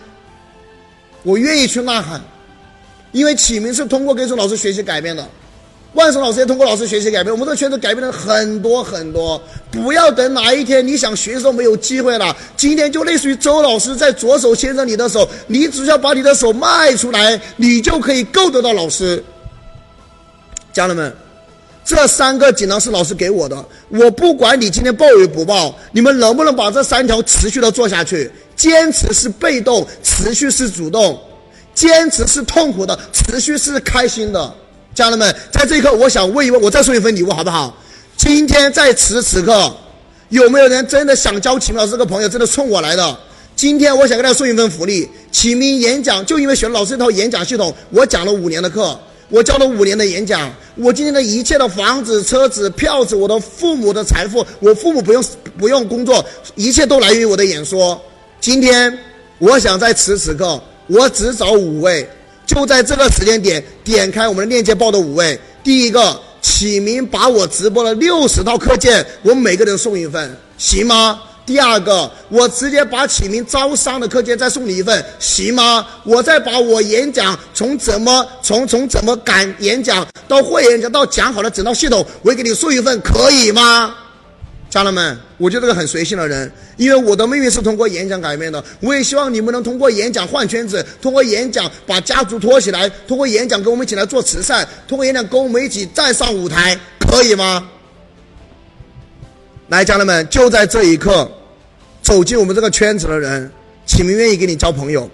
[1.23, 2.21] 我愿意去呐喊，
[3.11, 5.27] 因为启明是通过跟着老师学习改变的。
[5.93, 9.41] 万松老师也通过老师学习改变，我们这个圈子改变了很多很多。
[9.69, 19.21] 不要等哪一天你想学的时候没有机会了，今天就类似于周老师在左手牵着你的手，你只需要把你的手迈出来，你就可以够得到老师。
[20.71, 21.13] 家人们，
[21.83, 28.31] 这三个锦囊是老师给我的，我不管你今天报与不报，你们能不能把这三条持续的做下去？
[28.55, 31.17] 坚持是被动，持续是主动；
[31.73, 34.55] 坚持是痛苦的，持续是开心的。
[34.93, 37.75] 家人们，在这一刻，我想问一问，我再送一份礼物好不好？
[38.17, 39.73] 今天在此此刻，
[40.29, 43.17] 有没有人真的想交启明老师这个朋友，真的冲我来的？
[43.55, 48.99] 今天我想给大家送一份福利，启明演讲，就因为学老师这套演讲系统，我讲了五年的课，
[49.29, 55.23] 我教了五年的演讲，我今天的一切的房子、车子、票子，我的父母的财富，我父母不用
[55.57, 56.23] 不用工作，
[56.55, 57.99] 一切都来源于我的演说。
[58.41, 58.97] 今天，
[59.39, 62.07] 我想在此此刻，我只找五位。
[62.53, 71.21] 就在这个时间点，点开我们的链接报的五位，第一个启明把我直播的六十套课件，我每个人送一份，行吗？
[71.45, 75.87] 第二个，我直接把启明招商的课件再送你一份，行吗？
[76.03, 83.95] 我再把我演讲从怎么从从怎么敢演讲到会演讲到讲好的整套系统，我也给你送一份，可以吗？
[84.71, 88.63] 家人们，我就是个很随性的人，因为我的命运是通过演讲改变的。
[88.79, 97.67] 我也希望你们能通过演讲换圈子，通过演讲把家族托起来，通过演讲跟我们一起来做慈善，通过演讲跟我们一起站上舞台，可以吗？
[99.67, 101.29] 来，家人们，就在这一刻，
[102.01, 103.51] 走进我们这个圈子的人，
[103.85, 105.11] 启明愿意跟你交朋友。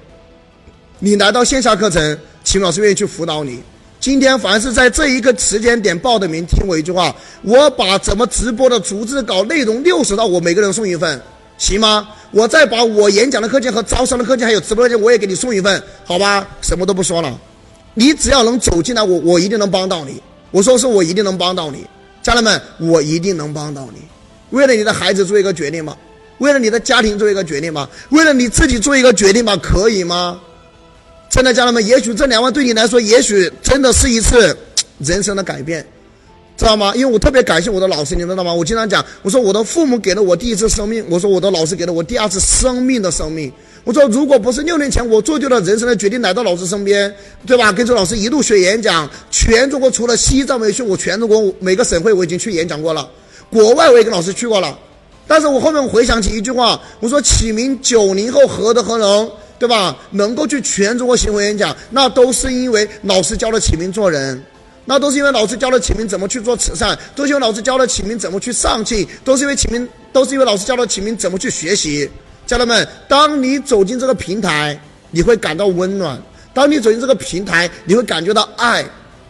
[0.99, 3.63] 你来到线下课程，启明老师愿意去辅导你。
[4.07, 11.21] 今天凡是在这一个时间点报的名，听我一句话，我把怎么直播的逐字稿内容六十套，我每个人送一份，
[11.57, 12.07] 行吗？
[12.31, 16.47] 我再把我演讲的课件和招商的课件，还有直播课件，我也给你送一份，好吧？
[16.61, 17.37] 什么都不说了，
[17.95, 20.23] 你只要能走进来，我我一定能帮到你。
[20.51, 21.85] 我说是我一定能帮到你，
[22.23, 23.99] 家人们，我一定能帮到你。
[24.51, 25.93] 为了你的孩子做一个决定吗？
[26.37, 27.85] 为了你的家庭做一个决定吗？
[28.11, 29.57] 为了你自己做一个决定吗？
[29.61, 30.39] 可以吗？
[31.29, 34.57] 真的，家人们，也许这两万对你来说，也许真的是一次
[34.99, 35.85] 人生的改变，
[36.57, 36.93] 知道吗？
[36.95, 38.53] 因为我特别感谢我的老师，你知道吗？
[38.53, 43.51] 我经常讲，我说我的父母给了我第一次生命，我说我的老师给了我第二次生命的生命。
[43.83, 47.13] 我说，如果不是六年前我做对了人生的决定，来到老师身边，
[47.45, 47.71] 对吧？
[47.71, 53.07] 跟着老师一路学演讲，全中国除了西藏没去，我全中国每个省会我已经去演讲过了，
[53.49, 54.77] 国外我也跟老师去过了。
[55.27, 59.29] 但是我后面回想起一句话，我说启明九零后何德何能？
[59.59, 59.95] 对吧？
[60.11, 64.41] 能够去全中国巡回演讲，那都是因为老师教了启明做人，
[64.85, 72.09] 那都是因为老师教了启明怎么去做慈善，都是因为老师教了启明怎么去上进，都是因为启明，都是因为老师教了启明怎么去学习。
[72.45, 74.79] 家人们，当你走进这个平台，
[75.11, 76.17] 你会感到温暖；
[76.53, 78.85] 当你走进这个平台，你会感觉到爱。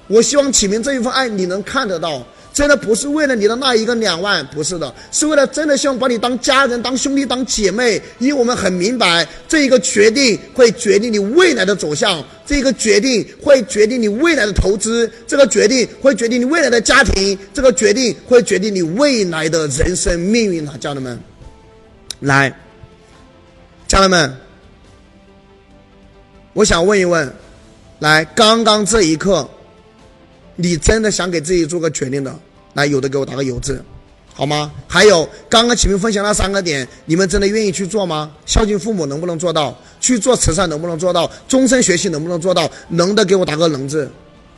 [0.08, 2.24] 我希望启明这一份爱，你能看得到。
[2.58, 8.02] 真的不是为了你的那一个两万，不是的，是为了真的希望把你当家人、当兄弟、当姐妹。
[8.18, 21.20] 因为我们很明白，这一个决定会决定你未来的走向，这一个决定会决定你未来的投资，这个决定会决定你未来的家庭，这个决定会决定你未来的人生命运啊，家人们，
[22.22, 22.52] 来，
[23.88, 24.36] 家人们，
[26.54, 27.32] 我想问一问，
[28.00, 29.48] 来，刚刚这一刻，
[30.56, 32.36] 你真的想给自己做个决定的，
[32.78, 33.84] 来，有的给我打个有字，
[34.36, 34.72] 好吗？
[34.88, 38.30] 还有，刚刚启明分享那三个点，你们真的愿意去做吗？
[38.46, 39.76] 孝敬父母能不能做到？
[40.00, 41.28] 去做慈善能不能做到？
[41.48, 42.70] 终身学习能不能做到？
[42.90, 44.08] 能的给我打个能字，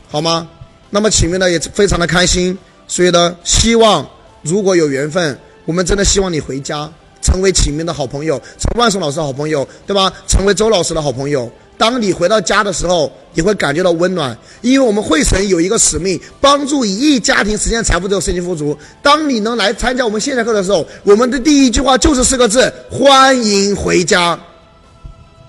[0.09, 0.45] 好吗？
[0.89, 2.57] 那么启明呢也非常的开心，
[2.89, 4.05] 所以呢，希望
[4.41, 6.91] 如果有缘分，我们真的希望你回家，
[7.21, 10.11] 成为启明的好朋友，成为万松老师的好朋友，对吧？
[10.27, 11.49] 成为周老师的好朋友。
[11.79, 18.77] 当你回到家的时候，你会感觉到温暖，因为我们会神有一个使命，帮助一亿家庭实现财富自由、身心富足。
[19.01, 24.37] 当你能来参加我们线下课的时候，我们的第一句话就是四个字：欢迎回家。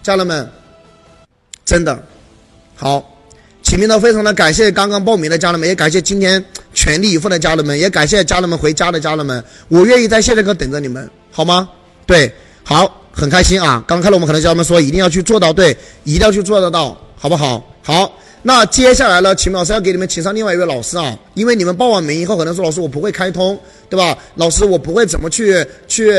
[0.04, 0.48] 家人们，
[1.64, 2.00] 真的
[2.76, 3.04] 好，
[3.60, 9.42] 启明呢非常的感谢刚刚报名的家人们，也感谢今天全力以赴的家人们，也感谢家人们回家的家人们。
[9.66, 11.68] 我愿意在线下课等着你们，好吗？
[12.06, 12.32] 对，
[12.62, 12.99] 好。
[13.20, 13.84] 很开心啊！
[13.86, 17.62] 刚开了，我们可能教他们说一定要去做到，对，一定要去做得到，好不好？
[17.82, 18.10] 好，
[18.40, 23.60] 那接下来呢，秦老师要给你们请上另外一位老师啊，因为你们报完名以后，可能说老师我不会开通，
[23.90, 24.16] 对吧？
[24.36, 26.10] 老师我不会怎么去去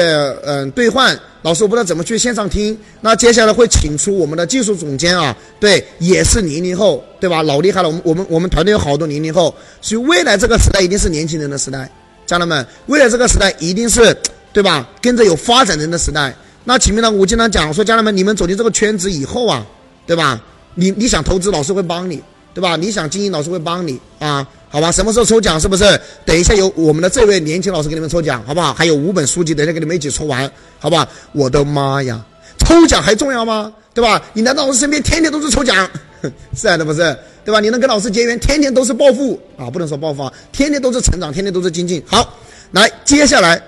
[0.46, 2.78] 嗯兑换，老师我不知道怎么去线上听。
[3.00, 7.42] 那接下来会请出我们的技术总监啊，对，也是零零后，对吧？
[7.42, 11.90] 老厉害了，我们我们我们团队有好多零零后，所以未来这个时代一定是年轻人的时代，
[12.28, 14.16] 家人们，未来这个时代一定是
[14.54, 14.88] 对吧？
[15.02, 16.32] 跟着有发展人的时代。
[16.64, 17.10] 那前面呢？
[17.10, 19.66] 我经常讲说，家人们，你们走进这个圈子以后啊，
[20.06, 20.40] 对吧？
[20.76, 22.22] 你你想投资，老师会帮你，
[22.54, 22.76] 对吧？
[22.76, 24.92] 你想经营，老师会帮你啊，好吧？
[24.92, 25.60] 什么时候抽奖？
[25.60, 26.00] 是不是？
[26.24, 28.74] 等一下有我们的这位年轻老师给你们抽奖，好不好？
[28.74, 31.08] 还有五本书籍，等一下给你们一起抽完，好吧？
[31.32, 32.24] 我的妈呀，
[32.60, 33.74] 抽奖还重要吗？
[33.94, 34.22] 对吧？
[34.34, 35.90] 你难道老师身边天天都是抽奖？
[36.56, 37.18] 是啊，那不是？
[37.44, 37.60] 对吧？
[37.60, 39.68] 你能跟老师结缘，天天都是暴富啊！
[39.68, 42.02] 不能说暴富啊，天天都是成长，天天都是精进。
[42.06, 42.38] 好，
[42.72, 43.60] 来，接下来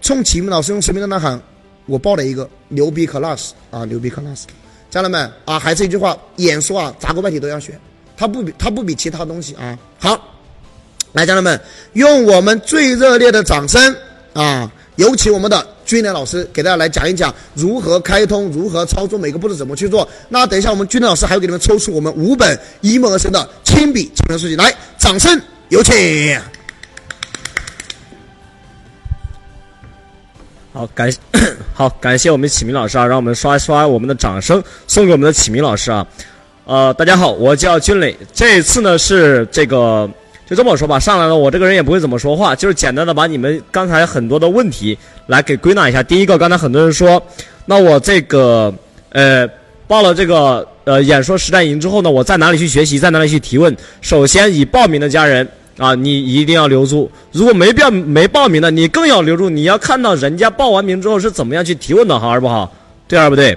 [0.00, 1.40] 冲启明老师用神秘的呐喊。
[1.86, 4.44] 我报了一个牛逼 class 啊，牛逼 class，
[4.90, 7.78] 家人们啊，还是一句话，演说啊，杂国外体都要学，
[8.16, 10.28] 它不比它不比其他东西啊好。
[11.12, 11.60] 来，家人们，
[11.92, 13.94] 用我们最热烈的掌声
[14.32, 20.08] 啊，有请我们的军连老师给大家来讲一讲如何开通，如何操作，每个步骤怎么去做。
[20.30, 25.38] 那等一下，我们军连老师还会给你们抽出我们五本一梦而生的亲笔签名书籍，来，掌声
[25.68, 25.92] 有请。
[30.74, 31.12] 好，感
[31.74, 36.06] 好感谢我们启明老师啊，让我们刷一刷我们的掌声送给我们的启明老师啊。
[36.64, 38.16] 呃，大家好，我叫军磊。
[38.32, 40.08] 这一次呢是这个，
[40.48, 44.96] 就这么说吧，上来了，我这个人也不会怎么说话，就是简单的把你们刚才很多的问题
[45.26, 46.02] 来给归纳一下。
[46.02, 47.22] 第一个，刚才很多人说，
[47.66, 48.72] 那我这个
[49.10, 49.46] 呃
[49.86, 53.76] 报了这个呃演说实战营之后呢，我在哪里去学习，在哪里去提问？
[54.00, 55.46] 首先，已报名的家人。
[55.78, 57.10] 啊，你一定要留住。
[57.32, 59.48] 如果没报没报名的，你更要留住。
[59.48, 62.72] 你要看到人家报完名之后是怎么样去提问的，好不好？
[63.08, 63.56] 对还是不对？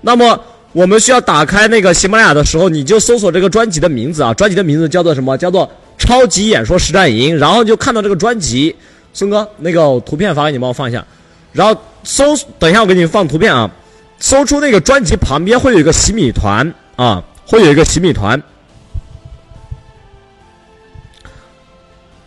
[0.00, 0.38] 那么
[0.72, 5.36] 我们需要打开那个喜马拉雅的时候，你就搜索这个专辑的名字啊，专辑的名字叫做什么？
[5.36, 5.66] 叫做
[5.98, 7.36] 《超级演说实战营》。
[7.38, 8.74] 然后就看到这个专辑，
[9.12, 11.04] 孙哥，那个图片发给你，帮我放一下。
[11.52, 12.24] 然后搜，
[12.58, 13.70] 等一下我给你放图片啊。
[14.18, 18.40] 搜出那个专辑旁边会有一个洗米团啊，会有一个洗米团。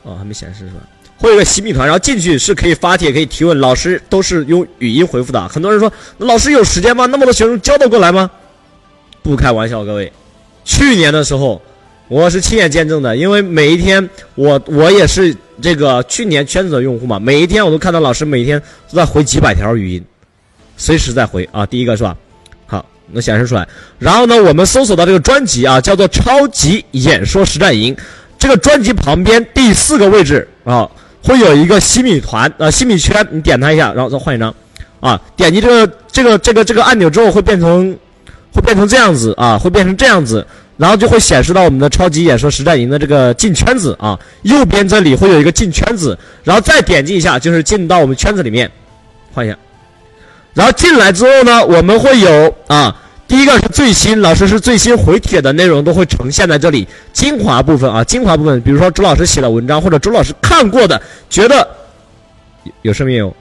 [0.04, 0.82] 哦，还没显示是吧？
[1.18, 5.48] 会有个洗米团，然后进去是可以发帖、可以提问，老师都是用语音回复的。
[5.48, 7.06] 很多人说，老师有时间吗？
[7.06, 8.30] 那么多学生教得过来吗？
[9.22, 10.12] 不开玩笑，各位。
[10.66, 11.62] 去年的时候，
[12.10, 20.04] 我是亲眼见证的，因为每一天我我也是这个去年圈子的用户嘛，每一天我都看到老师每天都在回几百条语音，
[20.76, 21.66] 随时在回啊。
[21.66, 22.18] 第一个是吧？
[22.66, 23.66] 好，能显示出来。
[23.98, 27.96] 然后呢，我们搜索到这个专辑啊，叫做《超级演说实战营》。
[28.44, 30.86] 这个专辑旁边第四个位置啊，
[31.24, 34.53] 会有一个西米团啊，西米圈，你点它一下，然后再换一张，
[34.99, 37.98] 啊，点击这个这个这个这个按钮之后会变成，
[38.53, 40.45] 会变成这样子啊，会变成这样子，
[40.76, 48.70] 然后就会显示到我们的超级演说实战营的这个进圈子啊，右边这里会有一个进圈子，然后再点击一下就是进到我们圈子里面，
[49.34, 49.57] 换一下，
[50.53, 52.94] 然后进来之后呢，我们会有啊。
[53.34, 61.02] 第一个是最新，老师是最新回帖的内容都会呈现在这里，精华部分啊，精华部分，比如说周老师写的文章或者周老师看过的，
[61.32, 61.68] 觉得
[62.64, 63.36] 有有声没有？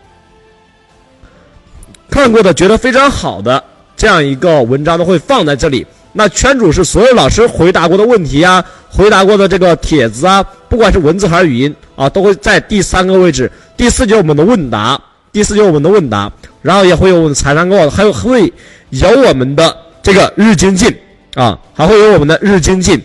[2.08, 3.62] 看过的觉得非常好的
[3.94, 5.86] 这样一个文章都会放在这里。
[6.14, 13.52] 那圈主是所有老师回答过的问题啊，回答过的这个帖子啊，不管是文字还是语音啊，都会在第三个位置。
[13.76, 14.98] 第四就是我们的问答，
[15.30, 16.32] 第四就是我们的问答，
[16.62, 18.50] 然后也会有我们财商课，还有会。
[18.92, 20.94] 有我们的这个日精进
[21.34, 23.00] 啊，还会有我们的日精进，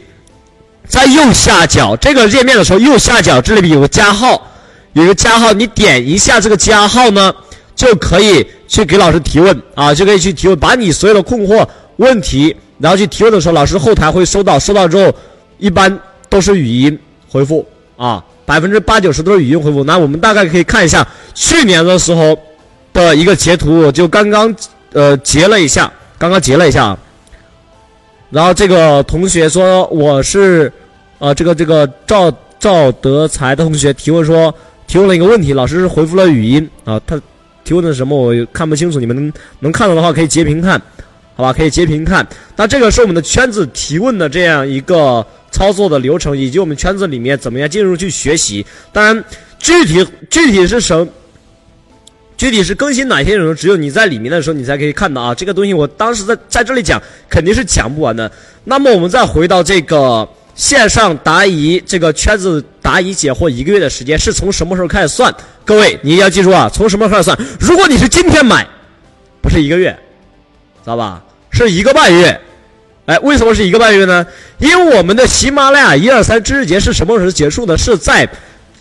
[0.87, 4.49] 在右下角这个页面的时候，右下角这里有个加号，
[4.93, 7.33] 有个加号，你点一下这个加号呢，
[7.75, 11.65] 就可以去给老师提问啊，就可以去提问，把你所有的困惑
[11.97, 15.13] 问题然后去提问的时候，老师后台会收到，收到之后
[15.57, 15.99] 一般
[16.29, 16.97] 都是语音
[17.29, 17.65] 回复
[17.95, 19.83] 啊，百分之八九十都是语音回复。
[19.83, 22.37] 那我们大概可以看一下去年的时候
[22.93, 24.53] 的一个截图，我就刚刚
[24.93, 26.97] 呃截了一下，刚刚截了一下。
[28.29, 30.71] 然后这个同学说我是，
[31.19, 32.29] 呃，这个这个赵
[32.59, 34.53] 赵德才的同学提问说
[34.85, 37.17] 提问了一个问题，老师是回复了语音啊，他
[37.63, 40.81] 提问的什么我看不清楚，你们能能看到的话可以截屏看，
[41.35, 42.27] 好吧，可以截屏看。
[42.55, 48.65] 那这个是我们的圈子提问的这样一个操作的流程，以及我们圈子里面怎么样进入去学习。
[48.91, 49.23] 当然，
[49.57, 51.07] 具体具体是什。
[52.37, 55.33] 具体是更新哪些内容，只有你在里面的时候，你才可以看到啊。
[55.33, 58.31] 这个东西我当时在在这里讲，肯定是讲不完的。
[58.65, 65.33] 那么我们再回到这个线上答疑这个圈子答疑解惑一个月的时间是从什么时候开始算？
[65.65, 67.37] 各位你要记住啊，从什么时候开始算？
[67.59, 68.67] 如果你是今天买，
[69.41, 69.89] 不是一个月，
[70.83, 71.23] 知道吧？
[71.49, 72.39] 是一个半月。
[73.07, 74.23] 哎，为什么是一个半月呢？
[74.59, 77.75] 因为我们的喜马拉雅一二三知识节是什么时候结束的？
[77.75, 78.29] 是在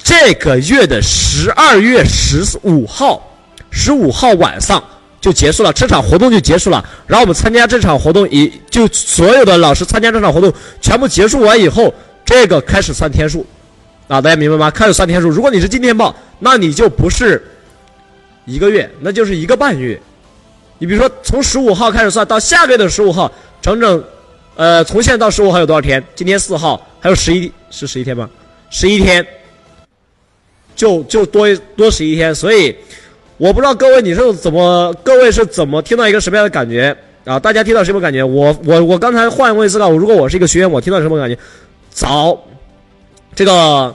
[0.02, 3.32] 这个月的十二月十五号。
[3.70, 4.82] 十五号晚上
[5.20, 6.84] 就结束了，这场活动就结束了。
[7.06, 11.92] 然后我们参加这场活动，以就所有的老师参加这场活动全部结束完以后，
[12.24, 13.44] 这个开始算天数，
[14.08, 14.70] 啊，大家明白吗？
[14.70, 15.28] 开始算天数。
[15.28, 17.44] 如果你是今天报，那你就不是
[18.44, 20.00] 一个月，那就是一个半月。
[20.78, 23.30] 你比如说，从十五号开始算到下个月的十五号，
[23.60, 24.04] 整整，
[24.54, 26.02] 呃，从现在到十五号有多少天？
[26.14, 28.28] 今天四号，还有十一是十一天吗？
[28.70, 29.26] 十一天，
[30.76, 32.76] 就就多多十一天，所以。
[33.38, 37.38] 我不知道各位你是怎么，各位是怎么听到一个什么样的感觉啊？
[37.38, 38.24] 大家听到什么感觉？
[38.24, 41.38] 我我我刚才换位思考，如果我是一个学员，我听到什么感觉？
[41.90, 42.38] 早，
[43.34, 43.94] 这个，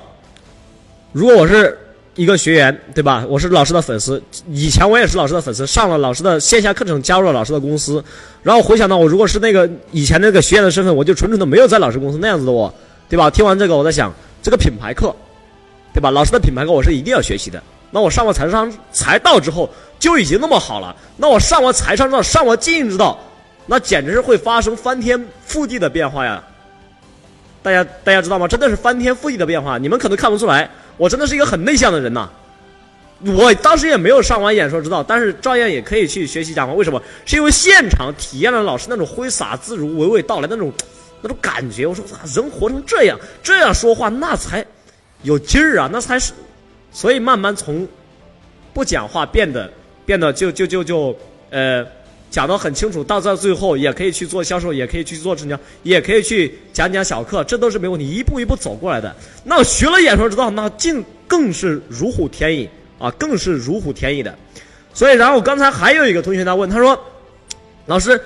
[1.11, 1.75] 如果我是
[2.13, 3.25] 一个学员，对吧？
[3.27, 8.03] 我是老师的粉丝，以前我也是老师的粉丝，上了老师的线下课程，加入了老师的公司，
[8.43, 12.71] 然后回想到我如果是那个以前那个学员的身份，我就纯纯的没有在老师公司那样子的我，
[13.09, 13.27] 对吧？
[13.31, 14.13] 听完这个，我在想，
[14.43, 15.15] 这个品牌课，
[15.95, 16.11] 对吧？
[16.11, 17.61] 老师的品牌课我是一定要学习的。
[17.91, 19.69] 那我上完财商财道之后
[19.99, 23.19] 就已经那么好了，那我上完财商之道，上完经营之道，
[23.65, 26.43] 那简直是会发生翻天覆地的变化呀！
[27.61, 28.47] 大家大家知道吗？
[28.47, 29.77] 真的是翻天覆地的变化。
[29.77, 32.27] 你们可能看不出来，我真的是一个很内向的人呐。
[33.23, 36.73] 我当时也没有上完演说之道，但是照样也可以去学习讲话。
[36.73, 36.99] 为什么？
[37.23, 40.73] 是因为现场体验了老师那种挥洒自如、娓娓道来那种
[41.21, 41.85] 那种感觉。
[41.85, 42.03] 我说，
[42.33, 44.65] 人活成这样，这样说话那才
[45.21, 46.33] 有劲儿啊，那才是。
[46.91, 47.87] 所以慢慢从
[48.73, 49.71] 不讲话变得
[50.05, 51.15] 变得就就就就
[51.49, 51.85] 呃
[52.29, 59.13] 讲得很清楚，到到最后也可以去做销售，也可以去做成交，也可以去讲讲小课，这都是没问题，一步一步走过来的。
[59.43, 62.69] 那学了演说之道，那竟更是如虎添翼
[62.99, 64.33] 啊，更是如虎添翼的。
[64.93, 66.97] 所以，然后刚才还有一个同学在问，他说
[67.87, 68.21] ：“老师，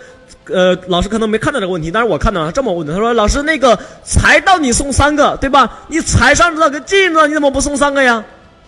[0.45, 5.85] 呃，老师可能没看到这个问题，但是我看到了，这么问的，他说：老师，那个财道你送三个对吧？
[5.87, 8.23] 你财商之道跟经营之道你怎么不送三个呀？”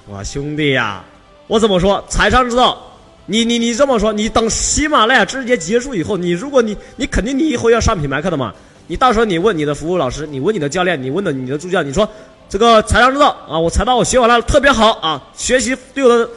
[0.10, 1.04] 我兄弟呀，
[1.48, 2.02] 我怎么说？
[2.08, 2.78] 财商之道，
[3.26, 8.54] 你你你这么说，你等喜马拉雅知识节结束以后，你如果你你肯定你以后要上品牌课的嘛，
[8.88, 12.08] 你到时候你问你的服务老师，你问你的教练，你问的你的助教，你说
[12.48, 16.30] 这个财商之道啊，我财道我学完了特别好啊，学习对我的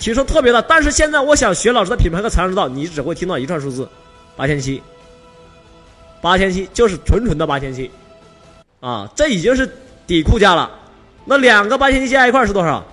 [0.00, 3.88] 提升特别大，但是现在我想学老师的品牌课财商之道，你只会听到一串数字，
[4.34, 4.82] 八千七，
[6.20, 7.88] 八千七就是纯纯的八千七，
[8.80, 9.72] 啊，这已经是
[10.04, 10.80] 底库价了。
[11.24, 12.84] 那两个八千七加一块是多少？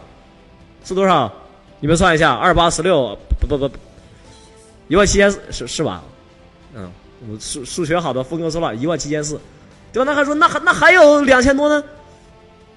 [0.83, 1.31] 是多少？
[1.79, 3.69] 你们算一下，二八十六，不不不，
[4.87, 6.03] 一万七千四是是吧？
[6.75, 6.91] 嗯，
[7.27, 9.39] 我数数学好的峰哥说了一万七千四，
[9.91, 10.11] 对吧？
[10.11, 11.83] 那还说那还那还有两千多呢？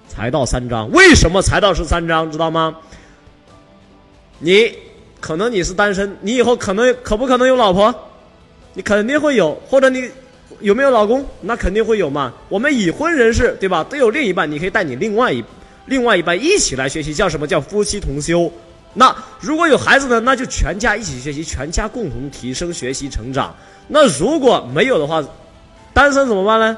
[0.08, 2.30] 财到三章，为什么财到是三章？
[2.30, 2.76] 知道吗？
[4.38, 4.72] 你
[5.20, 7.94] 可能你是单身，你以后可能可不可能有老婆？
[8.74, 10.10] 你肯定会有，或者你。
[10.60, 11.24] 有没有老公？
[11.40, 12.32] 那肯定会有嘛。
[12.48, 13.84] 我们已婚人士，对吧？
[13.84, 15.44] 都有另一半，你可以带你另外一
[15.86, 18.50] 另外一半一起来学习，叫什么叫夫妻同修？
[18.94, 20.20] 那如果有孩子呢？
[20.20, 23.54] 那就全家一起学习，全家共同提升学习成长。
[23.88, 25.24] 那如果没有的话，
[25.92, 26.76] 单身怎么办呢？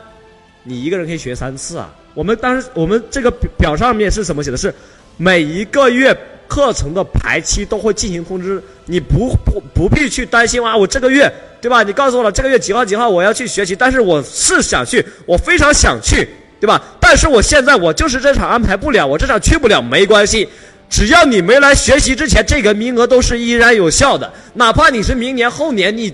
[0.62, 1.92] 你一个人可以学三次啊。
[2.14, 4.56] 我们当时我们这个表上面是什么写的？
[4.56, 4.72] 是
[5.16, 6.16] 每一个月
[6.49, 11.33] 课程的排期都会进行通知，你不不不必去担心啊，我这个月。
[11.65, 11.83] 对吧？
[11.83, 16.29] 你告诉我了，这个月几号几号我要去学习，但是我是想去，我非常想去，
[16.61, 16.79] 对吧？
[17.01, 20.47] 但是我现在我就是这场安排不了，我这场去不了，没关系，
[20.91, 26.12] 只要你没来学习之前，这个名额都是依然有效的，哪怕你是明年后年你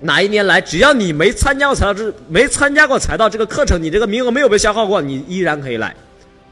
[0.00, 5.94] 哪一年来，只要你没参加过财道这没参加过财道这个课程，你这个名额没有被消耗过，你依然可以来。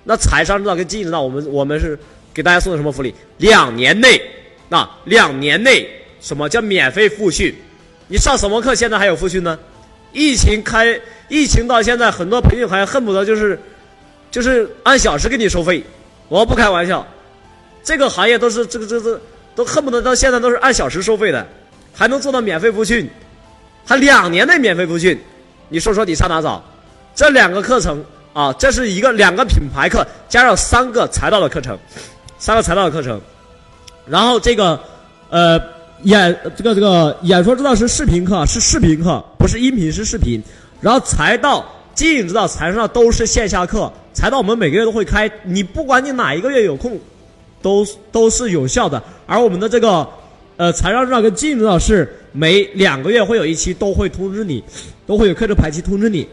[0.05, 1.99] 那财商之道跟经营之道，我们我们是
[2.35, 3.15] 给大家送的什么福利？
[3.39, 4.21] 两年内，
[4.69, 5.89] 啊，两年内。
[6.21, 7.55] 什么叫免费复训？
[8.09, 9.59] 你上什么课现在还有复训呢？
[10.11, 10.99] 疫情开，
[11.29, 13.61] 疫情到现在，很多培训还恨不得就是，
[14.31, 15.85] 就是按小时给你收费。
[16.29, 17.07] 我不开玩笑，
[17.83, 19.21] 这个行业都是这个这这
[19.55, 21.47] 都恨不得到现在都是按小时收费的，
[21.93, 23.07] 还能做到免费复训，
[23.85, 25.21] 还两年内免费复训。
[25.69, 26.65] 你说说你上哪找？
[27.15, 28.03] 这两个课程
[28.33, 31.79] 啊，这是一个两个品牌课加上三个财道的课程，
[32.45, 33.19] 三个财道的课程，
[34.07, 34.79] 然后这个
[35.31, 35.59] 呃。
[36.03, 40.43] 演这个这个演说之道是视频课，是视频课，不是音频，是视频。
[40.83, 41.65] 然后财道、
[41.95, 43.91] 经营之道、财商都是线下课。
[44.13, 47.01] 财道我们每个月都会开，你不管你哪一个月有空，
[47.63, 49.03] 都都是有效的。
[49.25, 50.07] 而我们的这个
[50.59, 54.63] 呃财商之道跟经营之道是每两个月会有一期，都会通知你，
[55.07, 56.29] 都会有课程排期通知你。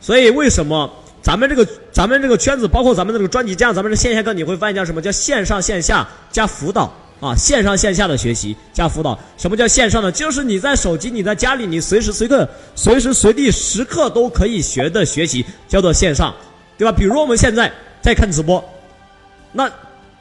[0.00, 0.90] 所以为什么？
[1.22, 7.34] 咱们这个咱们这个圈子，包括咱们这个专辑，加上咱们的线下课，你会发现叫什么叫线上线下加辅导啊？
[7.34, 9.18] 线上线下的学习加辅导。
[9.36, 10.10] 什么叫线上呢？
[10.10, 16.34] 就是你在手机，你在家里，你随时随刻、随时随地、时刻都可以学的学习，叫做线上，
[16.78, 16.92] 对吧？
[16.92, 17.70] 比如我们现在
[18.00, 18.64] 在看直播，
[19.52, 19.70] 那。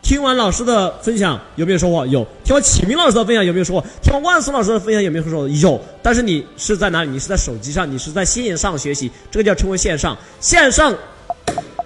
[0.01, 2.07] 听完老师的分享有没有收获？
[2.07, 2.25] 有。
[2.43, 3.85] 听完启明老师的分享有没有收获？
[4.01, 5.47] 听完万松老师的分享有没有收获？
[5.47, 5.79] 有。
[6.01, 7.09] 但是你是在哪里？
[7.11, 10.17] 你是在手机上，你是在线上学习，这个叫称为线上。
[10.39, 10.95] 线上，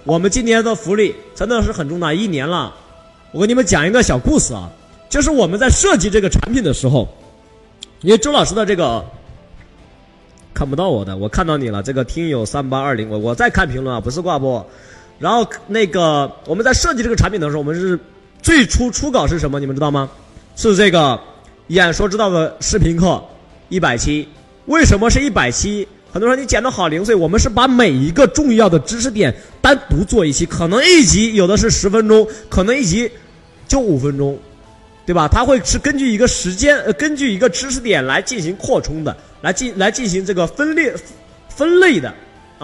[0.04, 2.72] 我们今年的福利真的是很重大，一年了。
[3.32, 4.70] 我跟你们讲一个小故事啊，
[5.10, 7.06] 就是我们在设计这个产品的时候，
[8.00, 9.04] 因为周老师的这个
[10.54, 11.82] 看不到我的，我看到你了。
[11.82, 14.64] 这个听友三八二零，我我在看评论啊，不是挂播。
[15.18, 17.98] 然后那个我们在设计这个产品的时候，我们是
[18.42, 19.60] 最初初稿是什么？
[19.60, 20.10] 你们知道吗？
[20.56, 21.18] 是这个
[21.68, 23.22] 演说之道的视频课
[23.68, 24.28] 一百期。
[24.66, 25.86] 为什么是一百期？
[26.12, 27.14] 很多人说你剪的好零碎。
[27.14, 33.10] 我们是把每一个重要的知识点单独做一期，可能一集有的是十分钟，可能一集
[33.66, 34.38] 就五分钟，
[35.04, 35.28] 对吧？
[35.28, 40.94] 它会是根据一个时间，呃，根据一个知识点来进行扩充的，来进来进行这个分裂
[41.48, 42.12] 分类的。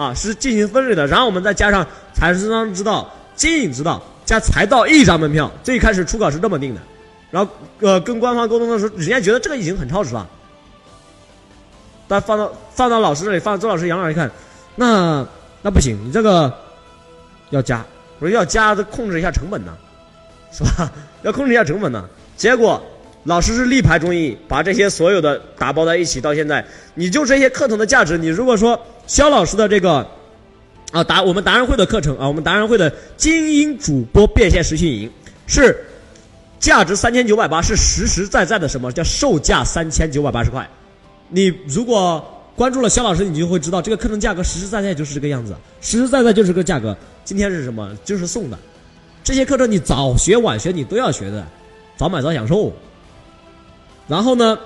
[0.01, 5.51] 啊，是进行分类的，然后我们再加上财商之道、经营之道加财道一张门票。
[5.61, 6.81] 最开始初稿是这么定的，
[7.29, 7.51] 然后
[7.81, 10.27] 呃跟官方沟通的时候，人家觉得这个已经很超值了，
[12.07, 14.31] 但放到放到老师这里，放到周老师、杨老师一看，
[14.75, 15.23] 那
[15.61, 16.51] 那不行，你这个
[17.51, 17.85] 要加，
[18.17, 19.71] 我说要加，控制一下成本呢，
[20.51, 20.91] 是吧？
[21.21, 22.81] 要控制一下成本呢，结果。
[23.23, 26.19] 老师是力排众议，把这些所有的打包在一起。
[26.19, 26.65] 到现在，
[26.95, 30.05] 你就这些课程的价值，你如果说肖老师的这个
[30.91, 35.11] 啊达我们达人会的课程啊，我们达人会的精英主播变现实训营
[35.45, 35.85] 是
[36.59, 40.67] 价值三千九百八，是实实在在的什么叫售价三千九百八十块？
[41.29, 42.23] 你如果
[42.55, 46.97] 关注了肖老师，你就会知道这个课程价格实实在在就是这个样子，实实在在就是个价格。
[47.23, 47.95] 今天是什么？
[48.03, 48.57] 就是送的。
[49.23, 51.45] 这些课程你早学晚学你都要学的，
[51.95, 52.73] 早买早享受。
[54.11, 54.59] 然后呢，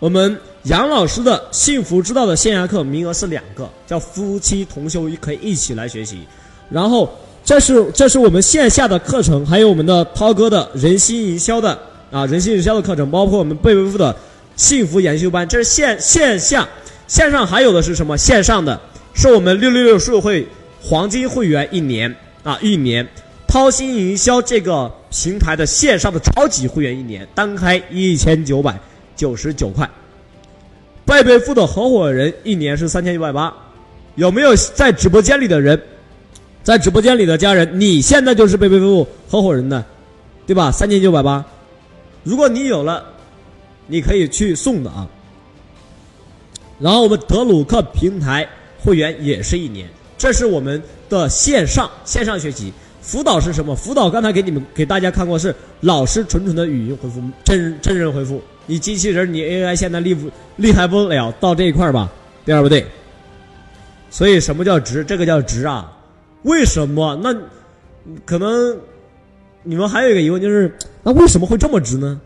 [0.00, 6.18] 我们杨老师的幸福之道的线下课名额是两个，叫夫妻同修，可以一起来学习。
[6.68, 7.08] 然后
[7.44, 11.78] 这是这是我们线下的课程，还有我们的涛哥的人心营销的
[12.10, 14.12] 啊人心营销的课程，包括我们贝贝夫的
[14.56, 16.68] 幸福研修班，这是线线下
[17.06, 18.18] 线上还有的是什么？
[18.18, 18.80] 线上的
[19.14, 20.44] 是我们六六六数会
[20.82, 22.12] 黄金会员一年
[22.42, 23.08] 啊一年。
[23.56, 28.78] 掏心营销这个平台的线上的超级会员一年单开一千九百
[29.16, 29.88] 九十九块，
[31.06, 33.50] 贝贝富的合伙人一年是三千九百八，
[34.14, 35.80] 有没有在直播间里的人，
[36.62, 39.82] 在直播间里的家人，你现在就是贝贝富合伙人的，
[40.46, 40.70] 对吧？
[40.70, 41.42] 三千九百八，
[42.24, 43.02] 如果你有了，
[43.86, 45.08] 你可以去送的啊。
[46.78, 48.46] 然后我们德鲁克平台
[48.84, 49.88] 会员也是一年，
[50.18, 52.70] 这是我们的线上线上学习。
[53.06, 53.76] 辅导是什么？
[53.76, 58.42] 辅导刚才给你们给大家看过，是老师纯纯的语音回复，真真人回复。
[58.66, 62.10] 你机器人，你 AI 现在厉不厉害不了到这一块吧？
[62.44, 62.84] 对不对？
[64.10, 65.04] 所以什么叫值？
[65.04, 65.92] 这个叫值啊？
[66.42, 67.16] 为什么？
[67.22, 67.32] 那
[68.24, 68.76] 可能
[69.62, 72.20] 你们还有一个疑问，就是那为什么会这么值呢？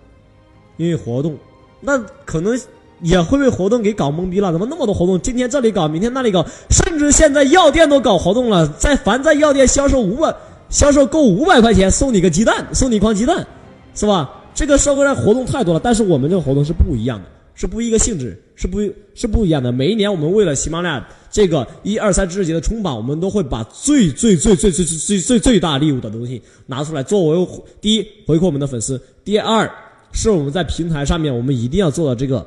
[0.78, 1.36] 因为活动，
[1.82, 2.58] 那可能
[3.02, 4.50] 也会被活动给搞懵逼了。
[4.50, 5.20] 怎么那么多活动？
[5.20, 10.34] 今天这里搞，明天那里搞，甚至现在药店都搞活动了，在凡在药店销售五百。
[10.70, 13.46] 销售够五百块钱送你个鸡蛋，送你一筐鸡蛋，
[13.94, 14.30] 是吧？
[14.54, 18.80] 这个社会上活动太多了，但是我们这个活动是不一样的，是不一个性质，是不，
[19.14, 19.72] 是不一样的。
[19.72, 27.48] 每一年我们为了喜马拉雅这个一二三知识节的冲榜，我们都会把最最最最最最最最最大利物的东西拿出来作为
[27.80, 29.70] 第一回馈我们的粉丝，第二
[30.12, 32.46] 是我们在平台上面我们一定要做到这个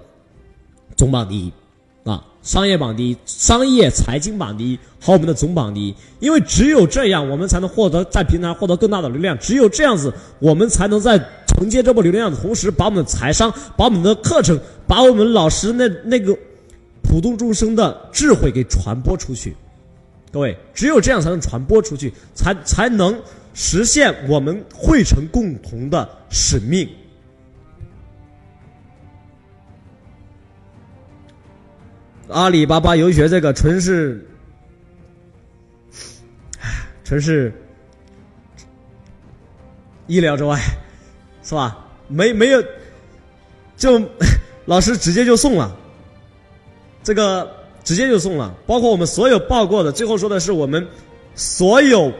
[0.95, 1.51] 总榜第一。
[2.03, 9.37] 啊，商业榜第一，商业财经榜第一，和我们的总榜第一，因为只有这样，我们才能获得在平台获得更大的流量。
[9.39, 11.17] 只有这样子，我们才能在
[11.47, 16.37] 承接这波流量的同时，把我们的财商、把我们的课程、把我们老师那那个
[17.01, 19.55] 普度众生的智慧给传播出去。
[20.29, 23.17] 各位，只有这样才能传播出去，才才能
[23.53, 26.89] 实现我们汇成共同的使命。
[32.33, 34.25] 阿里巴巴游学这个纯是，
[36.59, 37.53] 唉，纯是
[40.07, 40.59] 意料之外，
[41.43, 41.77] 是吧？
[42.07, 42.61] 没没有，
[43.77, 44.01] 就
[44.65, 45.75] 老师直接就送了，
[47.03, 47.49] 这个
[47.83, 48.53] 直接就送了。
[48.65, 50.85] 包括我们所有报过的，最后说的是我们
[51.35, 52.11] 所有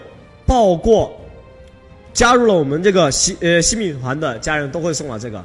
[0.46, 1.20] 报过
[2.14, 5.44] 加入了我们这个西呃新米团的家人都会送了这个。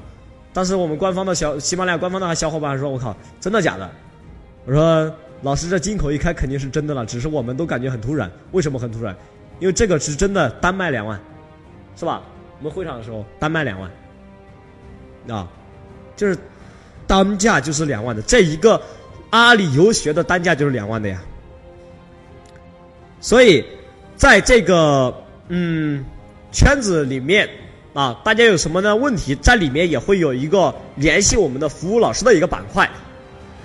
[0.52, 3.90] 当时我们官方的小喜马拉雅官方的小伙伴说：“我靠，真的假的？”
[4.68, 8.30] 我说：“老师，这金口一开肯定是真的了，只是我们都感觉很突然。
[8.52, 9.16] 为什么很突然？
[9.60, 11.18] 因为这个是真的单卖两万，
[11.96, 12.22] 是吧？
[12.58, 13.90] 我们会场的时候单卖两万，
[15.30, 15.48] 啊，
[16.16, 16.36] 就是
[17.06, 18.20] 单价就是两万的。
[18.20, 18.78] 这一个
[19.30, 21.22] 阿里游学的单价就是两万的呀。
[23.22, 23.64] 所以
[24.16, 25.14] 在这个
[25.48, 26.04] 嗯
[26.52, 27.48] 圈子里面
[27.94, 32.86] 啊，大家有什么呢问题，在里面也会有一个联系我们的服务老师的一个板块。”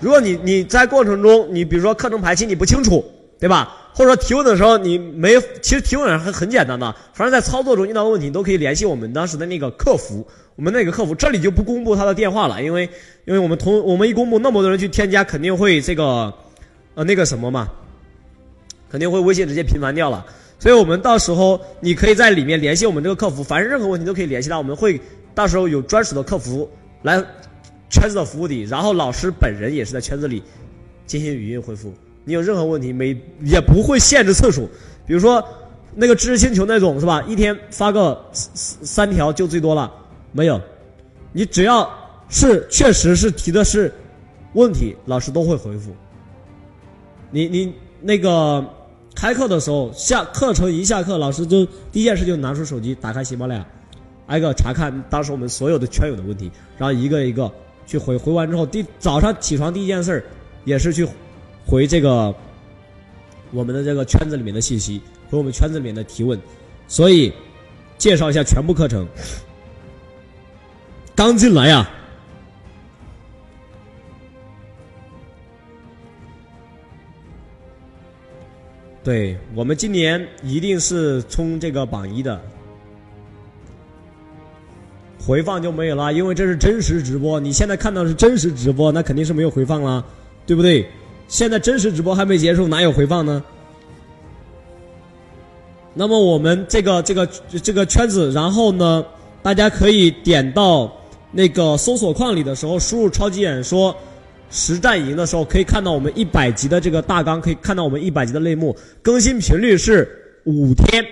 [0.04, 3.02] 如果你你在过程中，你比如说课程排期你不清楚，
[3.40, 3.74] 对吧？
[3.94, 10.28] 或者说提问的时候你没，其实提问很很简单的，反正在操作中遇到问题，你都可以联系我们当时的那个客服。
[10.58, 12.84] 我们那个客服这里就不公布他的电话了，因为
[13.24, 16.34] 因为我们同我们一公布那么多人去添加，肯定会这个
[16.96, 17.70] 呃那个什么嘛，
[18.92, 20.26] 肯定会微信直接频繁掉了。
[20.60, 25.00] 所以我们到时候你可以在里面联系我们这个客服，凡是任何问题都可以联系他，我们会
[25.34, 26.70] 到时候有专属的客服
[27.04, 27.24] 来。
[27.90, 30.42] 圈子的服务底，然后老师本人也是在圈子里
[31.06, 31.94] 进行语音回复。
[32.26, 34.70] 你有任何问题，没也不会限制次数。
[35.06, 35.44] 比如说
[35.94, 37.22] 那个知识星球那种是吧？
[37.24, 39.92] 一天发个三三条就最多了，
[40.32, 40.60] 没有。
[41.34, 41.90] 你只要
[42.30, 43.94] 是确实是提的是
[44.54, 45.92] 问题，老师都会回复。
[47.30, 48.66] 你你那个
[49.14, 53.68] 开课的时候，下课程一下课，老师就第一件事就拿出手机，打开喜马拉雅，
[54.28, 57.52] 挨个查看当时我们所有的圈友的问题，然后一个一个。
[57.86, 60.24] 去回回完之后，第早上起床第一件事儿，
[60.66, 61.08] 也是去
[61.66, 62.34] 回这个
[63.52, 66.40] 我们的这个圈子里面的信息，回我们圈子里面的提问。
[66.88, 67.34] 所以
[67.98, 69.08] 介绍一下全部课程。
[71.16, 71.90] 刚进来呀，
[79.04, 82.42] 对我们今年一定是冲这个榜一的。
[85.26, 87.40] 回放就没有了，因为这是真实直播。
[87.40, 90.06] 你现在看到是真实直播，那肯定是没有回放了，
[90.46, 90.86] 对不对？
[91.30, 93.42] 现在真实直播还没结束，哪有回放呢？
[95.94, 97.26] 那么我们这个这个
[97.64, 99.06] 这个圈子，然后呢，
[99.42, 100.92] 大家可以点到
[101.32, 103.96] 那个搜索框里的时候，输入“超级演说
[104.50, 110.08] 实战营”的时候，可以看到我们一百集的这个大纲，可以看到我们一百集的类目，更新频率是
[110.44, 111.06] 五天。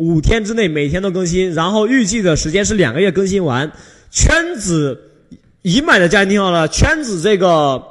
[0.00, 3.70] 五天之内每天都更新，然后预计的时间是两个月更新完。
[4.10, 4.98] 圈子
[5.60, 7.84] 已买的家人听好了，圈子这个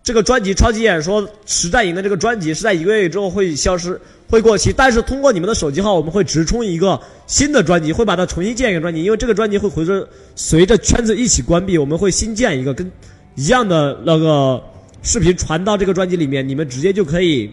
[0.00, 4.72] 这个专辑《超级演说实战营》的这个专辑是在一个月之后会消失，会过期。
[4.72, 12.88] 但是通过你们的手机号，我们会直充一个新的专辑，会把它重新建一个专辑，因为这个专辑会随着随着圈子一起关闭，我们会新建一个跟
[13.34, 14.62] 一样的那个
[15.02, 17.50] 视频传到这个专辑里面，你们直接就可以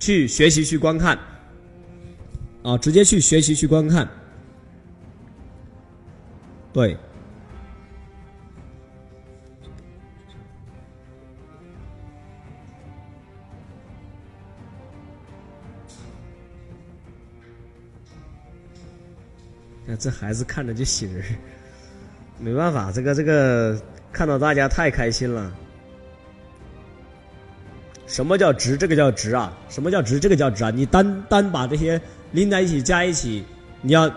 [0.00, 1.16] 去学习去观看。
[2.62, 4.08] 啊，直接去学习去观看，
[6.72, 6.96] 对。
[19.84, 21.24] 那这孩子看着就喜人，
[22.38, 23.76] 没办法，这个这个
[24.12, 25.52] 看到大家太开心了。
[28.06, 28.76] 什么叫值？
[28.76, 29.52] 这个叫值啊！
[29.68, 30.20] 什么叫值？
[30.20, 30.70] 这个叫值啊！
[30.70, 32.00] 你单单把这些。
[32.32, 33.44] 拎在一起加一起，
[33.80, 34.10] 你要，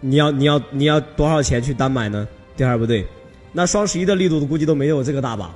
[0.00, 2.26] 你要你要你要多少钱去单买呢？
[2.56, 3.04] 第二不对，
[3.52, 5.54] 那双十一的力度估计都没有这个大吧，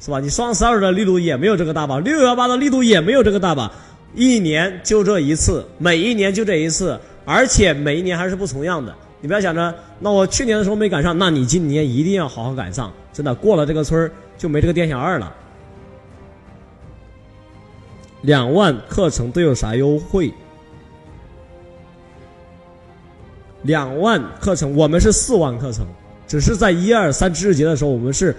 [0.00, 0.20] 是吧？
[0.20, 3.72] 你双十二的力度也没有这个大吧，六幺八的力度也没有这个大吧，
[4.14, 8.94] 一年就这一次，每一年就这一次，而且每一年还是不重样的。
[9.20, 15.34] 你不要想着，那我去年的时候没赶上，那你今年一定要好好赶上，真的过了这个村就没这个店小二了。
[18.22, 20.32] 两万课程都有啥优惠？
[23.62, 25.86] 两万课程，我们是四万课程，
[26.26, 28.34] 只是在一二三知识节的时候，我们是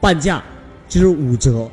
[0.00, 0.42] 半价，
[0.88, 1.68] 就是五折。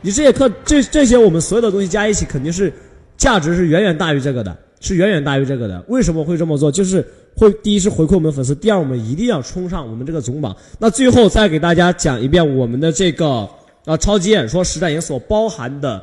[0.00, 2.72] 你这些课，这这些我们所有的东西加一起，肯定是
[3.16, 4.56] 价值是远远大于这个的。
[4.80, 5.84] 是远远大于这个的。
[5.88, 6.70] 为什么会这么做？
[6.70, 10.56] 就是会第一是回馈我们粉丝，第二我们一定要冲上我们这个总榜。
[10.78, 13.48] 那最后再给大家讲一遍我们的这个
[13.84, 16.00] 啊超级演说实战营所包含的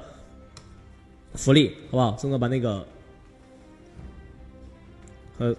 [1.35, 2.18] 福利，好不好？
[2.18, 2.85] 宋哥把那个
[5.38, 5.56] 呃，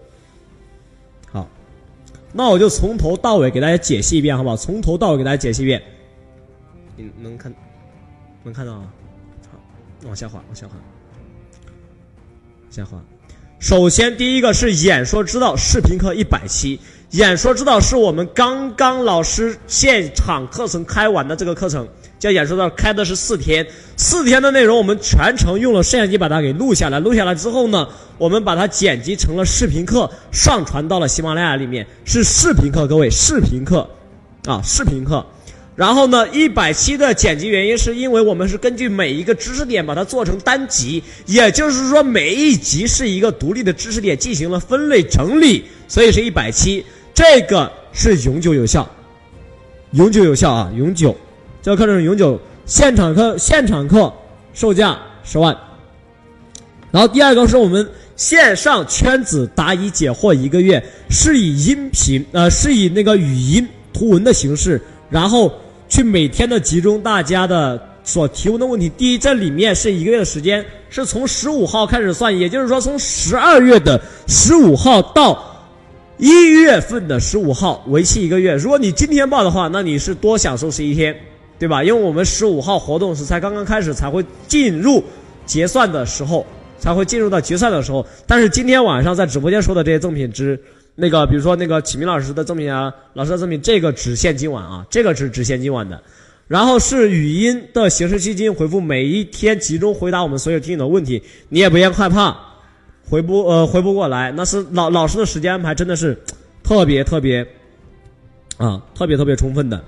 [2.36, 4.56] 那我就从头到尾给大家解析一遍，好不好？
[4.56, 5.82] 从头到尾给大家解析一遍。
[6.94, 7.52] 你能看
[8.44, 8.86] 能看到啊？
[9.50, 9.58] 好，
[10.06, 10.74] 往下滑，往下滑。
[12.68, 13.02] 下滑。
[13.58, 16.78] 首先，第一个是演说之道视频课一百期。
[17.12, 21.88] 演说之道是我们刚刚老师现场课程开完的这个课程，
[22.27, 23.65] 叫演说到，开的是四天，
[23.97, 26.98] 四天的内容我们全程用了摄像机把它给录下来。
[26.98, 27.86] 录下来之后呢，
[28.19, 33.89] 我们把它剪辑成了视频课，上传到了喜马拉雅里面，是视频课，各位，视频课，
[34.44, 35.24] 啊，视频课。
[35.77, 46.85] 然后呢，一百期的剪辑原因是因为我们是根据每一个知识点把它做成单集，也就是说每一集是一个独立的知识点进行了分类整理，所以是一百期。
[47.15, 48.90] 这个是永久有效，
[49.93, 51.16] 永久有效啊，永久。
[51.66, 54.12] 这课程永久，现场课现场课
[54.55, 55.52] 售价十万。
[56.93, 57.84] 然后第二个是我们
[58.14, 60.80] 线上圈子答疑解惑一个月，
[61.10, 64.80] 是以音频呃是以那个语音图文的形式，
[65.10, 65.52] 然后
[65.88, 68.88] 去每天的集中大家的所提问的问题。
[68.90, 75.52] 第一，这里面是一个月的时间，是从十五号开始算，也就是说从十二月的十五号到。
[76.18, 78.55] 一月份的十五号，为期一个月。
[78.55, 81.14] 如果你今天报的话，那你是多享受十一天，
[81.59, 81.83] 对吧？
[81.83, 85.03] 因为我们十五号活动是才刚刚开始，才会进入
[85.45, 86.47] 结算的时候，
[86.78, 88.07] 才会进入到结算的时候。
[88.27, 90.61] 但是今天晚上在直播间说的这些赠品，只
[90.95, 96.03] 那个，比如说那个启明老师的赠品啊，老师的赠品，这个只限今晚啊，这个是只限今晚的。
[96.49, 102.37] 然后是语音的形式，基金回复，每一天集中回答我们所有听友的问题，你也不要害怕。
[103.09, 106.19] 回不呃回不过来，那是老老师的时间安排真的是
[106.65, 107.47] 特别特别
[108.57, 109.81] 啊特别特别充分的。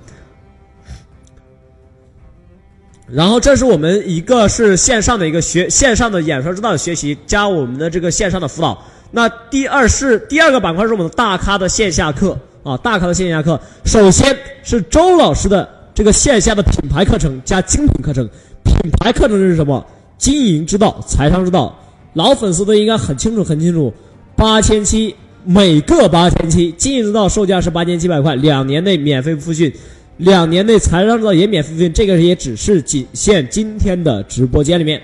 [3.10, 8.82] 然后这是我们一个是线上的一个学线上的演说之道的学习，加我们的这个线上的辅导。
[9.10, 13.58] 那第二是第二个板块是我们的大咖的线下课啊，大咖的线下课。
[13.86, 18.28] 首先是周老师的这个线下的品牌课程加精品课程。
[18.64, 19.84] 品牌课程是什么？
[20.18, 21.74] 经营之道，财商之道。
[22.12, 23.92] 老粉丝都应该很清楚，很清楚，
[24.36, 25.14] 八千七
[25.44, 29.72] 每个八千七，经营之道售价是八千七百块，两年内免费复训，
[30.18, 35.02] 两年内才让到也免费复训，这个也只是仅限今天的直播间里面。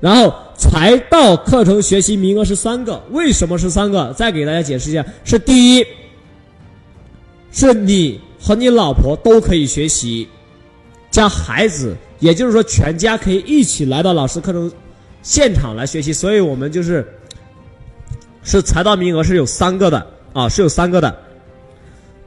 [0.00, 4.12] 然后财道课程学习名额是三个，为什么是三个？
[4.14, 5.86] 再给大家解释一下，是第一，
[7.52, 10.26] 是你和你老婆都可以学习，
[11.10, 14.70] 加孩子，也就是说全家可以一起来到老师课程。
[15.22, 17.06] 现场来学习，所以我们就是
[18.42, 21.16] 是财道名额是有三个的啊，是有三个的。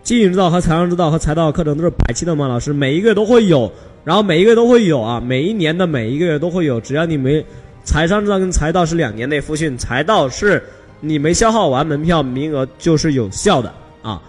[0.06, 3.72] 经营之道和财商之道和财道课程都是百期的嘛，老师每一个月都会有，
[4.04, 7.44] 然后每一个月都会有啊，每一年的每一个月都会有，只要你没
[7.84, 10.64] 财商之道跟财道是两年内复训，财道是
[11.00, 13.74] 你没消耗完门票名额就是有效的
[14.04, 14.22] 啊。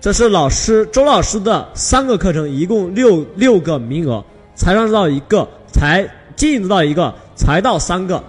[0.00, 4.24] 这是老师周老师的三个课程，一共六六个名额，
[4.54, 7.14] 财商之道一个，财经营之道一个。
[7.36, 8.24] 财道三个，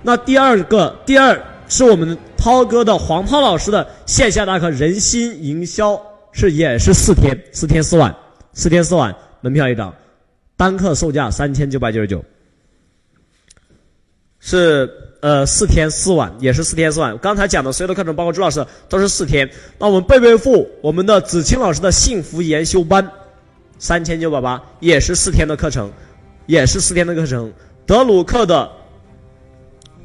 [0.00, 6.00] 那第二个第二是我们涛哥的黄涛老师的线下大课人心营销
[6.36, 8.14] 是也是四天四天四晚
[8.52, 9.92] 四天四晚门票一张，
[10.54, 12.22] 单课售价三千九百九十九，
[14.38, 14.86] 是
[15.22, 17.16] 呃四天四晚也是四天四晚。
[17.18, 19.50] 刚才讲的所有的课程包括朱老师都是四天。
[19.78, 23.10] 那我们贝贝付我们的子清老师的幸福研修班
[23.78, 25.90] 三千九百八也是四天的课程，
[26.44, 27.50] 也是四天的课程。
[27.86, 28.70] 德鲁克的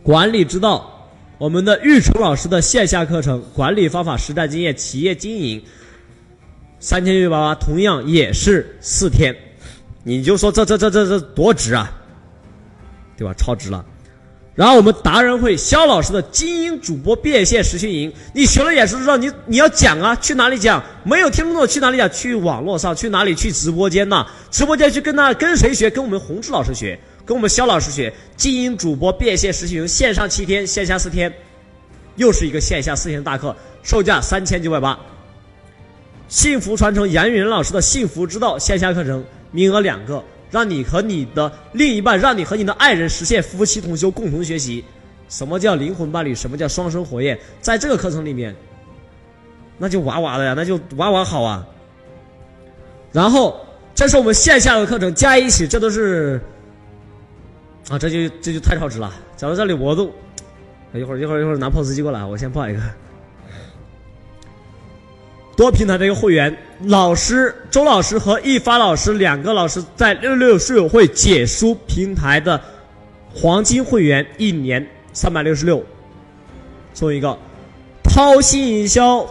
[0.01, 5.61] 管理之道，我们的玉成老师的线下课程管理方法实战经验企业经营，
[6.81, 9.33] 三千六百八同样也是四天，
[10.03, 11.89] 你就说这这这这这多值啊，
[13.15, 13.33] 对吧？
[13.37, 13.85] 超值了。
[14.55, 20.83] 然后我们达人会肖老师的精英主播变现实训营，你学了也是知道你你要讲啊，去哪里讲？
[21.03, 22.11] 没有听懂去哪里讲？
[22.11, 23.33] 去网络上，去哪里？
[23.33, 24.25] 去直播间呐？
[24.49, 25.89] 直播间去跟那跟谁学？
[25.89, 26.99] 跟我们洪志老师学。
[27.23, 31.31] 跟我们肖老师学精英主播变现实训营，线上七天，线下四天，
[32.15, 34.99] 又是一个线下四天大课，售价三千九百八。
[36.31, 39.21] 幸福传承杨云老师的幸福之道线下课程，
[39.51, 44.81] 名额两个，让你和你的另一半，让你和你的爱人实现夫妻同修，共同学习。
[45.27, 46.33] 什么叫灵魂伴侣？
[46.33, 47.37] 什么叫双生火焰？
[47.59, 48.55] 在这个课程里面，
[49.77, 51.67] 那就哇哇的呀，那就哇哇好啊。
[53.11, 53.59] 然后
[53.93, 56.39] 这是我们线下的课程，加一起，这都是。
[57.89, 59.13] 啊，这就这就太超值了！
[59.35, 60.09] 讲到这里，我都
[60.93, 62.79] 一会儿一会儿一会儿拿 POS 机过来，我先报一个。
[65.61, 72.59] 多平台的一个会员，老师周老师和易发老师两个老师在六六六书友会解书平台的
[73.31, 74.83] 黄金会员一年
[75.13, 75.85] 三百六十六，
[76.95, 77.37] 送一个；
[78.03, 79.23] 掏心营销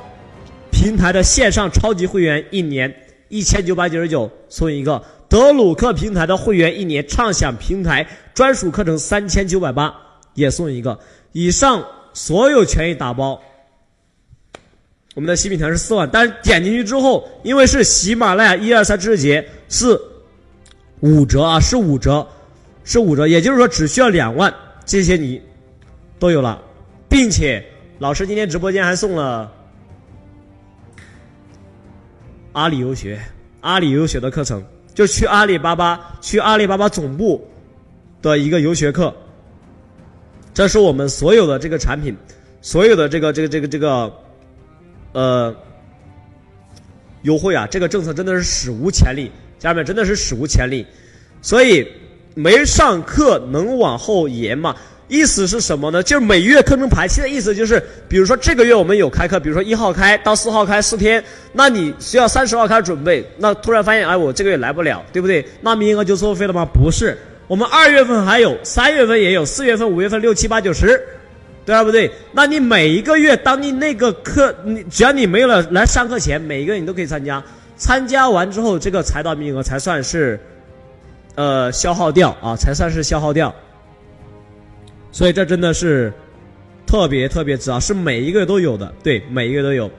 [0.70, 2.94] 平台的线上超级会员一年
[3.28, 9.92] 一千九百九十九，送一个；德鲁克平台的会员一年畅享平台专属课程三千九百八，
[10.34, 10.96] 也送一个。
[11.32, 13.42] 以上所有权益打包。
[15.20, 20.00] 我们的新品团是四万，但是点进去之后，因为是喜马拉雅一二三知识节是
[21.00, 22.26] 五折啊，是五折，
[22.84, 24.50] 是五折，也就是说只需要两万，
[24.86, 25.38] 这些你
[26.18, 26.58] 都有了，
[27.06, 27.62] 并且
[27.98, 29.52] 老师今天直播间还送了
[32.52, 33.20] 阿里游学，
[33.60, 34.64] 阿里游学的课程，
[34.94, 37.46] 就去阿里巴巴，去阿里巴巴总部
[38.22, 39.14] 的一个游学课，
[40.54, 42.16] 这是我们所有的这个产品，
[42.62, 44.10] 所有的这个这个这个这个。
[45.12, 45.54] 呃，
[47.22, 50.86] 优惠啊，这个政策真的是史无前例，家人们真的是史无前例，
[51.42, 51.86] 所以
[52.34, 54.74] 没上课能往后延吗？
[55.08, 56.00] 意思是什么呢？
[56.00, 61.22] 就是每月课程排期的意思就是，比如说这个月我们有开课，比如说一号开到四号开四天，
[61.52, 65.44] 那你需要三十号开始准备，那突然发现哎我这个月来不了，对不对？
[65.60, 66.64] 那名额就作废了吗？
[66.64, 67.18] 不是，
[67.48, 71.04] 我们二月份还有，三月份也有，四月份、五月份、六七八九十。
[71.78, 72.10] 对不对？
[72.32, 77.42] 那你每一个月，当你那个课，你只要你没有了来上课前，每一个你都可以参加。
[77.76, 80.38] 参加完之后，这个财大名额才算是，
[81.36, 83.54] 呃，消耗掉啊，才算是消耗掉。
[85.12, 86.12] 所以这真的是
[86.86, 89.90] 特别特别值啊，是每一个月都有的，对，每一个月都有。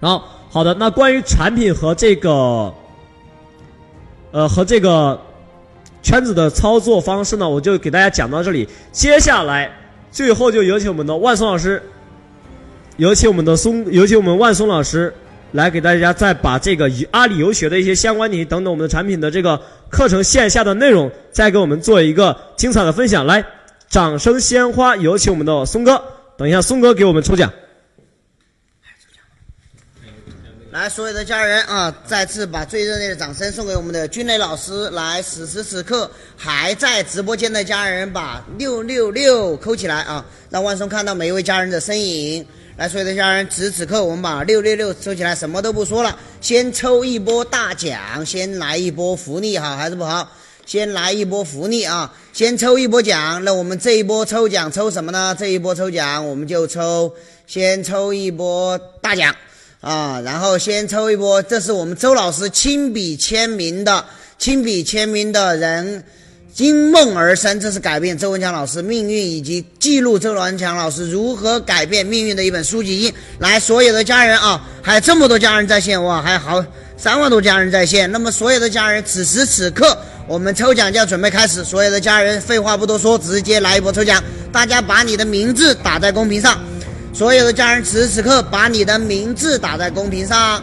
[0.00, 2.74] 然后，好的，那关于产品和这个，
[4.32, 5.20] 呃，和这个。
[6.06, 8.68] 圈子的操作方式呢，我就给大家讲到这里。
[8.92, 9.68] 接下来，
[10.12, 11.82] 最后就有请我们的万松老师，
[12.96, 15.12] 有请我们的松，有请我们万松老师
[15.50, 19.60] 来给大家再把这个阿里游学的一些相关题等等我们的产品的这个
[19.90, 23.26] 课程线下的内容，再给我们做一个精彩的分享。
[23.26, 23.44] 来，
[23.88, 26.00] 掌声鲜花，有请我们的松哥。
[26.36, 27.52] 等一下，松哥给我们抽奖。
[30.76, 34.90] 来，所有的家人啊，再次把最热烈的掌声送给我们的军磊老师。
[34.90, 42.46] 来，此时此刻还在直播间的家人，把六六六扣起来啊，让万松看到每一位家人的身影。
[42.76, 50.30] 来，所有的家人，此时此刻我们把六六六抽起来，什么都不说了，先抽一波大奖，先来一波福利，好还是不好？
[50.66, 53.42] 先来一波福利啊，先抽一波奖。
[53.42, 55.34] 那我们这一波抽奖抽什么呢？
[55.38, 57.10] 这一波抽奖我们就抽，
[57.46, 59.34] 先抽一波大奖。
[59.86, 64.04] 啊，然后先抽一波，这是我们周老师亲笔签名的，
[64.36, 66.02] 亲笔签名的人
[66.56, 73.14] 因梦而生，这是改变周文强老师命运以及记录周文强老师如何改变命运的一本书籍。
[73.38, 76.64] 来，所有的家人啊，还有这么多家人在线哇，还有好
[76.96, 78.10] 三万多家人在线。
[78.10, 79.96] 那么所有的家人，此时此刻
[80.26, 86.58] 我们抽奖就要准备开始，所有的家人废话不多说，直接来一波抽奖，大家把你的名字打在公屏上。
[87.16, 90.62] 所有的家人，此时此刻把你的名字打在公屏上，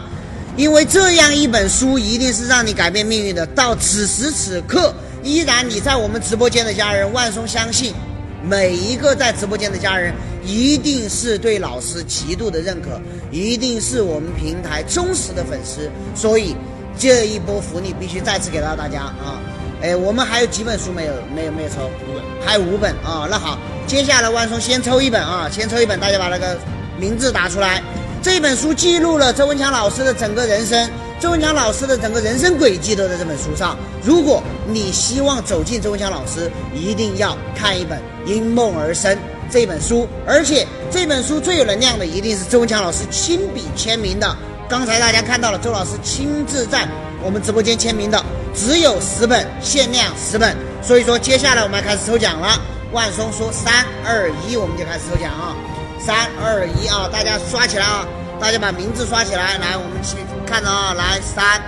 [0.56, 3.44] 因为这样一本书一定是让你改变命运的。
[3.46, 4.94] 到此时此刻，
[5.24, 7.92] 依然你在我们直播间的家人，万松相信
[8.40, 10.14] 每一个在直播间的家人
[10.44, 13.00] 一定是对老师极度的认可，
[13.32, 15.90] 一定是我们平台忠实的粉丝。
[16.14, 16.54] 所以
[16.96, 19.42] 这一波福利必须再次给到大家啊！
[19.84, 21.12] 哎，我们还有几本书没有？
[21.36, 21.84] 没有没有抽？
[21.84, 23.28] 五本，还有五本啊！
[23.30, 23.58] 那好。
[23.86, 26.56] 接下来，万松先抽一本啊，先抽一本，大家把那个
[26.98, 27.82] 名字打出来。
[28.22, 30.88] 这本书记录了周文强老师的整个人生，
[31.20, 33.76] 周文强老师的整个人生轨迹都在这本书上。
[34.02, 39.14] 如果你希望走进周文强老师，一定要看一本《因梦而生》
[39.50, 44.34] 这本书，而且这本书最有能量的一定是周文强老师亲笔签名的。
[44.66, 46.88] 刚才大家看到了，周老师亲自在
[47.24, 48.22] 我们直播间签名的，
[48.54, 50.54] 只有十本，限量十本。
[50.82, 52.60] 所以说，接下来我们要开始抽奖了。
[52.92, 55.56] 万松说：“三二一，我们就开始抽奖啊！
[55.98, 58.06] 三二一啊，大家刷起来啊！
[58.38, 60.92] 大家把名字刷起来，来，我们去看着啊！
[60.92, 61.60] 来，三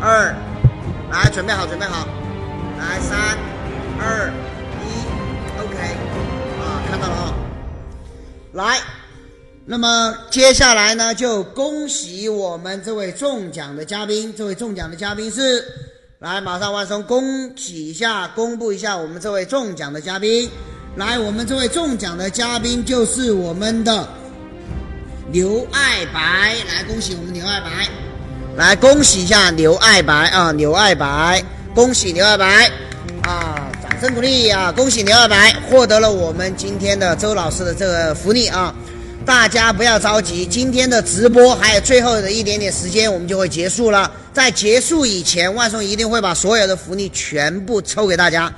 [0.00, 0.34] 二，
[1.12, 2.08] 来，准备好，准备好，
[2.80, 3.36] 来，三
[4.00, 4.32] 二
[4.82, 5.06] 一
[5.60, 5.76] ，OK，
[6.58, 7.34] 啊，看到了啊！
[8.54, 8.80] 来，
[9.68, 15.64] 那么接下来呢，就恭喜我们这位中奖的嘉宾，这位中奖的嘉宾是。”
[16.20, 20.48] 来，马上万松，恭喜一下，公布一下我们这位中奖的嘉宾。
[20.94, 24.08] 来，我们这位中奖的嘉宾就是我们的
[25.30, 26.54] 刘爱白。
[26.68, 27.88] 来，恭喜我们刘爱白。
[28.56, 31.44] 来，恭喜一下刘爱白啊，刘爱白，
[31.74, 32.70] 恭喜刘爱白
[33.22, 33.70] 啊！
[33.82, 34.72] 掌声鼓励啊！
[34.72, 38.74] 恭喜刘爱白获得了我们今天的周老师的这个福利啊！
[39.26, 44.08] 大家不要着急，今天的直播还有最后的一点点时间，我们就会结束了。
[44.32, 48.50] 在结束以前，万松一定会把所有的福利全部抽给大家。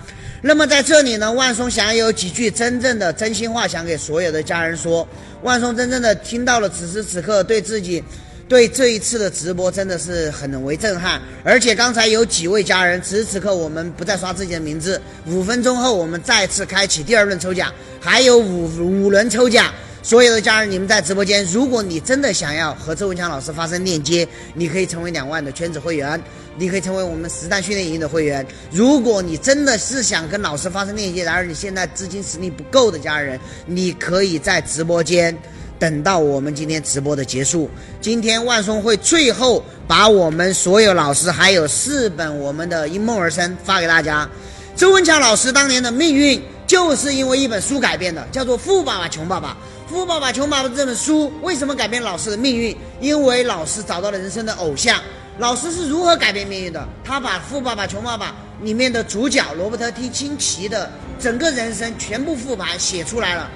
[0.43, 5.09] 那么在这里呢，万松想有几句真正的真心话想给所有的家人说。
[5.43, 8.05] 万松真正的听到了此时此刻对自己。
[8.47, 18.67] 对这一次的直播真的是很为震撼，而且刚才有几位家人，此时此刻我们不再刷自己的名字，五分钟后我们再次开启第二轮抽奖，还有五
[19.05, 19.73] 五轮抽奖。
[20.09, 26.19] 所有的家人，你们在直播间，如果你真的想要和周文强老师发生链接，你可以成为两万的圈子会员，
[26.57, 28.47] 你可以成为我们实战训练营的会员。
[28.73, 35.37] 如果你真的是想跟老师发生链接，然而你现在资金实力不够的家人，你可以在直播间。
[35.79, 37.69] 等到我们今天直播的结束，
[38.01, 44.27] 今天万松会最后把我们所有老师还有四本我们的《因梦而生》发给大家。
[44.75, 49.51] 周文强老师当年的命运就是因为一本书改变的，叫做《富爸爸穷爸爸》。
[49.89, 52.77] 《富爸爸穷爸爸》这本书为什么改变老师的命运？
[53.01, 55.01] 因为老师找到了人生的偶像。
[55.39, 56.87] 老师是如何改变命运的？
[57.03, 58.35] 他把《富爸爸穷爸爸》
[58.65, 63.51] 里面的主角罗伯特 T 清奇的整个人生全部复盘写出来了。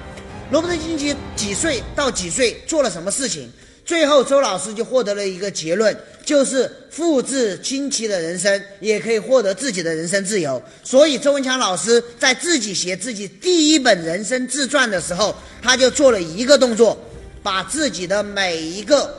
[0.49, 3.51] 罗伯特清崎几岁到几岁做了什么事情？
[3.85, 5.95] 最后周老师就获得了一个结论，
[6.25, 10.61] 就是复制亲戚的人生，也可以获得自己的人生自由。
[10.83, 16.97] 所以周文强老师在自己写自己第一本人生自传的时候，他就做了一个动作，
[17.41, 19.13] 把自己的每一个。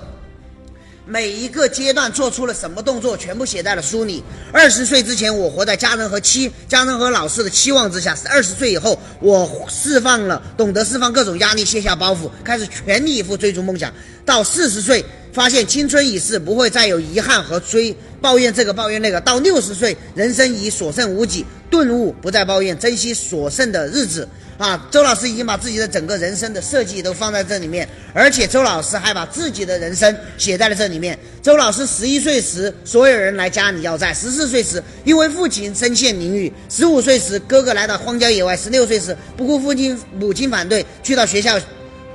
[1.07, 4.25] 每一个阶段做出了什么动作，全部写在了书里。
[4.53, 13.93] 二十岁之前，我活在家人和期家人和老师的期望之下；二十岁以后，我释放了，懂得释放各种压力，卸下包袱，开始全力以赴追逐梦想。
[14.25, 15.05] 到四十岁，
[15.35, 19.21] 发现青春已逝，不会再有遗憾和追抱怨这个抱怨那个。
[19.21, 24.27] 到六十岁，人生已所剩无几，顿悟，不再抱怨，珍惜所剩的日子。
[24.57, 31.19] 啊，周老师已经把自己的整个人生的设计都放在这里面，而且周老师还把自己的人生写在了这里面。
[31.43, 41.59] 周老师十一岁时，所有人来家里要债；十四岁时，因为父亲身陷囹圄；十五岁时，哥哥来到荒郊野外；十六岁时，不顾父亲母亲反对，去到学校。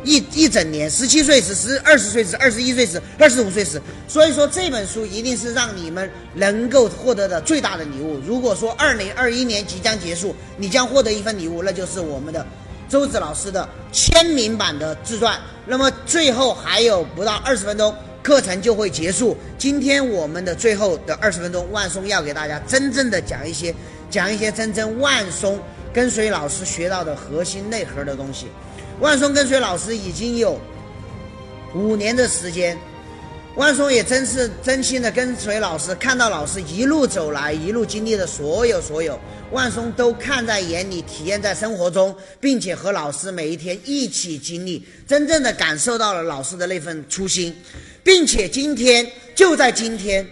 [0.04, 8.20] 一一整年，十七岁时，十二十岁时，二十一岁时，二十五岁时，所以说这本书一定是让你们能够获得的最大的礼物。
[8.26, 12.46] 如果说二零二一年即将结束，你将获得一份礼物，那就是我们的
[12.88, 15.38] 周子老师的签名版的自传。
[15.66, 17.94] 那么最后还有不到二十分钟，
[18.24, 19.36] 课程就会结束。
[19.58, 23.76] 今天我们的最后的二十分钟，万松要给大家真正的讲一些，
[24.10, 25.60] 讲一些真正万松
[25.94, 28.48] 跟随老师学到的核心内核的东西。
[29.00, 30.60] 万松跟随老师已经有
[31.74, 32.78] 五年的时间，
[33.56, 39.18] 万松也真是真心的跟随老师，看到老师一路走来，一路经历的所有所有，
[39.52, 47.56] 万松都看在眼里，体验在生活中，并且和老师每一天一起经历，真正的感受到了老师的那份初心，
[48.04, 50.28] 并且今天就在今天，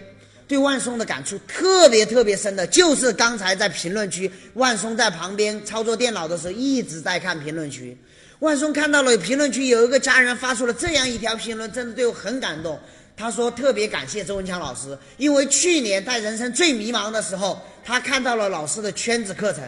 [0.46, 7.96] 对万松的感触特别特别深的，就是刚才在评论区，万松在旁边操作电脑的时候一直在看评论区。
[8.40, 12.78] 万松看到了评论区有一个家人发出了这样一条评论，真的对我很感动。
[13.16, 19.64] 他说特别感谢周文强老师，因为去年在人生最迷茫的时候，他看到了老师的圈子课程，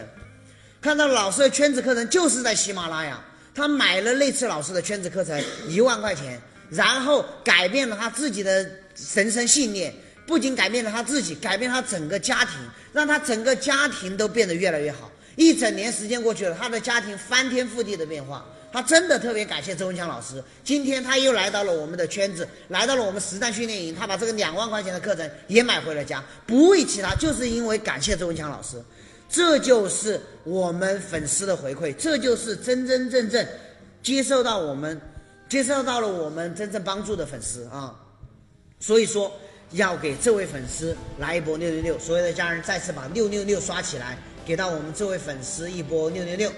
[0.80, 3.20] 看到老师的圈子课程就是在喜马拉雅，
[3.52, 6.40] 他买了那次老师的圈子课程一万块钱，
[6.70, 8.64] 然后改变了他自己的
[9.16, 9.92] 人生信念，
[10.28, 12.55] 不仅改变了他自己，改变他整个家庭，
[12.92, 15.10] 让他整个家庭都变得越来越好。
[15.34, 18.47] 一整年时间过去了，他的家庭翻天覆地的变化。
[18.72, 20.42] 他真的特别感谢周文强老师。
[20.62, 23.94] 今天他又来到了我们的圈子，来到了我们实战训练营。
[23.94, 28.80] 他把这个两万块钱的课程也买回了家，不为其他，就是因为感谢周文强老师。
[29.28, 33.47] 这就是我们粉丝的回馈，这就是真真正正
[34.02, 35.01] 接受到我们，
[35.48, 37.94] 接受到了我们真正帮助的粉丝啊。
[38.80, 39.32] 所以说，
[39.70, 46.52] 要给这位粉丝来一波六六六，所有的家人再次把六六六刷起来，给到我们这位粉丝一波六六六。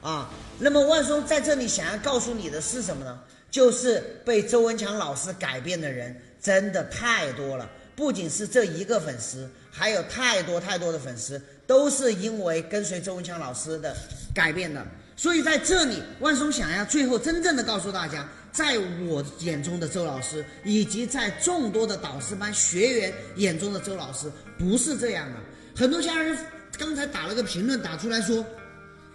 [0.00, 0.28] 啊，
[0.62, 3.18] 那么万松在这里想要告诉你的是什么呢？
[3.50, 13.92] 就是被周文强老师改变的人真的太多了，不仅是这一个粉丝，还有太多太多的粉丝都是因为跟随周文强老师的
[14.32, 14.86] 改变的。
[15.16, 25.36] 所以在这里，万松想要最后真正的告诉大家，在我眼中的周老师，以及在众多的导师班学员眼中的周老师，不是这样的。
[25.76, 26.38] 很多家人
[26.78, 28.44] 刚才打了个评论，打出来说，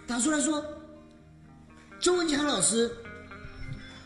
[0.06, 0.62] 打出来说。
[2.00, 2.88] 周文强老师，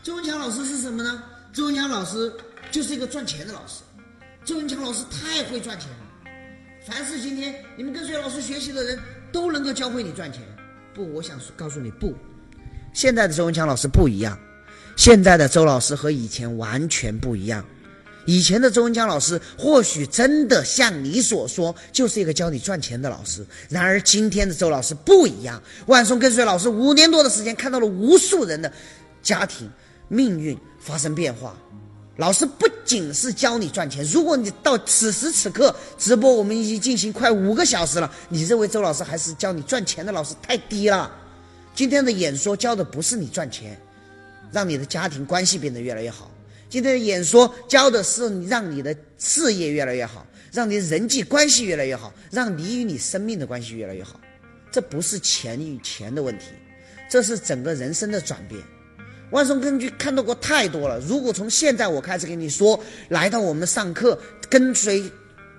[0.01, 1.23] 周文强老师是什么呢？
[1.53, 2.33] 周文强老师
[2.71, 3.83] 就是一个赚钱的老师。
[4.43, 5.97] 周文强老师太会赚钱了。
[6.87, 8.99] 凡是今天你们跟随老师学习的人，
[9.31, 10.41] 都能够教会你赚钱。
[10.93, 12.15] 不，我想告诉你，不，
[12.93, 14.37] 现在的周文强老师不一样，
[14.95, 17.63] 现在的周老师和以前完全不一样。
[18.25, 23.45] 以前的周文强老师或许真的像你所说，就是一个教你赚钱的老师。
[23.69, 28.71] 然而今天的周老师不一样，万松跟随老师五年多的时间，看到了无数人的
[29.21, 29.69] 家庭
[30.07, 31.57] 命运发生变化。
[32.17, 41.11] 老师不仅是教你赚钱，如果你到此时此刻直播，我们已经进行快五个小时了，你认为周老师还是教你赚钱的老师太低了？
[41.73, 43.75] 今天的演说教的不是你赚钱，
[44.51, 46.29] 让你的家庭关系变得越来越好。
[46.73, 54.19] 今天的演说教的是让你的事业越来越好，让你人际关系越来越好，让你与你生命的关系越来越好。
[54.71, 56.45] 这不是钱与钱的问题，
[57.07, 58.59] 这是整个人生的转变。
[59.29, 60.99] 万松根据看到过太多了。
[61.01, 64.19] 如果从现在我开始跟你说，来到我们上课
[64.49, 65.03] 跟随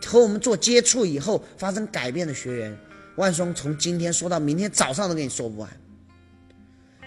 [0.04, 2.76] 和我们做接触以后发生改变的学员，
[3.14, 5.70] 万松从今天说到明天早上都跟你说不完。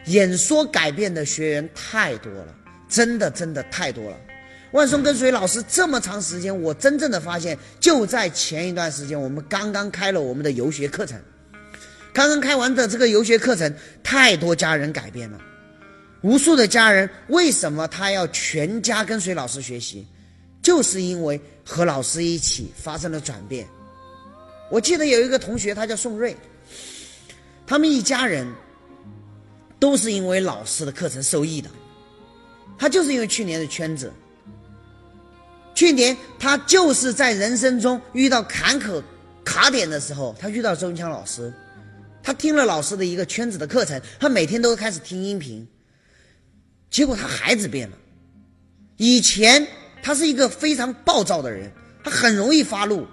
[0.05, 2.55] 演说改变的学员太多了，
[2.89, 4.17] 真的真的太多了。
[4.71, 11.17] 万松跟随老师这么长时间，我真正的发现就在前一段时间，我们刚刚开了我们的游学课程，
[12.13, 13.73] 刚刚开完的这个游学课程，
[14.03, 15.39] 太多家人改变了。
[16.21, 20.05] 无数的家人为什么他要全家跟随老师学习？
[20.61, 23.65] 就是因为和老师一起发生了转变。
[24.69, 26.35] 我记得有一个同学，他叫宋瑞，
[27.65, 28.45] 他们一家人
[29.79, 31.69] 都是因为老师的课程受益的。
[32.77, 34.11] 他就是因为去年的圈子，
[35.73, 39.01] 去年他就是在人生中遇到坎坷
[39.43, 41.53] 卡点的时候，他遇到周文强老师，
[42.21, 45.67] 他听了老师的一个圈子的课程，他每天都开始听音频。
[46.89, 47.97] 结果他孩子变了，
[48.95, 49.65] 以前
[50.01, 51.71] 他是一个非常暴躁的人，
[52.03, 53.05] 他很容易发怒，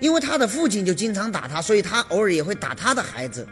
[0.00, 3.46] 因为他的父亲就经常打他，所以他偶尔也会打他的孩子。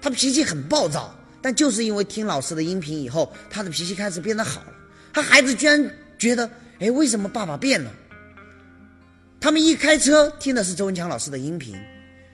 [0.00, 1.14] 他脾气很暴躁，
[1.46, 4.72] 但就是因为听老师的音频以后，他的脾气开始变得好了。
[5.12, 6.50] 他孩子居然觉得，
[6.80, 7.92] 哎，为什么爸爸变了？
[9.38, 11.76] 他们一开车听的是周文强老师的音频。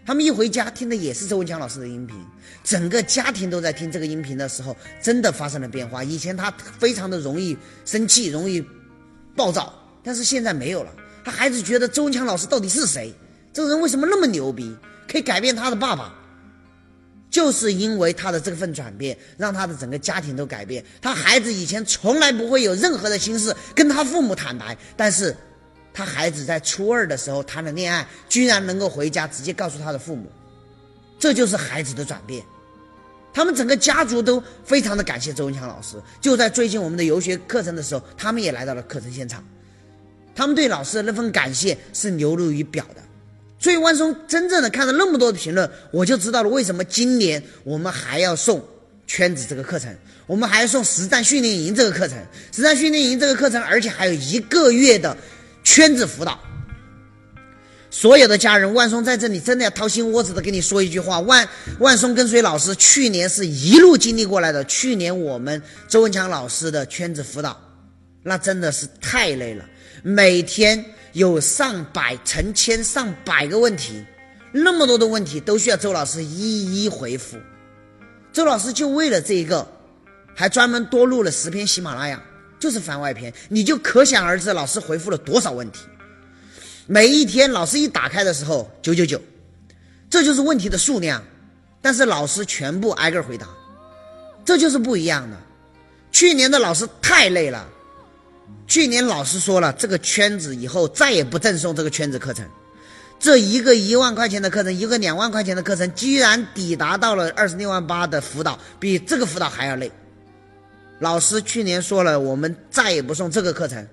[0.07, 2.17] 他们一回家听的也是周文强老师的音频，
[2.65, 6.03] 整个家庭都在听这个音频的时候，真的发生了变化。
[6.03, 8.65] 以前他非常的容易生气，容易
[9.37, 10.91] 暴躁，但是现在没有了。
[11.23, 13.13] 他孩子觉得周文强老师到底是谁？
[13.53, 14.75] 这个人为什么那么牛逼，
[15.07, 16.15] 可以改变他的爸爸？
[17.33, 20.85] 就是因为他的这份转变，让他的整个家庭都改变。
[21.01, 25.35] 他孩子以前从来不会有任何的心事跟他父母坦白，但是。
[25.95, 30.27] 他孩子在初二的时候谈了恋爱，居然能够回家直接告诉他的父母，
[31.19, 32.43] 这就是孩子的转变。
[33.31, 36.01] 他们整个家族都非常的感谢周文强老师。
[36.19, 39.45] 就在最近我们的游学课程的时候，他们也来到了课程现场，
[40.35, 43.03] 他们对老师的那份感谢是流露于表的。
[43.63, 48.63] 所以万松真正的看了那么多的评论，我就知道了为什么今年我们还要送
[49.07, 52.19] 圈子这个课程，我们还要送实战训练营这个课程，
[52.51, 55.17] 实战训练营这个课程，而且还有一个月的。
[55.65, 56.37] 圈子辅导，
[57.89, 61.49] 所有的家人，万松在这里真的要掏心窝子的跟你说一句话：万
[61.79, 64.65] 万松跟随老师去年是一路经历过来的。
[64.65, 67.57] 去年我们周文强老师的圈子辅导，
[68.25, 69.65] 那真的是太累了，
[70.03, 74.05] 每天有上百、成千上百个问题，
[74.53, 77.37] 那么多的问题都需要周老师一一回复。
[78.33, 79.67] 周老师就为了这一个，
[80.35, 82.23] 还专门多录了十篇喜马拉雅。
[82.59, 85.81] 就是番外篇，你就可想而知，老师回复了多少问题。
[86.87, 89.21] 每一天，老师一打开的时候，九九九，
[90.09, 91.21] 这就是问题的数量。
[91.81, 93.49] 但是老师全部挨个回答，
[94.45, 95.37] 这就是不一样的。
[96.13, 97.69] 去年的老师太累了，
[98.67, 102.47] 去年老师说了，这个圈子以后再也不赠送这个圈子课程。
[103.19, 109.91] 这一个一万块钱的课程，一个两万块钱的课程，居然抵达到了二十六万八的辅导，比这个辅导还要累。
[110.99, 113.87] 老师去年说了，我们再也不送这个课程，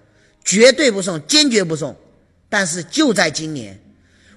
[0.44, 1.96] 绝对不送，坚决不送。
[2.50, 3.80] 但是就在今年，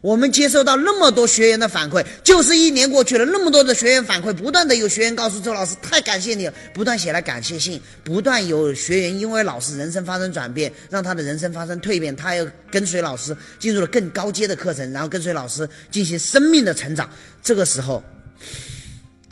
[0.02, 17.08] 我们接受到那么多学员的反馈，就是一年过去了，那么多的学员反馈，不断的有学员告诉周老师，太感谢你了，不断写来感谢信，不断有学员因为老师人生发生转变，让他的人生发生蜕变，他要跟随老师进入了更高阶的课程，然后跟随老师进行生命的成长。
[17.42, 18.02] 这个时候。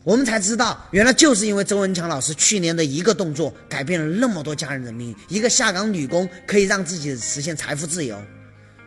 [0.02, 5.16] 我们才知道，原来就是因为周文强老师去年的一个动作，改变了那么多家人的命运。
[5.28, 8.18] 一个下岗女工可以让自己实现财富自由，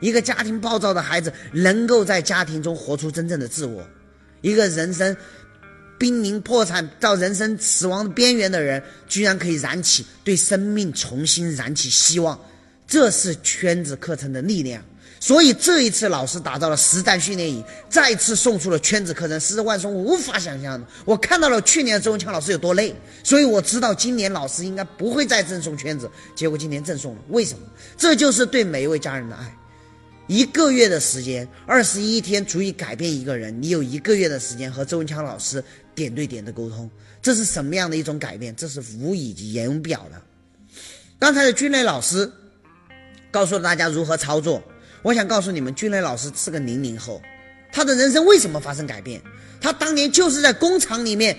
[0.03, 3.81] 一个家庭暴躁的孩子能够在家庭中活出真正的自我，
[4.41, 5.15] 一个人生
[5.97, 12.37] 濒临破产到人生死亡边缘的人，居然可以燃起对生命重新燃起希望。
[12.85, 14.83] 这是圈子课程的力量。
[15.21, 20.85] 所以这一次老师打造了实战训练营，再次送出了圈子课程，是万松无法想象的。
[21.05, 22.93] 我看到了去年周文强老师有多累，
[23.23, 27.65] 所以我知道今年老师应该不会再赠送圈子，结果今年赠送了，为什么？
[27.97, 29.57] 这就是对每一位家人的爱。
[30.27, 33.61] 一个月的时间，二十一天足以改变一个人。
[33.61, 35.63] 你有一个月的时间和周文强老师
[35.93, 36.89] 点对点的沟通，
[37.21, 38.55] 这是什么样的一种改变？
[38.55, 40.21] 这是无以言表的。
[41.19, 42.31] 刚才的军雷老师
[43.31, 44.63] 告诉了大家如何操作。
[45.01, 47.21] 我想告诉你们，军雷老师是个零零后，
[47.71, 49.21] 他的人生为什么发生改变？
[49.59, 51.37] 他当年就是在工厂里面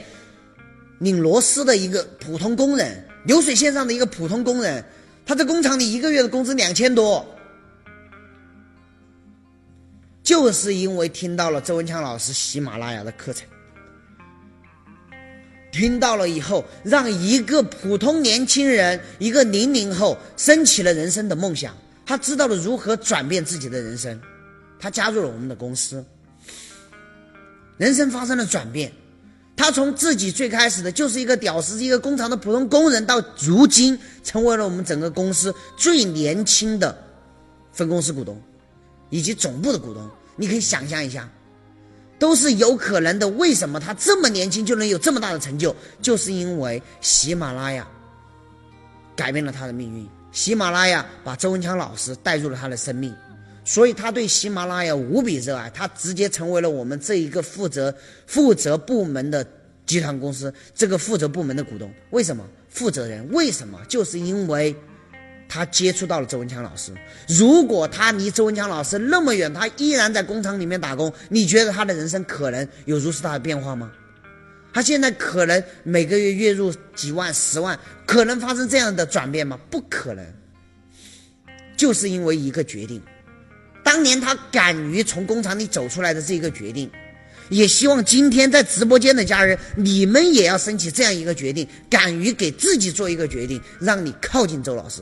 [0.98, 4.84] 拧螺丝的一个普通工人，流水线上的一个普通工人。
[5.24, 7.26] 他在工厂里一个月的工资两千多，
[10.24, 13.46] 就是因为听到了周文强老师喜马拉雅的课程，
[15.70, 21.76] 听到了以后，让一个普通年轻人，一个零零后，升起了人生的梦想。
[22.06, 24.18] 他知道了如何转变自己的人生，
[24.78, 26.02] 他加入了我们的公司，
[27.76, 28.90] 人生发生了转变。
[29.56, 36.96] 他从自己最开始的就是一个屌丝，一个工厂的普通工人，到如今成为了我们整个公司最年轻的
[37.72, 38.40] 分公司股东，
[39.14, 40.10] 以及总部的股东。
[40.34, 41.30] 你可以想象一下，
[42.18, 43.28] 都是有可能的。
[43.28, 45.74] 为什么他这么年轻就能有这么大的成就？
[46.02, 47.86] 就是因为喜马拉雅
[49.14, 50.04] 改变了他的命运。
[50.32, 53.14] 喜马拉雅把周文强老师带入了他的生命，
[53.64, 57.94] 所以他对喜马拉雅无比热爱，他直接成为了我们这一个负责
[58.26, 59.46] 负责部门的
[59.86, 61.88] 集团公司这个负责部门的股东。
[62.10, 62.44] 为什么？
[62.68, 63.30] 负责人？
[63.30, 63.78] 为什么？
[63.88, 64.74] 就是因为
[65.54, 66.92] 他接触到了周文强老师。
[67.28, 73.92] 如果他离周文强老师那么远，他依然在工厂里面打工，你觉得他的人生可能有如此大的变化吗？
[74.72, 79.56] 他现在可能每个月月入几万、十万，可能发生这样的转变吗？
[79.70, 80.26] 不可能，
[81.76, 83.00] 就是因为一个决定。
[83.84, 86.90] 当年他敢于从工厂里走出来的这一个决定，
[87.48, 95.00] 也希望今天在直播间的家人，你们也要升起这样一个决定，敢于给自己做一个决定，让你靠近周老师。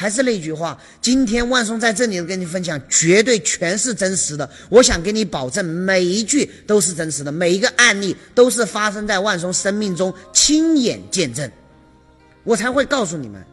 [0.00, 4.48] 还是那句话，今天万松在这里跟你分享，绝对全是真实的。
[4.70, 11.52] 我想给你保证，每一句都是真实的，每一个案例都是发生在万松生命中亲眼见证，
[12.44, 13.44] 我才会告诉你们，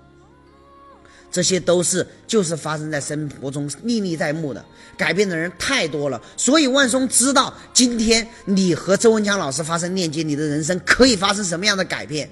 [1.29, 4.65] 这些都是就是发生在生活中历历在目的，
[4.97, 6.21] 改变的人太多了。
[6.37, 12.29] 所以万松知道，今天你和周文强老师发生链接，你的人生可以发生什么样的改变。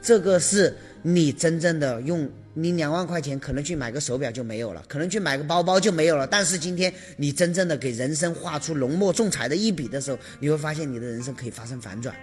[0.00, 2.26] 这个是你真正的用。
[2.54, 6.24] 你两万块钱可能去买个手表就没有了，可能去买个包包就没有了。
[6.26, 12.14] 但是今天你真正的给人生画出浓墨重彩的一笔的时候，你会发现你的人生可以发生反转。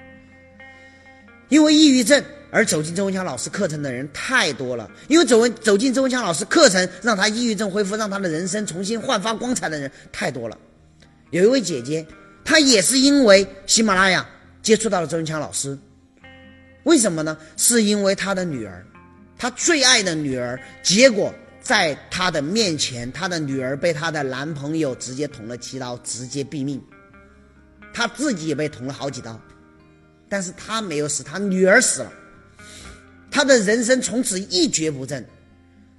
[1.49, 10.57] 因为抑郁症而走进周文强老师课程的人太多了，因为走文走进周文强老师课程让他抑郁症恢复，让他的人生重新焕发光彩的人太多了。
[11.31, 12.07] 有一位姐姐，
[12.45, 14.25] 她也是因为喜马拉雅
[14.61, 15.77] 接触到了周文强老师，
[16.83, 17.37] 为什么呢？
[17.57, 18.85] 是因为她的女儿。
[19.41, 26.80] 他最爱的女儿，结果在他的面前，他的女儿被他的男朋友直接捅了七刀，直接毙命。
[27.91, 29.41] 他自己也被捅了好几刀，
[30.30, 32.13] 但是他没有死，他女儿死了。
[33.31, 35.26] 他的人生从此一蹶不振，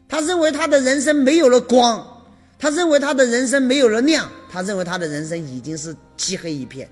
[0.06, 2.24] 他认为他的人生没有了光，
[2.60, 6.89] 他认为他的人生没有了亮，他认为他的人生已经是漆黑一片。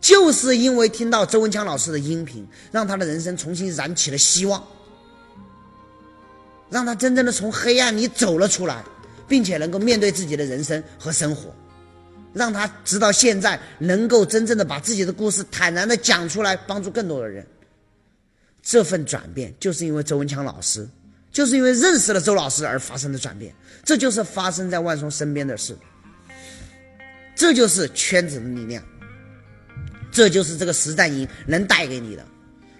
[0.00, 4.64] 就是因为听到周文强老师的音频，让他的人生重新燃起了希望。
[6.72, 8.82] 让他真正的从黑暗里走了出来，
[9.28, 11.54] 并且能够面对自己的人生和生活，
[12.32, 17.46] 让他直到现在能够真正的把自己的故事坦然的讲出来，帮助更多的人。
[18.62, 20.88] 这份转变就是因为周文强老师，
[21.30, 23.54] 就是因为认识了周老师而发生的转变。
[23.84, 25.76] 这就是发生在万松身边的事，
[27.34, 28.82] 这就是圈子的力量，
[30.10, 32.24] 这就是这个实战营能带给你的。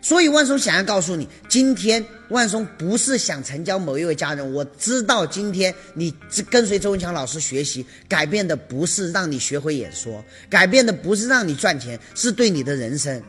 [0.02, 4.52] 所以万松想要告诉你，今天万松不是想成交某一位家人。
[4.52, 6.12] 我知道今天你
[6.50, 13.22] 跟随周文强老师学习，改变的不是让你学会演说，改变的不是让你赚钱，是对你的人生。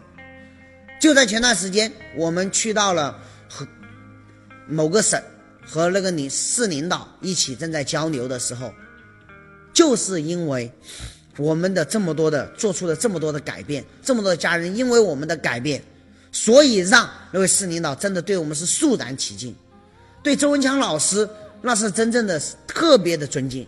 [1.00, 3.68] 就在前段时间，我们去到了和
[4.68, 5.22] 某个省
[5.64, 8.74] 和那个领市领导一起正在交流的时候，
[9.74, 10.72] 就是因为
[11.38, 15.80] 我们的这么多的做出了这么多的改变，这么多的家人因为我们的改变。
[16.34, 19.56] 所以让那位市领导真的对我们是肃然起敬，
[20.22, 21.28] 对周文强老师
[21.62, 23.66] 那是真正的特别的尊敬。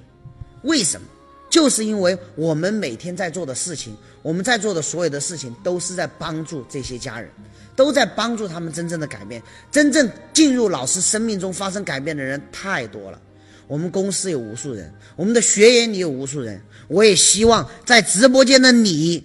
[0.63, 1.07] 为什么？
[1.47, 7.29] 就是因为我们每天在做的事情，我们在做的所有的事情，都是在帮助这些家人，
[7.75, 9.41] 都在帮助他们真正的改变。
[9.71, 13.21] 真正进入老师生命中发生改变的人太多了。
[13.67, 16.61] 我们公司有无数人，我们的学员里有无数人。
[16.87, 19.23] 我也希望在直播间的你，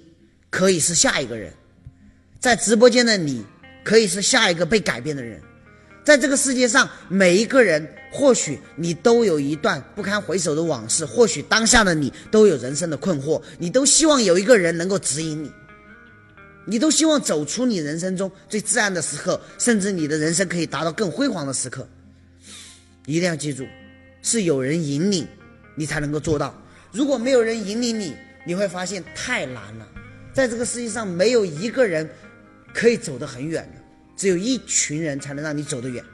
[0.51, 1.53] 可以是下一个人，
[2.41, 3.45] 在直播间的你，
[3.85, 5.39] 可以是下一个被改变的人。
[6.03, 15.53] 在这个世界上，每一个人，或许你都有一段不堪回首的往事，或许当下的你都有人生的困惑，你都希望有一个人能够指引你，
[16.65, 21.87] 你都希望走出你人生中最至暗的时刻，甚至你的人生可以达到更辉煌的时刻。
[23.05, 23.67] 一定要记住，
[24.23, 25.29] 是有人引领，
[25.75, 26.59] 你才能够做到。
[26.91, 29.87] 如果没有人引领你，你会发现太难了。
[30.33, 32.09] 在这个世界上，没有一个人
[32.75, 33.81] 可以走得很远的。
[34.17, 36.05] 只有一群人才能让你走得远。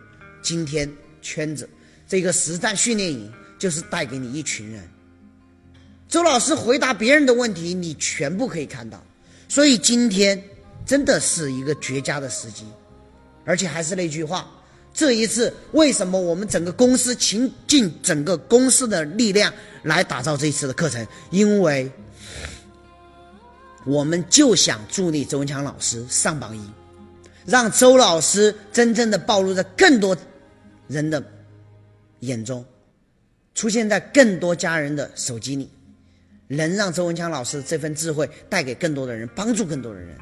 [0.42, 0.88] 今天
[1.20, 1.68] 圈子
[2.08, 4.80] 这个实战训练营就是带给你一群人。
[6.08, 9.04] 周老师回答别人的问题，你全部可以看到。
[9.48, 10.40] 所以今天
[10.84, 12.64] 真的是一个绝佳的时机，
[13.44, 14.48] 而且还是那句话，
[14.94, 19.52] 这一次为什么我们整个公司倾尽整个公司的力量
[19.82, 21.04] 来打造这一次的课程？
[21.30, 21.90] 因为
[23.86, 26.60] 我们就想助力周文强老师上榜一。
[27.46, 30.16] 让周老师真正的暴露在更多
[30.88, 31.22] 人的
[32.20, 32.64] 眼中，
[33.54, 35.70] 出现在更多家人的手机里，
[36.48, 40.18] 能让周文强老师这份智慧带给更多的人，帮助更多的人，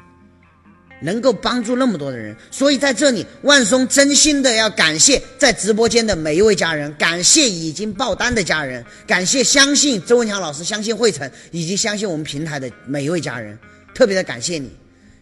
[1.01, 2.35] 能够帮助那么多的人。
[2.51, 13.57] 所以在这里，万松真心的要感谢在直播间的每一位家人，感谢已经爆单的家人，感谢相信周文强老师、相信汇成以及相信我们平台的每一位家人，
[13.93, 14.71] 特别的感谢你，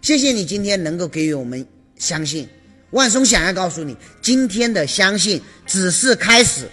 [0.02, 1.66] 谢谢你今天能够给予我们。
[1.96, 2.50] 相信，
[2.90, 6.68] 万松想要告诉你，今天的相信只是开始。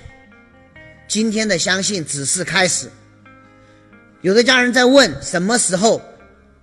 [1.06, 2.88] 今天的相信只是开始。
[4.22, 6.00] 有的家人在问什么时候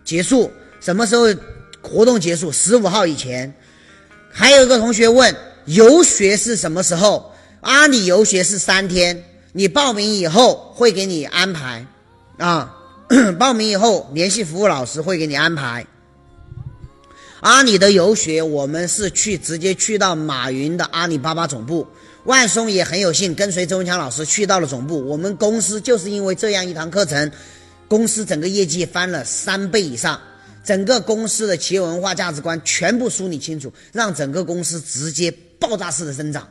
[0.04, 0.52] 结束，
[0.82, 1.28] 什么时候
[1.88, 2.52] 活动结束？
[2.52, 3.54] 十五号以前。
[4.32, 5.36] 还有一个同学问
[5.66, 7.34] 游学是什么时候？
[7.62, 11.86] 阿里游学是三天，你报名以后会给你安排
[12.38, 12.76] 啊，
[13.40, 15.86] 报名以后联系服务老师会给你安排。
[17.40, 21.88] 阿里的游学，我们是去直接去到马云的阿里巴巴总部。
[22.26, 25.04] 万松也很有幸跟随周文强老师去到了总部。
[25.08, 27.32] 我们公司就是因为这样一堂课程，
[27.88, 30.20] 公司整个业绩翻了三倍以上，
[30.68, 36.46] 整个公司的企业文化价值观全部梳理清楚，让整个公司直接爆炸式的增长，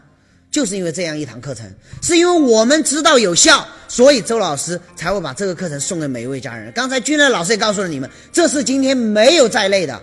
[0.51, 1.71] 就是因为这样一堂课程，
[2.01, 6.73] 是因为我们知道有效，所以周老师才会把这个课程送给每一位家人。
[6.73, 10.03] 刚才军乐老师也告诉了你们，这是今天没有在内的。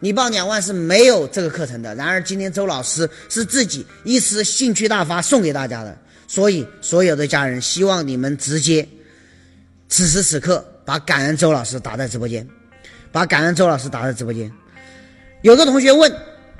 [0.00, 1.94] 你报两万是没有这个课程的。
[1.94, 5.96] 然而今天周老师是自己一时兴趣大发送给大家的，
[6.26, 8.86] 所以所有的家人希望你们直接
[9.88, 12.44] 此时此刻把感恩周老师打在直播间，
[13.14, 14.50] 把感恩周老师打在直播间。
[15.42, 16.12] 有个同学问，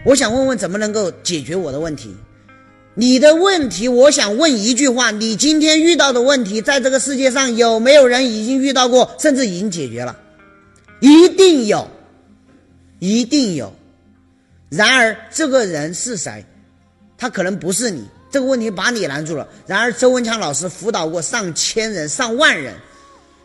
[0.05, 2.15] 我想问问怎么能够解决我的问题？
[2.95, 10.17] 你的问题，我想问一句话：你今天遇到的问题，在这个世界上有没有人已经遇到过，甚至已经解决了？
[11.01, 11.91] 一定有。
[13.01, 13.75] 一定有，
[14.71, 16.43] 然而这个人是谁？
[17.19, 18.07] 他可能不是你。
[18.31, 19.47] 这个问题把你拦住了。
[19.67, 22.75] 然而周文强老师辅导过上千人、上万人，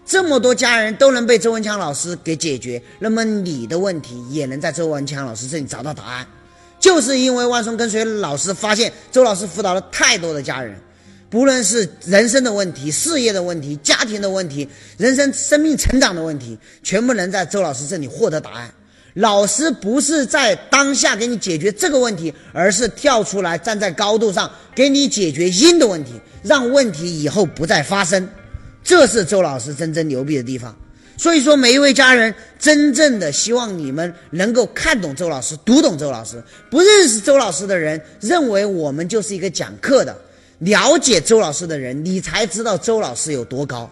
[0.10, 6.26] 这么多家人都能被周文强老师给解决，那么你的问题也能在周文强老师这里找到答案。
[6.80, 10.76] 就是因为万松跟随老师发现，周老师辅导了太多的家人，
[11.30, 14.68] 不论是人生的问题、事业的问题、家庭的问题、
[14.98, 18.74] 人生生命成长的问题，全部能在周老师这里获得答案。
[19.14, 28.28] 老师不是在当下给你解决这个问题，而是跳出来站在高度上给你解决因的问题，让问题以后不再发生。
[28.84, 30.76] 这是周老师真正牛逼的地方。
[31.18, 36.42] 所以说，每一位家人真正的希望你们能够看懂周老师，读懂周老师。
[36.72, 40.18] 不认识周老师的人认为我们就是一个讲课的，
[40.60, 43.90] 了解周老师的人，你才知道周老师有多高，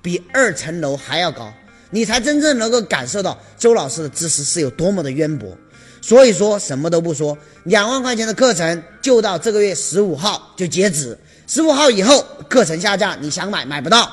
[0.00, 1.52] 比二层楼还要高。
[1.90, 5.56] 你才真正能够感受到周老师的知识是有多么的渊博，
[6.00, 14.12] 所以说什么都不说，两万块钱的课程就到这个月十五号就截止，十五号以后课程下架，你想买买不到，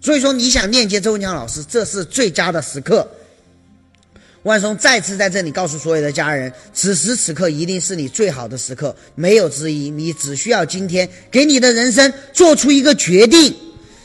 [0.00, 3.06] 所以说你想链接周文强老师，这是最佳的时刻。
[4.44, 9.90] 万松再次在这里告诉所有的家人，此时此刻一定是你最好的时刻，没有之一。
[9.90, 13.54] 你只需要今天给你的人生做出一个决定。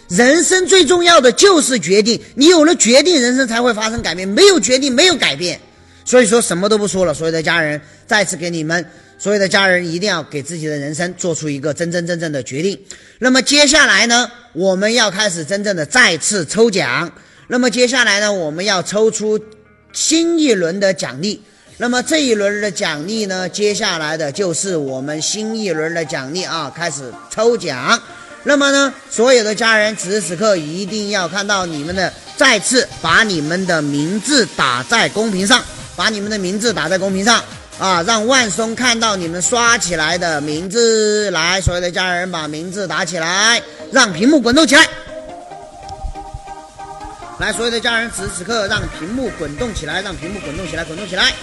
[0.10, 4.28] 人生最重要的就是决定，你有了决定，人生才会发生改变。
[4.28, 5.60] 没有决定，没有改变。
[6.04, 8.86] 所以说什么都不说了，所有的家人再次给你们，
[9.24, 12.78] 所有的家人一定要给自己的人生做出一个真真正正的决定。
[13.20, 17.10] 那么接下来呢，我们要开始真正的再次抽奖。
[17.48, 19.40] 那么接下来呢，我们要抽出
[19.94, 21.42] 新一轮的奖励。
[21.78, 27.98] 那么这一轮的奖励呢，接下来的就是我们新一轮的奖励啊，开始抽奖。
[28.44, 35.64] 那么呢，所有的家人此时此刻一定要看到你们的，再次把你们的名字打在公屏上，
[35.96, 37.42] 把你们的名字打在公屏上
[37.80, 41.30] 啊，让万松看到你们刷起来的名字。
[41.32, 44.88] 来，所有的家人把名字打起来，让屏幕滚动起来。
[47.40, 51.34] 来，所有的家人此时此刻让屏幕滚动起来，让屏幕滚动起来，滚动起来，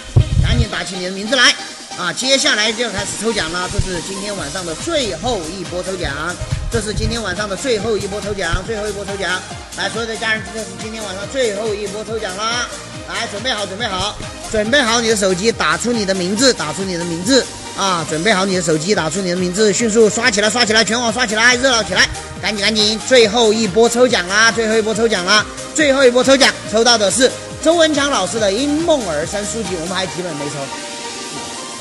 [0.41, 1.53] 赶紧打起你的名字来。
[1.97, 6.33] 啊，接下来就要开始抽奖了，这是今天晚上的最后一波抽奖，
[6.71, 9.39] 这是今天晚上的最后一波抽奖，最后一波抽奖。
[9.77, 12.67] 来，所有的家人，这是今天晚上最后一波抽奖啦！
[13.11, 14.15] 来，准备好，准备好，
[14.51, 17.45] 准备好你的手机，打出你的名字，打出你的名字
[17.77, 18.05] 啊！
[18.09, 22.07] 准备好你的手机，打出你的名字，迅速刷起来，刷起来，全网刷起来，热闹起来！
[22.41, 24.51] 赶紧，赶紧，最后一波抽奖啦！
[24.51, 25.45] 最后一波抽奖啦！
[25.75, 27.31] 最后一波抽奖，抽到的是
[27.63, 30.55] 周文强老师的《因梦而生》书籍，我们还有几本没抽。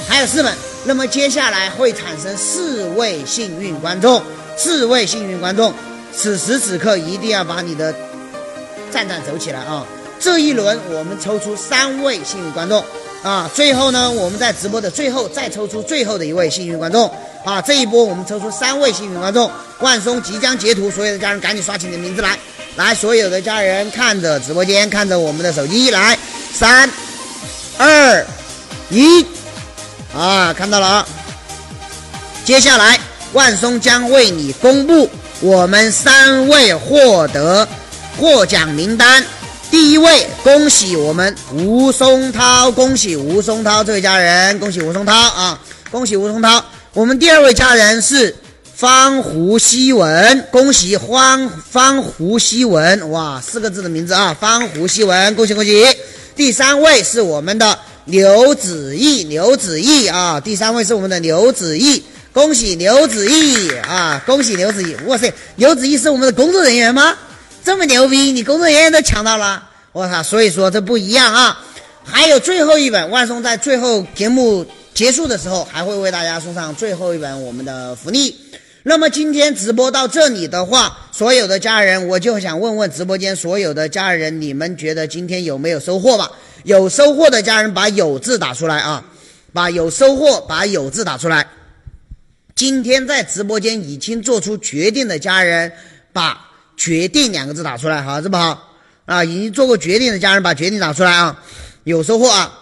[0.08, 0.52] 还有四本，
[0.84, 4.22] 那么接下来会产生四位幸运观众，
[4.56, 5.72] 四位幸运观众，
[6.12, 7.94] 此时此刻一定要把你的
[8.90, 9.84] 赞赞走起来啊！
[10.20, 12.84] 这一轮我们抽出三位幸运观众
[13.22, 17.10] 啊，最后呢，我们在直播的最后再抽出最后的一位幸运观众
[17.44, 17.60] 啊！
[17.60, 22.38] 这一波我们抽出三位幸运观众，万松即将截图，所有的家人赶紧刷起你的名字来，
[22.76, 26.18] 来，所有的家人看着直播间，看着我们的手机，来，
[26.52, 26.88] 三、
[27.78, 28.26] 二、
[28.90, 29.24] 一。
[30.14, 31.06] 啊，看到了啊！
[32.44, 32.98] 接下来
[33.32, 35.08] 万松将为你公布
[35.40, 37.68] 我们三位获得
[38.18, 39.24] 获奖名单。
[39.70, 45.58] 第一位，恭喜我们吴松涛，恭喜吴松涛这位家人，恭喜吴松涛啊，
[45.90, 46.64] 恭喜吴松涛。
[46.92, 48.34] 我们第二位家人是
[48.74, 55.86] 方胡希文，恭喜方方胡希文，哇，四个字的名字啊，方胡希文，恭喜恭喜。
[56.34, 57.78] 第三位是我们的。
[58.06, 62.02] 刘子毅，刘子毅啊，第三位是我们的刘子毅，
[62.32, 64.96] 恭喜刘子毅啊，恭喜刘子毅！
[65.06, 67.14] 哇塞，刘子毅是我们的工作人员吗？
[67.64, 70.22] 这么牛逼，你工作人员都抢到了，我操！
[70.22, 71.60] 所以说这不一样啊。
[72.04, 78.34] 还有最后一本，万松在最后节目结束的时候还会为大家送上最后一本我们的福利。
[78.82, 86.30] 那么今天直播到这里的话，所有的家人，我就想问问直播间所有的家人，你们觉得今天有没有收获吧？
[86.64, 89.04] 有收获的家人把“有”字打出来啊！
[89.52, 91.46] 把有收获，把“有”字打出来。
[92.54, 95.72] 今天在直播间已经做出决定的家人，
[96.12, 96.48] 把
[96.80, 98.72] “决定”两个字打出来，好，这么好
[99.04, 99.22] 啊！
[99.22, 101.38] 已经做过决定的家人，把“决定”打出来啊！
[101.84, 102.58] 有收获啊！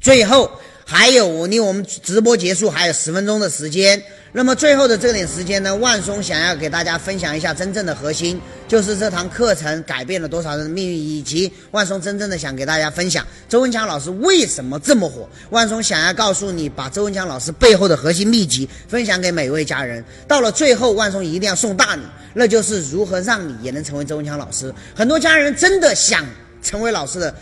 [0.00, 0.50] 最后
[0.84, 4.02] 还有，离我们直播结束还有十分钟的时间。
[4.32, 15.28] 那么最后的这点时间呢，万松想要给大家分享一下真正的核心，就是这堂课程改变了多少人的命运，以及万松真正的想给大家分享周文强老师为什么这么火。
[15.50, 20.04] 万松想要告诉你，把周文强老师背后的核心秘籍分享给每位家人。
[20.28, 22.02] 到了最后，万松一定要送大礼，
[22.32, 24.72] 那就是如何让你也能成为周文强老师。
[24.94, 26.24] 很多家人真的想
[26.62, 27.34] 成为老师的。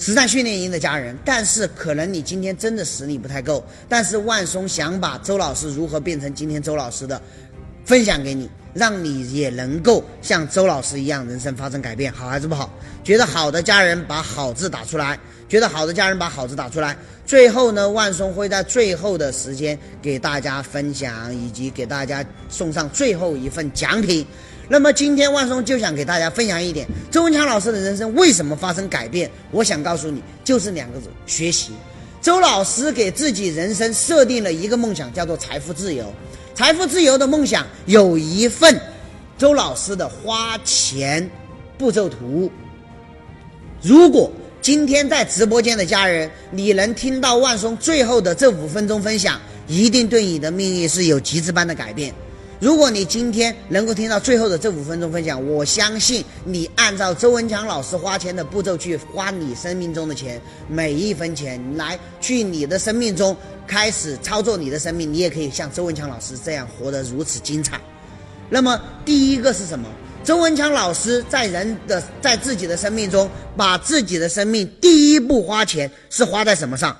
[0.00, 7.20] 实战训练营的家人，但是可能你今天真的实力不太够，但是万松想把周老师如何变成今天周老师的
[7.84, 12.72] 分享给你，让你也能够像周老师一样人生发生改变，好还是不好？
[13.04, 15.20] 觉得好的家人把好字打出来，
[15.50, 16.96] 觉得好的家人把好字打出来。
[17.26, 24.26] 最后呢，万松会在最后的时间给大家分享，以及给大家送上最后一份奖品。
[24.72, 29.28] 那么今天万松就想给大家分享一点，周文强老师的人生为什么发生改变？
[29.50, 31.72] 我想告诉你，就是两个字：学习。
[32.22, 36.14] 周老师给自己人生设定了一个梦想，叫做财富自由。
[36.54, 38.80] 财富自由的梦想有一份
[39.36, 41.28] 周老师的花钱
[41.76, 42.48] 步骤图。
[43.82, 44.30] 如果
[44.62, 52.14] 今天在直播间的家人，你能听到万松最后的这五分钟分享，一定对你的命运是有极致般的改变。
[52.60, 60.38] 如果你今天能够听到最后的这五分钟分享，我相信你按照周文强老师花钱的步骤去花你生命中的钱，
[60.68, 63.34] 每一分钱来去你的生命中
[63.66, 67.80] 开始操作你的生命，你也可以像周文强老师这样活得如此精彩。
[68.50, 69.88] 那么第一个是什么？
[70.22, 73.26] 周文强老师在人的在自己的生命中，
[73.56, 76.94] 把自己的生命第一步花钱是花在什么上？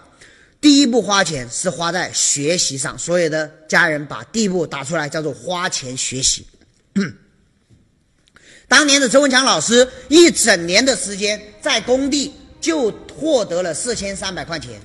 [0.61, 6.47] 第一步花钱是花在学习上，所有的家人把第一步打出来，叫做花钱学习。
[8.69, 14.79] 当年的周文强老师一整年的时间在工地就获得了四千三百块钱，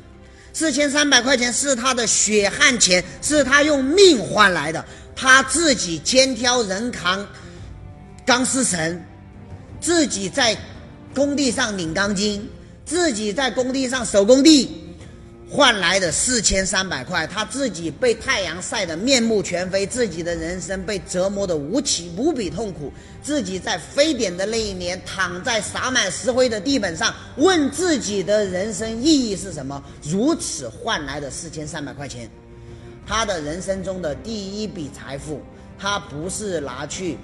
[0.54, 4.84] 四千三百块钱是他的血汗钱，是他用命换来的，
[5.14, 7.28] 他自己肩挑人扛
[8.26, 9.04] 钢丝绳，
[9.82, 10.58] 自己在
[11.14, 12.50] 工地上拧钢筋，
[12.86, 14.85] 自己在工地上手工地。
[15.48, 22.92] 换来的四千三百块，他自己被太阳晒得面目全非，自己的人生被折磨得无起无比痛苦，
[23.22, 29.82] 自己在非典的那一年躺在洒满石灰的地板上，问自己的人生意义是什么？
[30.04, 32.28] 如此换来的四千三百块钱，
[33.06, 35.42] 他的人生中的第一笔财富，
[35.78, 37.18] 他不是拿去。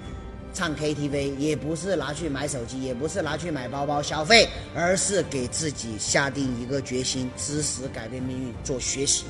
[0.54, 9.24] 唱 KTV 也不是拿去买手机，也不是拿去买包包消费，而是给自己下定一个决心，知识改变命运，做学习。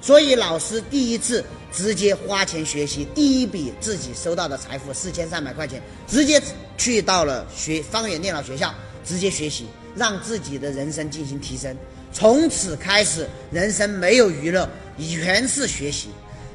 [0.00, 6.42] 所以老师第一次直接花钱学习，第一笔自己收到的财富四千三百块钱，直接
[6.78, 8.74] 去到了学方圆电脑学校，
[9.04, 11.76] 直接学习，让自己的人生进行提升。
[12.12, 14.68] 从此开始，人生没有娱乐，
[14.98, 16.08] 全是学习。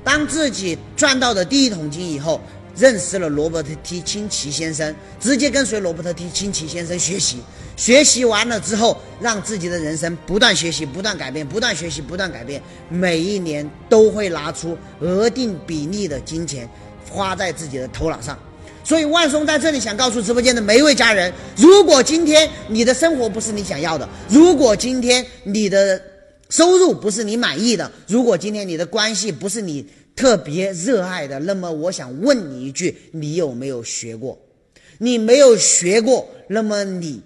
[0.04, 2.42] 当自己赚到的第一桶金以后。
[2.80, 7.40] 认识了罗伯特 T 清崎先生，直接跟随罗伯特 T 清崎先生学习，
[7.76, 16.70] 学习完了之后，让自己的人生不断学习、不断改变、不断学习、不断改变，每一年都会拿出额定比例的金钱
[17.10, 18.40] 花在自己的头脑上。
[18.82, 26.02] 所以万松在这里想告诉直播间的每一位家人：如果今天你的生活不是你想要的，如果今天你的
[26.50, 29.86] 收入不是你满意的，如果今天你的关系不是你。
[30.20, 34.38] 特别热爱的，那么我想问你一句：你有没有学过？
[34.98, 37.24] 你没有学过，那么你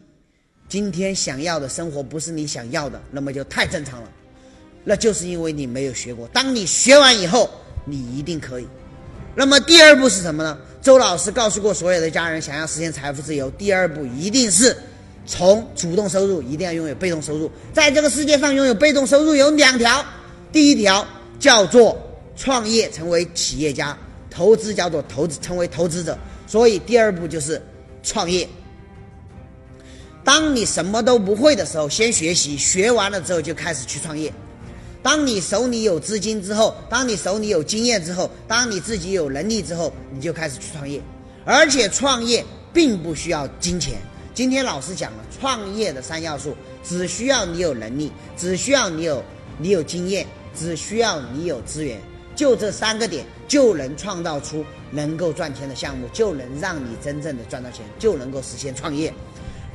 [0.69, 4.09] 今天想要的生活不是你想要的，那么就太正常了。
[4.83, 6.27] 那就是因为你没有学过。
[6.27, 7.49] 当你学完以后，
[7.83, 8.67] 你一定可以。
[9.33, 10.55] 那么第二步是什么呢？
[10.79, 14.77] 周老师告诉过所有的家人，想要实现财富自由，第二步一定是
[15.25, 17.49] 从主动收入，一定要拥有被动收入。
[17.73, 20.05] 在这个世界上，拥有被动收入有两条，
[20.51, 21.03] 第一条
[21.39, 21.97] 叫做。
[22.35, 23.97] 创业成为企业家，
[24.29, 27.61] 投资叫做投资成为投资者，所以第二步就是
[28.01, 28.47] 创业。
[30.23, 34.33] 当你什么都不会的时候，先学习，学完了之后就开始去创业。
[35.01, 41.01] 当你手里有资金之后，当你手里有经验之后，当你自己有能力之后，你就开始去创业。
[41.43, 42.43] 而且创业
[42.73, 43.95] 并不需要金钱。
[44.33, 49.21] 今天老师讲了创业的三要素，只需要你有能力，只需要你有
[49.57, 50.25] 你有经验，
[50.57, 51.99] 只需要你有资源。
[52.35, 59.13] 就这三个点，就能创造出能够赚钱的项目，就能让你真正的赚到钱，就能够实现创业，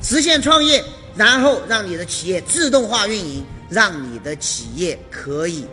[0.01, 0.83] 实现创业，
[1.15, 5.65] 然后让你的企业自动化运营，让你的企业可以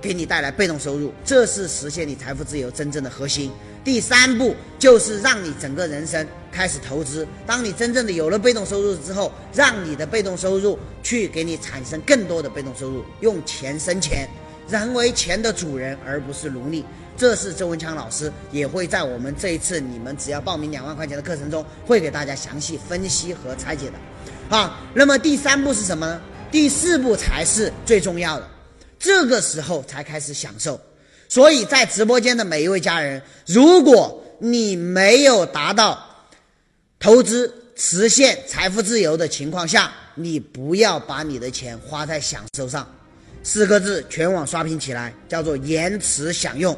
[0.00, 3.50] 给你带来被动收入，这是实现你财富自由真正的核心。
[3.82, 14.28] 第三步就是让你整个人生开始投资，当你真正的有了被动收入之后，让你的被动收入去给你产生更多的被动收入，用钱生钱。
[14.68, 16.84] 人为钱的主人，而不是奴隶。
[17.16, 24.56] 这是周文强老师也会在我们这一次你们只要报名两万块钱的课程中，会给大家详细分析和拆解的。
[24.56, 26.20] 啊，那么第三步是什么呢？
[26.50, 28.48] 第四步才是最重要的，
[28.98, 30.80] 这个时候才开始享受。
[31.28, 36.04] 所以在直播间的每一位家人，如果你没有达到
[36.98, 42.88] 投资实现财富自由的情况下，你不要把你的钱花在享受上。
[43.44, 46.76] 四个字，全网刷屏起来，叫做延迟享用。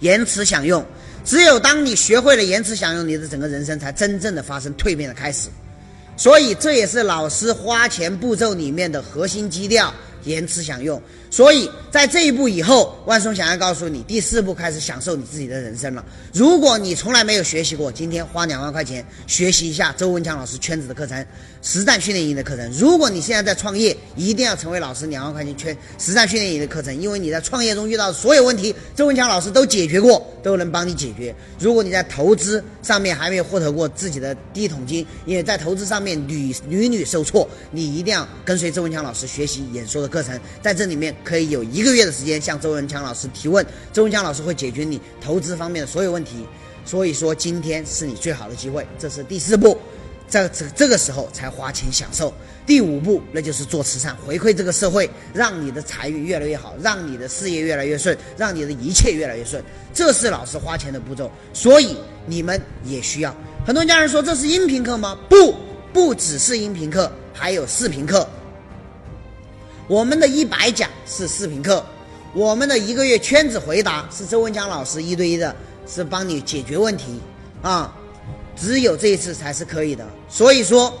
[0.00, 0.84] 延迟享用，
[1.24, 5.48] 只有当你学会了延迟享用，你的整个人生才真正的发生蜕变的开始。
[6.16, 9.92] 所以，这也是老师花钱步骤里面的核心基调。
[10.24, 16.04] 延迟享用，所以在这一步以后，万松想要告诉你，第四步开始享受你自己的人生了。
[16.32, 21.26] 如果你从来没有学习过，今天花两万块钱学习一下周文强老师圈子的课程、
[21.62, 22.70] 实战训练营的课程。
[22.72, 31.34] 如果你现在在创业，一定要成为老师两万块钱圈实战训练营的课程，因为你在创业中遇到的所有问题，周文强老师都解决过，都能帮你解决。
[31.58, 40.12] 如果你在投资上面还没有获得过自己的第一桶金，也在投资上面屡屡屡受挫，你一定要跟随周文强老师学习演说的。
[40.12, 46.46] 课程在这里面可以有一个月的时间向周文强老师提问，周文强老师会解决你投资方面的所有问题。
[46.84, 49.78] 所以说今天是你最好的机会，这是第四步，
[50.26, 52.34] 在这这个时候才花钱享受。
[52.66, 59.62] 第五步那就是做慈善，回馈这个社会，让你的财运越来越好，让你的事业越来越顺，让你的一切越来越顺。
[59.94, 63.34] 这是老师花钱的步骤，所以你们也需要。
[63.64, 65.16] 很多家人说这是音频课吗？
[65.28, 65.54] 不，
[65.92, 68.28] 不只是音频课，还有视频课。
[69.88, 71.84] 我们的一百讲是视频课，
[72.34, 75.54] 我们的一个月圈子回答是周文强老师一对一的，
[75.88, 77.20] 是帮你解决问题
[77.62, 77.92] 啊，
[78.56, 80.06] 只有这一次才是可以的。
[80.28, 80.96] 所以说，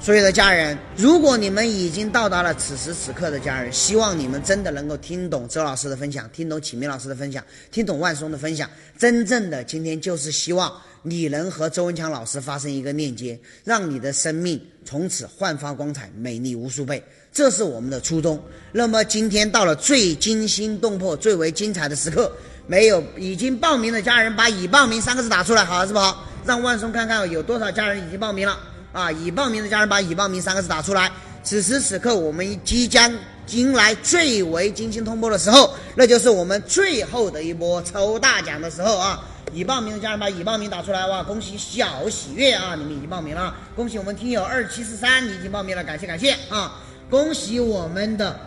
[0.00, 8.68] 所有的家人，如果你们已经到达了此时此刻的家人，希望你们真的能够听懂周老师的分享，听懂启明老师的分享，听懂万松的分享。
[8.98, 10.72] 真正的今天就是希望
[11.02, 17.04] 你能和周文强老师发生一个链接，让你的生命从此焕发光彩，美丽无数倍，
[17.34, 18.40] 这是我们的初衷。
[18.70, 22.30] 那么今天到了最惊心动魄、最为精彩的时刻，
[22.68, 26.24] 没有已经报名的家人，把“已报名”三个字打出来，好是不好？
[26.46, 28.56] 让万松看看有多少家人已经报名了
[28.92, 29.10] 啊！
[29.10, 31.10] 已报名的家人把“已报名”三个字打出来。
[31.42, 33.12] 此时此刻，我们即将
[33.48, 39.20] 迎来最为惊心动魄的时候，那就是我们最后的一波抽大奖的时候啊！
[39.52, 41.20] 已报名的家人把已报名打出来哇！
[41.22, 42.76] 恭喜小喜悦啊！
[42.76, 46.80] 你们已经报名了，恭喜我们听友二七四三已经报名了，感谢感谢啊！
[47.10, 48.38] 恭喜我们的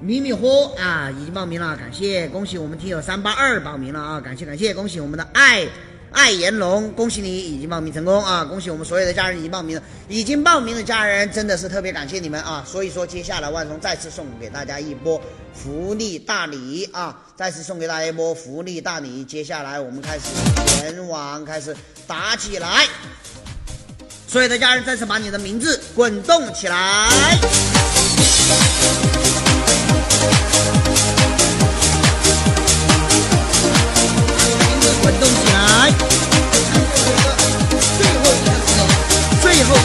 [0.00, 2.28] 迷迷糊啊已经报名了，感谢！
[2.28, 4.74] 恭喜我们听友三八二报名了啊，感谢感谢！
[4.74, 5.66] 恭喜我们的爱。
[6.10, 8.42] 爱炎龙，恭喜你已经报名成功啊！
[8.42, 12.64] 恭喜我们所有的家人已经报名了，已经报名的家人真的是特别感谢你们啊！
[12.66, 15.20] 所以说，接下来万松再次送给大家一波
[15.52, 17.14] 福利大礼啊！
[17.36, 19.22] 再次送给大家一波福利大礼。
[19.22, 20.24] 接下来我们开始
[20.66, 22.86] 全网开始打起来，
[24.26, 27.06] 所有的家人再次把你的名字滚动起来。
[35.02, 35.92] 滚动起来！
[37.98, 38.86] 最后一个名额，
[39.40, 39.76] 最后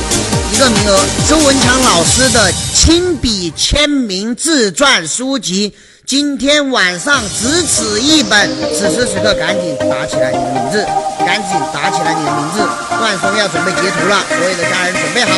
[0.52, 0.92] 一个名额，
[1.30, 5.74] 周文强老师的亲笔签名自传书籍，
[6.06, 8.50] 今天晚上只此一本。
[8.78, 10.86] 此时此刻，赶紧打起来你的名字，
[11.26, 12.62] 赶紧打起来你的名字。
[13.02, 15.32] 万松要准备截图了，所有的家人准备好，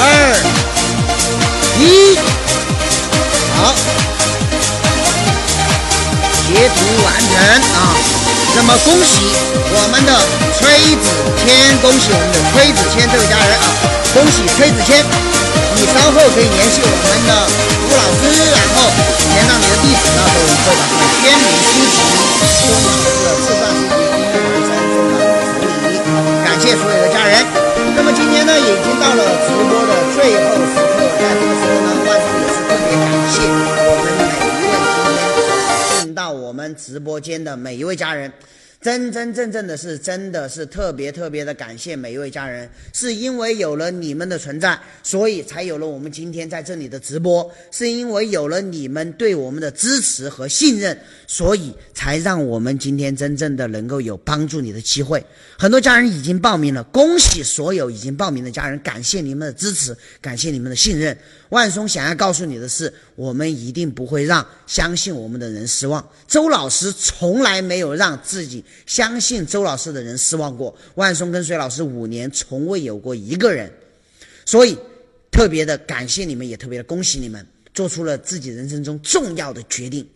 [0.00, 0.02] 二
[1.80, 1.82] 一，
[3.56, 3.74] 好，
[6.46, 7.34] 截图完成
[7.74, 8.17] 啊！
[8.58, 9.22] 那么恭喜
[9.70, 10.10] 我们的
[10.58, 10.66] 崔
[10.98, 11.06] 子
[11.38, 13.70] 谦，恭喜我们的崔子谦这位家人啊！
[14.10, 14.98] 恭喜崔子谦，
[15.78, 17.46] 你稍后可以联系我们的
[17.86, 18.90] 吴老师，然后
[19.30, 26.02] 填上你的地址，到时候我们会把这个签名书籍送你的自传书籍一完成送到手里，
[26.42, 27.46] 感谢所有的家人。
[27.94, 30.57] 那么今天呢，已经到了直播的最后
[36.48, 38.32] 我们直播间的每一位家人。
[38.80, 50.96] 真真正正的是，真的是特别特别的感谢每一位家人，是因为有了你们的存在，所以才有了我们今天在这里的直播；是因为有了你们对我们的支持和信任，
[51.26, 55.22] 所以才让我们今天真正的能够有帮助你的机会。
[55.58, 61.18] 很多家人已经报名了，恭喜所有已经报名的家人，感谢你们的支持，感谢你们的信任。
[61.50, 66.06] 万松想要告诉你的是，我们一定不会让相信我们的人失望。
[66.26, 70.76] 周老师从来没有让自己相信周老师的人失望过。
[70.96, 73.72] 万松跟随老师五年，从未有过一个人，
[74.44, 74.76] 所以
[75.30, 80.06] 特别的感谢你们，也特别的恭喜你们，做出了自己人生中重要的决定。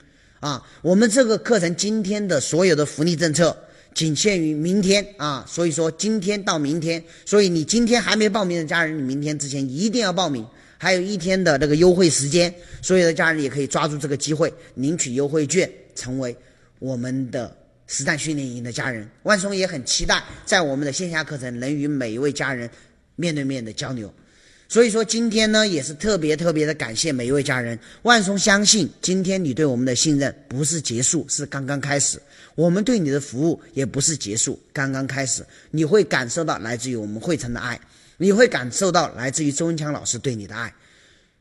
[0.41, 3.57] 啊，我们这个课程今天的所有的福利政策
[3.95, 10.47] 仅限于明天啊，所以说今天到明天，所以你今天还没报名的家人，你明天之前一定要报名。
[10.83, 12.53] 还有一天的这个优惠时间，
[12.83, 16.37] 所有的家人也可以抓住这个机会领取优惠券，成为
[16.81, 19.09] 我们的实战训练营的家人。
[19.23, 22.69] 万松也很期待在我们的线下课程能与每一位家人
[23.15, 24.13] 面对面的交流。
[24.69, 27.79] 所以说今天呢，也是特别特别的感谢每一位家人。
[28.03, 32.19] 万松相信，今天你对我们的信任不是结束，是刚刚开始。
[32.57, 35.47] 我们对你的服务也不是结束，刚刚开始。
[35.71, 37.81] 你会感受到来自于我们汇成的爱。
[38.17, 40.73] 你会感受到来自于周文强老师对你的爱，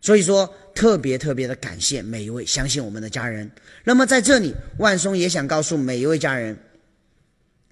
[0.02, 3.50] 所以说特别特别的感谢每一位相信我们的家人。
[3.84, 6.58] 那么在这里，万松也想告诉每一位家人，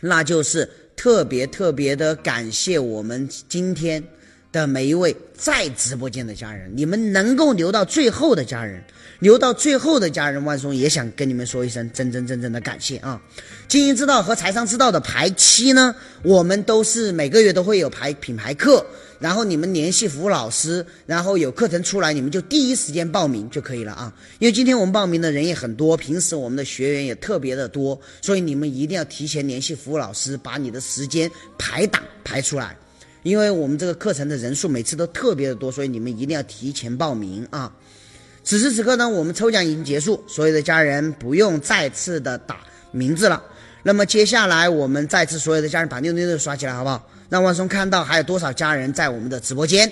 [0.02, 4.03] 那就是特别特别的感谢我们今天
[4.52, 8.84] 的每一位在直播间的家人，你们能够留到最后的家人。
[9.20, 13.22] 留到最后的家人，万松也想跟你们说一声真真正正的感谢啊！
[13.68, 18.86] 经营之道和财商之道的排期呢，我们都是每个月都会有排品牌课，
[19.20, 24.14] 然后你们联系服务老师，然后有课程出来，你们就第一时间报名就可以了啊！
[24.40, 32.74] 因为今天我们报名的人也很多，平时我们的学员也特别的多，所以你们一定要提前联系服务老师，把你的时间排档排出来，
[33.24, 37.70] 因为我们这个课程的人数每次都特别的多，所以你们一定要提前报名啊！
[38.50, 42.58] 此时此刻呢，我们抽奖已经结束，所有的家人不用再次的打
[42.90, 43.40] 名字了。
[43.84, 47.08] 那么接下来我们再次所有的家人把六六六刷起来，好不好？
[47.30, 49.88] 让万松看到还有多少家人在我们的直播间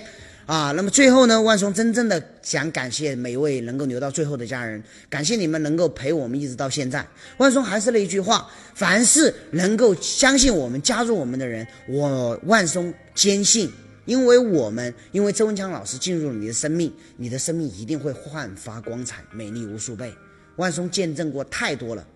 [0.48, 0.72] 啊！
[0.72, 7.06] 那么最后呢，万松真正的想感谢每一位能够留到最后的家人，感谢你们能够陪我们一直到现在。
[7.38, 13.72] 万松还是那一句话，凡是能够相信我们、加入我们的人，我万松坚信。
[14.08, 20.12] 因为我们，因为周文强老师进入了你的生命，你的生命一定会焕发光彩，美丽无数倍。
[20.56, 22.08] 万松见证过太多了。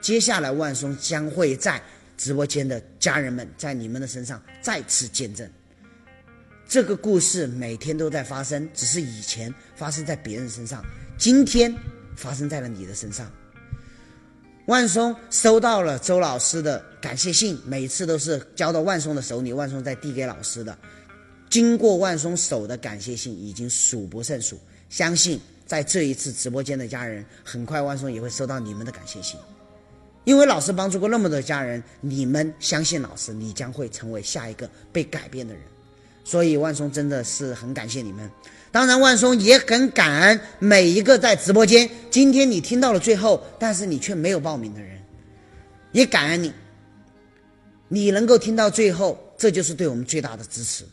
[0.00, 1.82] 接下来，万松将会在
[2.18, 5.48] 直播间的家人们，在你们的身上再次见证。
[6.68, 10.84] 这个故事每天都在发生，只是以前发生在别人身上，
[11.18, 11.74] 今天
[12.14, 13.30] 发生在了你的身上。
[14.66, 20.78] 万松收到了周老师的感谢信，每次都是交到万松的手里，万松再递给老师的。
[21.52, 24.58] 经过万松手的感谢信已经数不胜数，
[24.88, 29.38] 相信在这一次直播间的家人，很快万松也会收到你们的感谢信。
[30.24, 35.62] 因为老师帮助过那么多家人，你们相信老师，你将会成为下一个被改变的人。
[36.24, 38.30] 所以万松真的是很感谢你们。
[38.70, 44.98] 当然，万松也很感恩每一个在直播间今天你听到了最后，但是你却没有报名的人，
[45.92, 46.50] 也感恩你。
[47.88, 50.86] 你能够听到最后，这就是对我们最大的支持。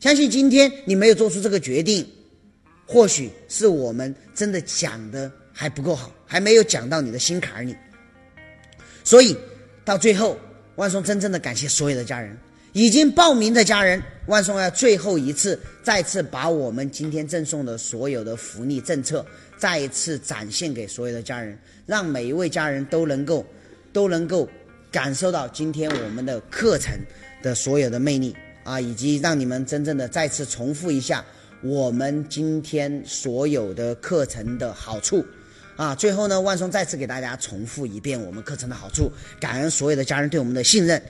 [0.00, 2.06] 相信今天你没有做出这个决定，
[2.86, 7.74] 或许是我们真的讲的还不够好，还没有讲到你的心坎里。
[9.02, 9.36] 所以
[9.84, 10.38] 到最后，
[10.76, 12.36] 万松真正的感谢所有的家人。
[12.72, 19.24] 已经报名的家人，万松要最后一次再次把我们今天赠送的所有的福利政策
[19.56, 21.56] 再一次展现给所有的家人，
[21.86, 23.46] 让每一位家人都能够
[23.92, 24.48] 都能够
[24.90, 26.92] 感受到今天我们的课程
[27.44, 31.24] 的所有的魅力啊，以及让你们真正的再次重复一下
[31.62, 35.24] 我们今天所有的课程的好处
[35.76, 35.94] 啊。
[35.94, 41.00] 最后呢，万松再次给大家重复一遍我们课程的好处，感恩所有的家人对我们的信任。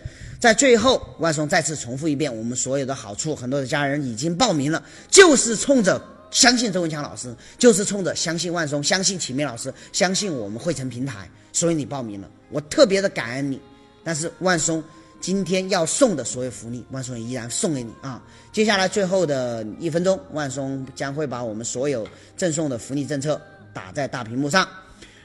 [0.40, 3.34] 在最后，万松再次重复一遍我们所有的好处。
[3.34, 5.98] 很多的家人已经报名了，就是冲着
[6.30, 12.28] 相信周文强老师，就是冲着相信万松、相信启明老师、相信我们汇成平台，所以你报名了。
[12.50, 13.60] 我特别的感恩你。
[14.06, 14.84] 但是万松
[15.24, 18.22] 今天要送的所有福利，万松依然送给你啊！
[18.52, 23.40] 接下来最后的一分钟，万松将会把我们所有赠送的福利政策
[23.72, 24.68] 打在大屏幕上。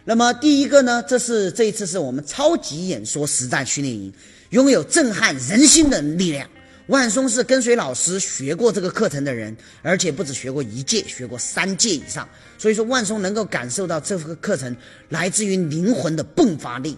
[0.06, 4.14] 那么第一个呢，这是这一次是我们超级演说实战训练营。
[4.52, 6.50] 拥有震撼人心的力量。
[6.88, 12.26] 万松是跟随老师学过这个课程的人，而且不止学过一届，学过三届以上。
[12.58, 14.74] 所以说，万松能够感受到这个课程
[15.10, 16.98] 来自于灵魂的迸发力，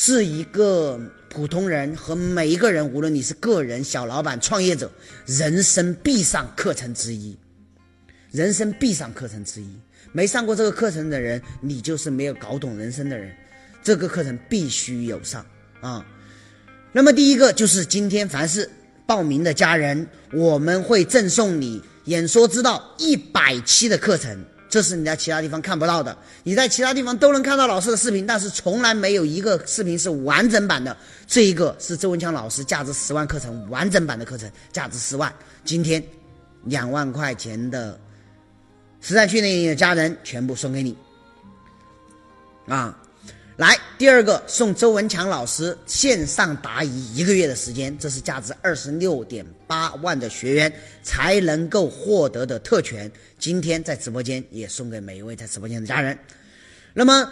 [0.00, 4.88] 是一个普通人和每一个人，无论你是个人、小老板、创业者，
[5.26, 7.36] 人生必上课程之一。
[8.30, 9.66] 人生必上课程之一，
[10.12, 13.34] 没上过这个课程的人，你就是没有搞懂人生的人。
[13.82, 15.44] 这个课程必须有上
[15.80, 16.06] 啊！
[16.92, 18.70] 那么第一个就是今天凡是
[19.04, 26.16] 报名的家人，我们会赠送你演说之道一百期的课程，这是你在其他地方看不到的。
[26.42, 30.96] 你在其他地方都能看到老师的视频，但是从来没有一个视频是完整版的。
[31.26, 35.32] 这一个是周文强老师价值十万课程完整版的课程，价值十万。
[35.64, 36.02] 今天
[36.64, 37.98] 两万块钱的
[39.00, 40.96] 实战训练营的家人全部送给你
[42.66, 42.96] 啊！
[43.58, 50.72] 来，第二个送周文强老师线上答疑一个月的时间，这是价值二十六点八万的学员
[51.02, 53.10] 才能够获得的特权。
[53.36, 56.16] 今天在直播间也送给每一位在直播间的家人。
[56.94, 57.28] 那么。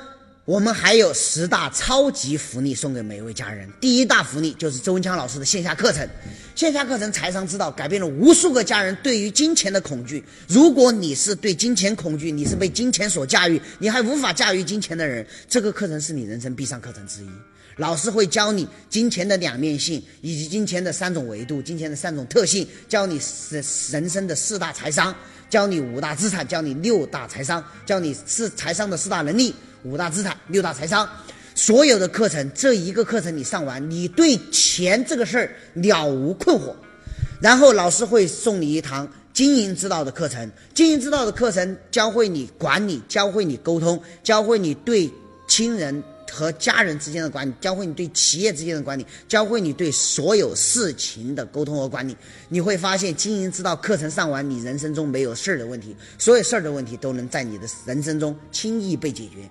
[0.46, 3.68] 我们还有十大超级福利送给每一位家人。
[3.80, 6.08] 第一大福利就是周文强老师的线下课程，
[6.54, 10.22] 线下课程财商之道改变了无数个家人对于金钱的恐惧。
[10.46, 17.28] 如果你是对金钱恐惧，你是被金钱所驾驭，你还无法驾驭金钱的人，这个课程是你人生必上课程之一。
[17.76, 25.14] 老师会教你金钱的两面性，以及金钱的三种维度、金钱的三种特性，教你人人生的四大财商，
[25.48, 29.54] 教你五大资产，教你六大财商，教你四财商的四大能力。
[29.84, 31.08] 五大资产，六大财商，
[31.54, 36.74] 所有的课程，这一个课程你上完，你对钱这个事儿了无困惑。
[37.40, 45.08] 然后老师会送你一堂经营之道的课程，经营之道的课程教会你管理，教会你沟通，教会你对
[45.46, 52.16] 亲人和家人之间的管理，教会你对企业之间的管理，教会你对所有事情的沟通和管理。
[52.48, 59.48] 你会发现，经营之道课程上完，你人生中没有事儿的问题，所有事儿的问题都能在你的人生中轻易被解决。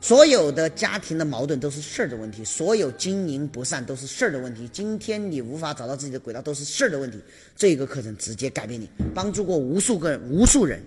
[0.00, 4.68] 所有的家庭的矛盾都是事儿的问题，所有经营不善都是事儿的问题。
[4.72, 7.18] 今天你无法找到自己的轨道，都是事儿的问题。
[7.56, 10.80] 这个课程直接改变你，帮助过无数个、无数人。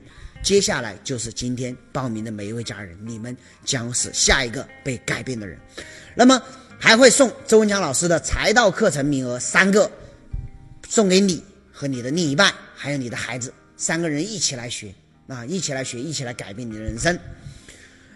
[0.43, 5.57] 接下来就是今天报名的每一位家人，你们将是下一个被改变的人。
[6.15, 6.41] 那么
[6.79, 9.89] 还会送周文强老师的财道课程名额三个，
[10.87, 14.93] 送给你和你的另一半，还有你的孩子，三个人一起来学
[15.27, 17.17] 啊，一起来学，一起来改变你的人生。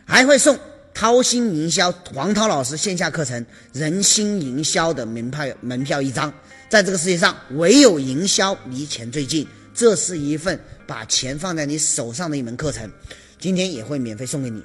[0.06, 0.58] 还会送。
[0.98, 6.34] 掏心营销，黄涛老师线下课程《人心营销》的门票门票一张，
[6.70, 9.45] 在这个世界上唯有营销离钱最近，
[9.76, 12.90] 这是一份把钱放在你手上的一门课程，
[13.38, 14.64] 今天也会免费送给你。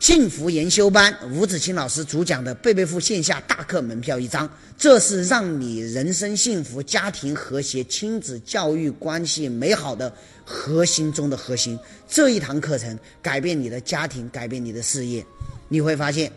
[0.00, 10.10] 幸福研修班吴子清老师主讲的贝贝富线下大课门票一张，这是让你人生幸福、家庭和谐、亲子教育关系美好的
[10.44, 11.78] 核心中的核心。
[12.08, 15.22] 这一堂课程改变你的家庭，改变你的事业，
[15.68, 16.32] 你会发现，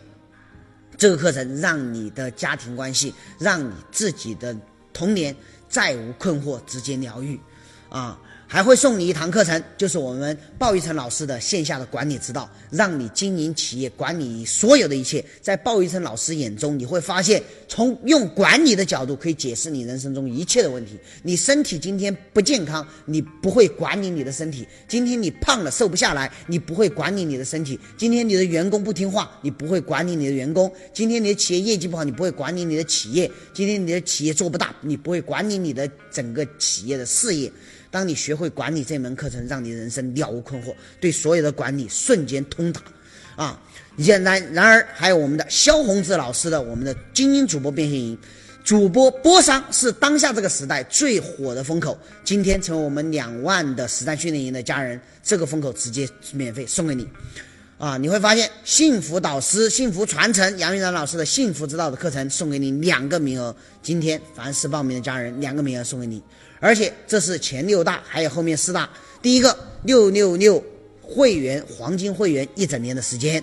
[0.98, 4.54] 这个课程让你的家庭关系，让你自己的
[4.92, 5.34] 童年
[5.68, 7.38] 再无困惑，直接疗愈，
[7.92, 8.18] 啊。
[8.48, 20.98] 还会送你一堂课程，就是我们鲍玉成老师的线下的管理之道，让你经营企业、管理所有的一切，在鲍玉成老师眼中，你会发现，从用管理的角度可以解释你人生中一切的问题。
[21.22, 37.50] 你身体今天不健康，你不会管理你的身体；今天你胖了瘦不下来，你不会管理你的身体；今天你的员工不听话，你不会管理你的员工；今天你的企业业绩不好，你不会管理你的企业；今天你的企业做不大，你不会管理你的整个企业的事业。
[37.92, 42.80] 当你学会管理这门课程，让你人生了无困惑，对所有的管理瞬间通达，
[43.36, 43.60] 啊！
[43.98, 48.18] 然然然而还有我们的萧宏志老师的我们的精英主播变现营，
[48.64, 51.98] 主播播商是当下这个时代最火的风口。
[52.24, 57.06] 今天成为我们两万的实战训练营的家人，这个风口直接免费送给你，
[57.76, 57.98] 啊！
[57.98, 66.22] 你会发现幸福导师、幸福传承杨玉兰老师的幸福之道的课程送给你两个名额，今天凡是报名的家人两个名额送给你。
[66.62, 68.88] 而且这是前六大，还有后面四大。
[69.20, 70.62] 第一个六六六
[71.00, 73.42] 会员黄金会员一整年的时间，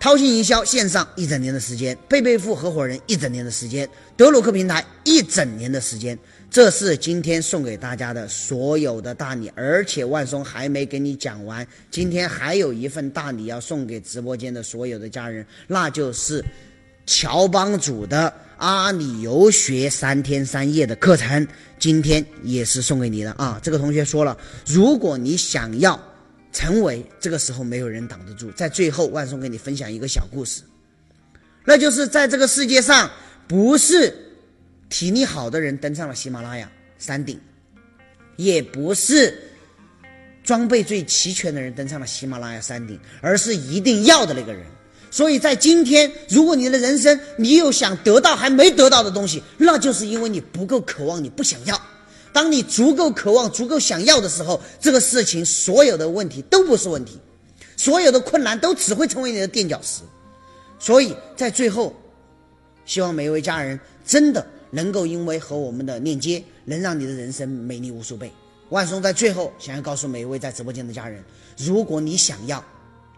[0.00, 6.18] 掏心营销线上一整年的时间，贝贝富合伙人一整年的时间，德鲁克平台一整年的时间，
[6.50, 9.48] 这是今天送给大家的所有的大礼。
[9.54, 16.44] 而且万松还没给你讲完，今天还有一份大礼要送给直播间的所有的家人，那就是
[17.06, 21.46] 乔帮主的阿里游学三天三夜的课程。
[21.78, 23.58] 今天也是送给你的啊！
[23.62, 25.98] 这个同学说了，如果你想要
[26.52, 28.50] 成为这个时候没有人挡得住。
[28.50, 30.60] 在最后，万松给你分享一个小故事，
[31.64, 33.10] 那就是在这个世界上，
[33.48, 34.14] 不是
[34.90, 37.40] 体力好的人登上了喜马拉雅山顶，
[38.36, 39.42] 也不是
[40.44, 44.66] 装备最齐全的人登上了喜马拉雅山顶，而是一定要的那个人。
[45.10, 51.80] 所以在今天，如果你的人生你有想得到还没得到的东西，那就是因为你不够渴望，你不想要。
[52.32, 57.18] 当你足够渴望、足够想要的时候，这个事情所有的问题都不是问题，
[57.76, 60.02] 所有的困难都只会成为你的垫脚石。
[60.78, 61.92] 所以在最后，
[62.86, 68.30] 希望每一位家人真的能够因为和我们的链接，能让你的人生美丽无数倍。
[68.68, 71.20] 万松在最后想要告诉每一位在直播间的家人：
[71.56, 72.64] 如果你想要，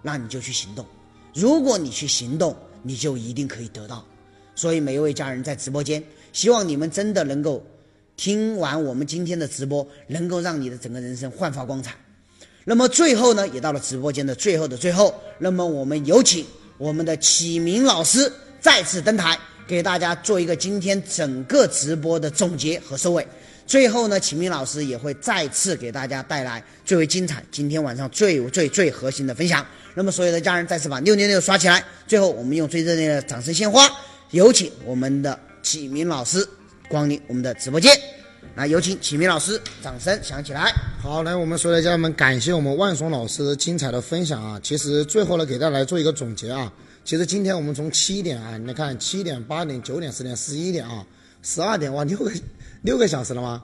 [0.01, 0.87] 那你就去行动。
[1.35, 4.05] 如果你去行动，你就一定可以得到。
[4.55, 6.03] 所以每一位家人在直播间，
[6.33, 7.65] 希望你们真的能够
[8.17, 11.95] 听完我们今天的直播，能够让你的整个人生焕发光彩。
[12.65, 16.45] 那么最后呢，也到了直播间的最后的最后，那么我们有请
[16.77, 18.31] 我们的启明老师
[18.61, 23.27] 再次登台，给大家做一个今天整个直播的总结和收尾。
[23.67, 29.67] 最后呢，启明老师也会再次给大家带来最为精彩、今天晚上最最最核心的分享。
[29.95, 31.85] 那么，所有的家人再次把六六六刷起来。
[32.07, 33.91] 最后，我们用最热烈的掌声鲜花，
[34.31, 36.49] 有请我们的启明老师
[36.89, 37.95] 光临我们的直播间。
[38.55, 40.73] 来，有请启明老师，掌声响起来。
[41.01, 44.59] 好，来，我们所有的家人们，感谢我们万松老师精彩的分享啊！
[44.63, 46.73] 其实最后呢，给大家来做一个总结啊。
[47.05, 51.07] 其实今天我们从七点啊，你看七点、八点、九点、十点、十一点啊，
[51.43, 52.33] 十二点哇，六个
[52.81, 53.63] 六个小时了吗？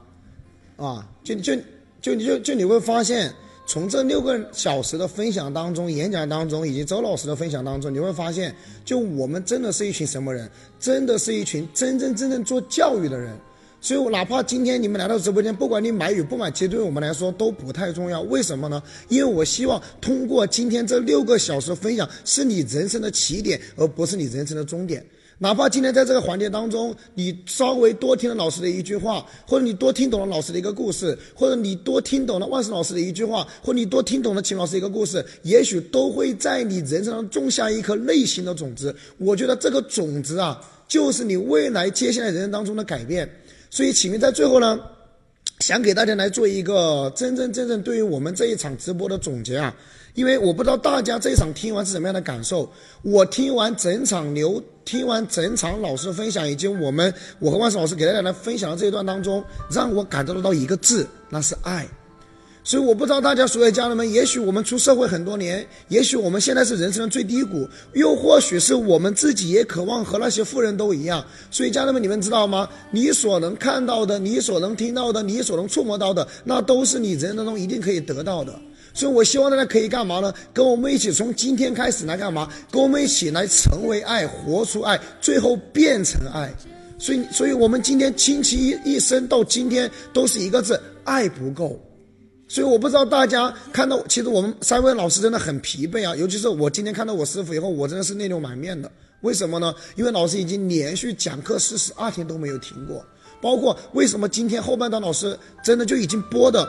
[0.77, 1.57] 啊，就就
[2.03, 3.33] 就你就就你会发现。
[3.69, 10.51] 从这六个小时的分享当中、演讲当中，以及周老师的分享当中，你会发现，就我们真的是一群什么人？
[10.81, 13.37] 真的是一群真真正正做教育的人。
[13.79, 18.23] 所以，我哪怕今天你们来到直播间，不管你买与不买，其实对我们来说都不太重要。
[18.23, 18.83] 为什么呢？
[19.11, 25.05] 因为我希望通过今天这六个小时分享，是你人生的起点，而不是你人生的终点。
[25.41, 38.93] 哪怕今天在这个环节当中，你稍微多听了老师的一句话，或者你多听懂了老师的一个故事，或者你多听懂了万胜老师的一句话，或者你多听懂了秦老师一个故事，也许都会在你人生中种下一颗内心的种子。
[39.17, 43.31] 我觉得这个种子啊，就是你未来接下来人生当中的改变。
[43.71, 44.81] 所以启明在最后呢，
[45.61, 49.75] 想给大家来做一个真真正正对于我们这一场直播的总结啊。
[50.15, 52.69] 因为我不知道大家这一场听完是什么样的感受。
[53.03, 61.87] 我听完整场刘，听完整场老师分享，以及我们我和万胜老师给大家来分享的这一段当中，让我感受得到一个字，那是爱。
[62.69, 71.25] 所以我不知道大家所有家人们，也许我们出社会很多年，也许我们现在是人生的最低谷，又或许是我们自己也渴望和那些富人都一样。
[71.51, 72.69] 所以家人们，你们知道吗？
[72.91, 78.55] 你所能看到的，你所能听到的，你所能触摸到的，那都是你人生当中一定可以得到的。
[78.93, 80.31] 所以我希望大家可以干嘛呢？
[80.53, 82.47] 跟我们一起从今天开始来干嘛？
[82.71, 86.53] 跟我们一起来成为爱，活出爱，最后变成爱。
[86.99, 91.81] 所以，所以我们今天倾其一一生到今天都是一个字：爱不够。
[92.49, 98.91] 所以我不知道大家看到，其实我们三位老师真的很疲惫啊，尤其是我今天看到我师傅以后，我真的是泪流满面的。
[99.21, 99.75] 为什么呢？
[99.97, 103.05] 因为老师已经连续讲课四十二天都没有停过，
[103.43, 106.67] 包括为什么今天后半段老师真的就已经播的。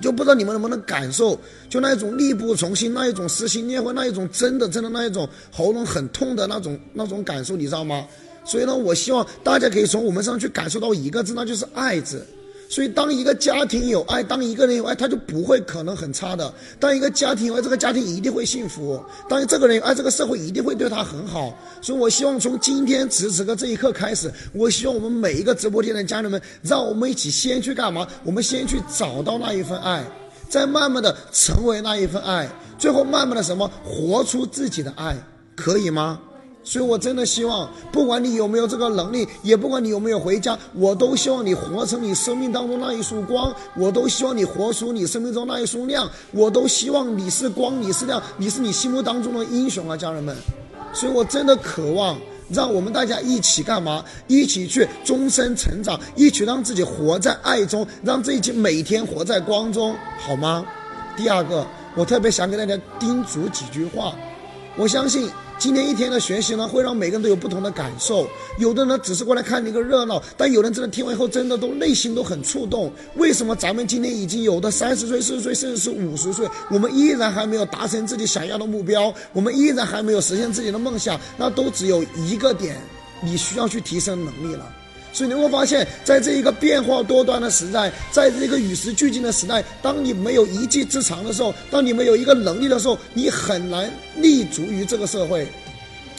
[0.00, 1.36] 就不知道你们能不能感受，
[1.68, 8.06] 就那一种力不从心，那一种撕心裂肺，那一种真的真的那一种喉咙很痛的那种那种感受，你知道吗？
[8.44, 12.24] 所以呢，我希望大家可以从我们上去感受到一个字，那就是爱字。
[12.68, 16.52] 所以，当一个家庭有爱，当一个人有爱，他就不会可能很差的。
[16.78, 19.02] 当一个家庭有爱，这个家庭一定会幸福。
[19.26, 21.56] 当这个人有爱，这个社会一定会对他很好。
[21.80, 28.06] 所以我希望从今天此时此刻这一刻开始，我希望我们每一个直播间的家人们，让我们一起先去干嘛？
[28.22, 30.04] 我们先去找到那一份爱，
[30.50, 32.46] 再慢慢的成为那一份爱，
[32.78, 35.16] 最后慢慢的什么，活出自己的爱，
[35.56, 36.20] 可以吗？
[36.68, 50.36] 所以，我真的希望，不管你有没有这个能力，也不管你有没有回家，我都希望你活成你生命当中那一束光，我都希望你活出你生命中那一束亮，我都希望你是光，你是亮，你是你心目当中的英雄啊，家人们。
[50.92, 52.18] 所以我真的渴望，
[52.50, 54.04] 让我们大家一起干嘛？
[54.26, 60.66] 一起去终身成长，一起让自己活在爱中，让自己每天活在光中，好吗？
[61.16, 61.66] 第二个，
[61.96, 64.14] 我特别想给大家叮嘱几句话，
[64.76, 65.30] 我相信。
[65.58, 68.28] 今天一天的学习呢，会让每个人都有不同的感受。
[68.58, 72.92] 有的人只是过来看一个热闹，但有人真的听完以后，真的都内心都很触动。
[73.16, 81.18] 为什么咱们今天已经有的三十岁、四十岁，甚至是五十岁，我们依然还没有达成自己想要的目标，我们依然还没有实现自己的梦想？
[81.36, 82.76] 那都只有一个点，
[83.20, 84.64] 你需要去提升能力了。
[85.12, 95.48] 所以你会发现，在这一个变化多端的时代，在这个与时俱进的时代，当你没有一技之长的时候，当你没有一个能力的时候，你很难立足于这个社会。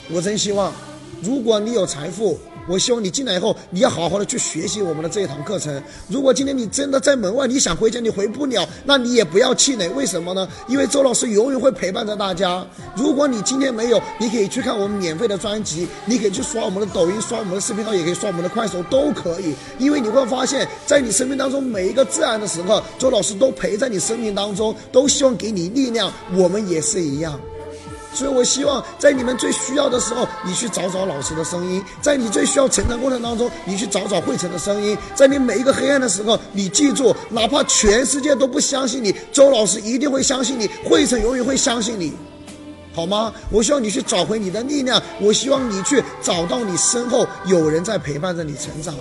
[0.09, 0.73] 我真希望，
[1.21, 2.39] 如果你有财富。
[2.69, 5.81] 我希望你进来以后，你要好好的去学习我们的这一堂课程。
[6.07, 9.89] 如果今天你真的在门外，你想回家你回不了，那你也不要气馁。
[9.89, 10.47] 为什么呢？
[10.67, 12.63] 因为周老师永远会陪伴着大家。
[12.95, 19.55] 如果你今天没有，你可以去看我们免费的专辑，你可以去刷我们的抖音，刷我们的视频号，也可以刷我们的快手，都可以。
[19.79, 26.13] 因为你会发现在你生命当中每一个自然的时刻，周老师都陪在你生命当中，都希望给你力量。
[26.35, 27.39] 我们也是一样。
[28.19, 42.11] 所以，我希望在你们最需要的时候，你去找找老师的声音；在你最需要成长过程当中，你去找找汇成的声音；在你每一个黑暗的时候，你记住，哪怕全世界都不相信你，周老师一定会相信你，汇成永远会相信你，
[42.93, 43.31] 好吗？
[43.49, 48.93] 我希望你去找回你的力量，我希望你去找到你身后有人在陪伴着你成长。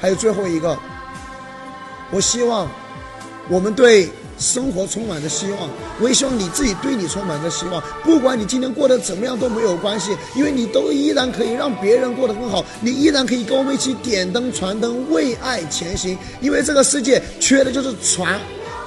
[0.00, 0.74] 还有最后一个，
[2.10, 2.66] 我希望
[3.50, 4.08] 我们对。
[4.38, 5.68] 生活充满着希望，
[6.00, 7.82] 我也希望你自己对你充满着希望。
[8.02, 16.18] 不管你今天过得怎么样都没有关系，因为你都依然可以让别人过得更好，你依然可以跟我们一起点灯传灯，为爱前行。
[16.40, 18.40] 因为这个世界缺的就是传，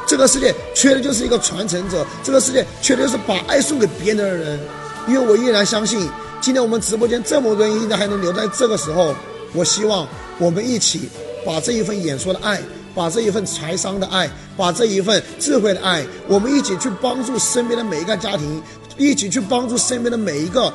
[0.05, 4.59] 这个世界缺的就是一个传承者，这个世界缺的就是把爱送给别人的人。
[5.07, 6.09] 因为我依然相信，
[6.41, 9.15] 今天我们直播间这么多人依然还能留在这个时候，
[9.53, 10.05] 我希望
[10.37, 11.09] 我们一起
[11.45, 12.61] 把这一份演说的爱。
[12.97, 14.27] 把这一份财商的爱，
[14.57, 18.59] 把这一份智慧的爱，我们一起去帮助身边的每一个家庭，
[18.97, 20.73] 一起去帮助身边的每一个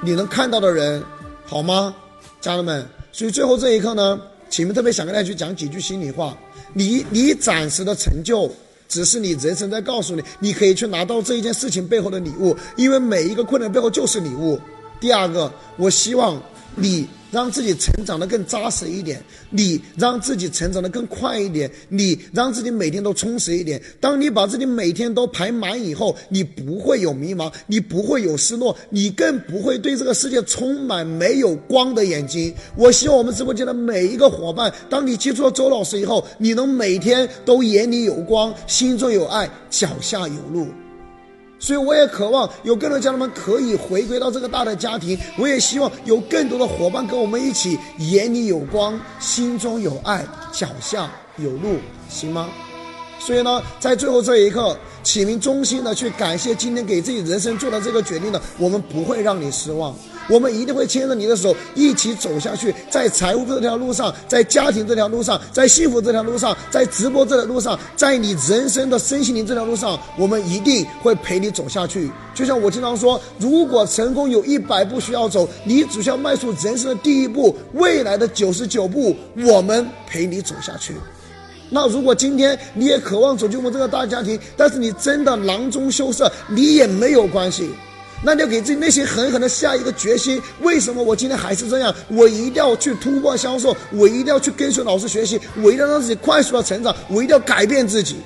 [0.00, 1.02] 你能看到的人，
[1.44, 1.92] 好吗，
[2.40, 2.86] 家人们？
[3.10, 4.16] 所以最后这一刻呢，
[4.48, 6.36] 启明特别想跟大家去讲几句心里话。
[6.72, 8.48] 你你暂时的成就，
[8.86, 14.60] 只是你人生在告诉你，你可以去拿到这一件事情背后的礼物，因为每一个困难背后就是礼物。
[15.00, 16.40] 第二个，我希望
[16.76, 17.06] 你。
[17.32, 23.82] 让自己成长的更扎实一点，你让自己成长的更快一点，你让自己每天都充实一点。
[24.00, 32.54] 当你把自己每天都排满以后，你不会有迷茫，你不会有失落，你更不会对这个世界充满没有光的眼睛。
[32.74, 40.68] 我希望我们直播间的每一个伙伴，当你接触了周老师以后，你能每天都眼里有光，心中有爱，脚下有路。
[41.58, 45.18] 所以，我也渴望有更多家人们可以回归到这个大的家庭。
[45.38, 51.78] 我也希望有更多的伙伴跟我们一起，眼里有光，心中有爱，脚下有路，
[52.08, 52.48] 行吗？
[53.18, 59.96] 所以呢，在最后这一刻，启明衷心的去感谢今天给自己人生做的这个决定的，我们不会让你失望。
[60.28, 72.10] 我们一定会牵着你的手一起走下去，在财务这条路上，在家庭这条路上，在幸福这条路上，在直播这条路上，在你人生的身心灵这条路上，我们一定会陪你走下去。
[72.34, 80.94] 就像我经常说，如果成功有一百步需要走，你只需要迈出人生的第一步，未来的九十九步，我们陪你走下去。
[81.70, 87.70] 那如果今天你也渴望走进我们这个大家庭，但是你真的囊中羞涩，你也没有关系。
[88.22, 91.94] 那就给自己内心狠狠的下一个决心：为什么我今天还是这样？
[92.08, 98.16] 我一定要去突破销售，我一定要去跟随老师学习，我一定要让自己快速的成长，我一定要改变自己。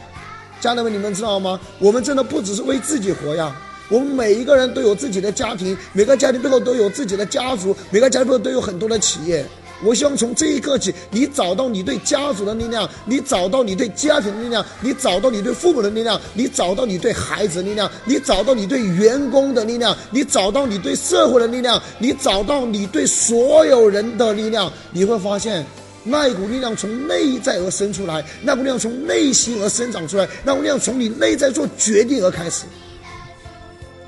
[0.61, 1.59] 家人们，你们知道吗？
[1.79, 3.55] 我们真的不只是为自己活呀，
[3.89, 9.45] 我们每一个人都有自己的家庭，每个家庭背后都有自己的家族，每个家庭背后都有很多的企业。
[9.83, 25.65] 我希望从这一刻起，你找到你对家族的力量，你找到你对家庭的力量，你找到你对父母的力量，你找到你对孩子的力量，你找到你对员工的力量，你找到你对社会的力量，你找到你对所有人的力量，你会发现，
[26.05, 32.67] 那一股力量从内在而生出来，那股力量从内心而生长出来，那股力量从你内在做决定而开始。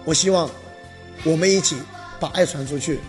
[0.04, 0.50] 我希望，
[1.24, 1.76] 我们一起
[2.20, 3.00] 把爱传出去。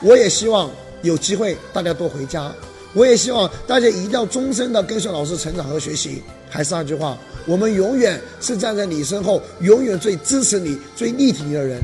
[0.00, 0.68] 我也希望。
[1.02, 2.52] 有机会，大家多回家。
[2.94, 6.22] 我也希望大家一定要终身的跟随老师成长和学习。
[6.50, 7.16] 还是那句话，
[7.46, 11.80] 我们永远是站在你身后，永远最支持你、最力挺你的人。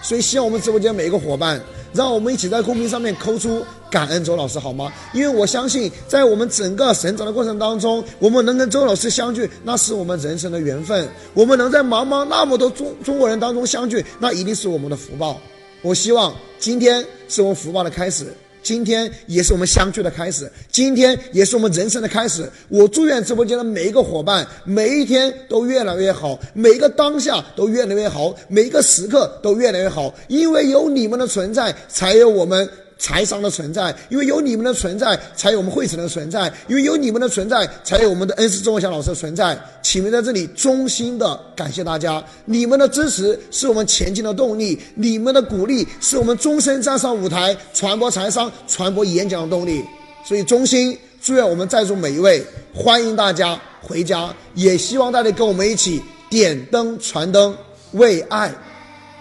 [0.00, 1.60] 所以，希望我们直播间每一个伙伴，
[1.92, 4.92] 让我们一起在公屏上面扣出感恩周老师，好吗？
[5.12, 11.08] 因为我相信，在我们整个成长的过程当中，我们能跟周老师相聚，那是我们人生的缘分。
[11.34, 15.40] 我们能在茫茫那么多中中国人当中相聚，那一定是我们的福报。
[15.82, 18.32] 我希望今天是我们福报的开始。
[18.62, 22.48] 今天也是我们相聚的开始，今天也是我们人生的开始。
[22.68, 30.14] 我祝愿直播间的每一个伙伴，每一天都越来越好，每一个当下都越来越好，每一个时刻都越来越好。
[30.28, 32.68] 因为有你们的存在，才有我们。
[33.02, 39.58] 财商的存在，因为有你们的存在，才有我们汇成的存在；因为有你们的存在，才有我们的恩师周文祥老师的存在。
[39.82, 49.84] 请们在这里衷心的感谢大家，你们的支持是我们前进的动力，你们的鼓励是我们终身站上舞台传播财商、传播演讲的动力。
[50.24, 56.00] 所以，衷心祝愿我们在座每一位，欢迎大家回家，也希望大家跟我们一起
[56.30, 57.52] 点灯传灯，
[57.94, 58.54] 为爱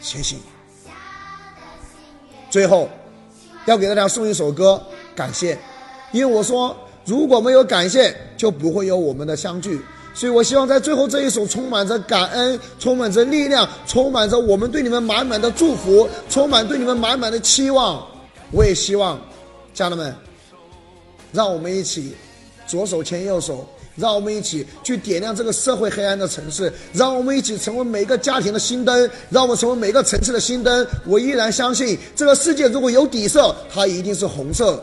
[0.03, 0.37] 前行。
[2.51, 2.87] 最后。
[3.65, 4.81] 要给大家送一首歌，
[5.15, 5.57] 感谢，
[6.11, 6.75] 因为我说
[7.05, 9.79] 如果没有感谢，就不会有我们的相聚。
[10.13, 18.05] 所以我希望在最后这一首充满着感恩、充满着力量、充满着我们对你们满满的祝福、充满对你们满满的期望。
[18.51, 19.17] 我也希望，
[19.73, 20.13] 家人们，
[21.31, 22.13] 让我们一起
[22.67, 23.65] 左手牵右手。
[23.95, 30.87] 让我们一起去点亮这个社会黑暗的城市，让我们一起成为每个家庭的新灯，让我们成为每个城市的新灯。
[31.05, 34.81] 我依然相信，这个世界如果有底色，它一定是红色；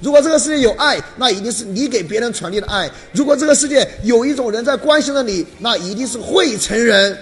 [0.00, 7.16] 如果这个世界有爱，那一定是你给别人传递的爱；如果这个世界有一种人在关心着你，那一定是会成人。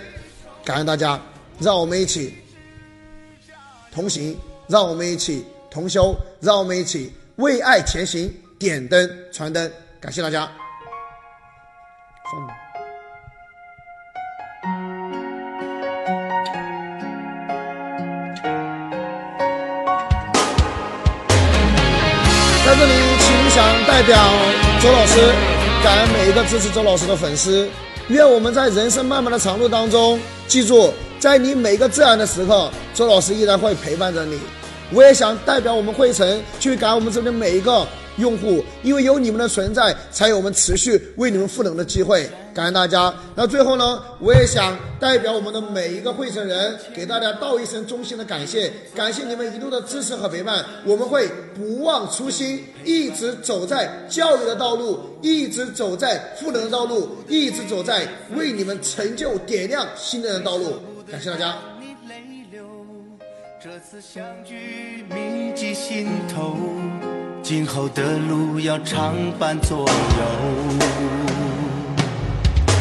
[0.64, 1.20] 感恩大家，
[1.58, 2.32] 让我们一起
[3.92, 9.70] 同行，让我们一起同修，让我们一起为爱前行，点灯传灯。
[10.00, 10.63] 感谢大家。
[22.64, 24.18] 在这里，请想代表
[24.80, 25.32] 周老师，
[25.82, 27.68] 感恩每一个支持周老师的粉丝。
[28.08, 34.40] 愿我们在人生漫漫的长路当中，记住，在你每个自然的时刻，周老师依然会陪伴着你。
[34.90, 37.86] 我也想代表我们汇成，去感恩我们这边每一个。
[38.16, 42.28] 用户，因为有你们的存在，才有我们持续为你们赋能的机会。
[42.54, 43.12] 感恩大家。
[43.34, 50.64] 那最后呢，我也想代表我们的每一个会成人，给大家道一声衷心的感谢，感谢你们一路的支持和陪伴。
[50.84, 60.74] 我们会不忘初心，一直走在教育的道路，一直走在赋能的道路，一直走在为你们成就点亮新的人道路。
[61.10, 61.56] 感谢大家。
[63.60, 66.56] 这次相聚铭记心头。
[67.44, 71.33] 今后的路要常伴左右。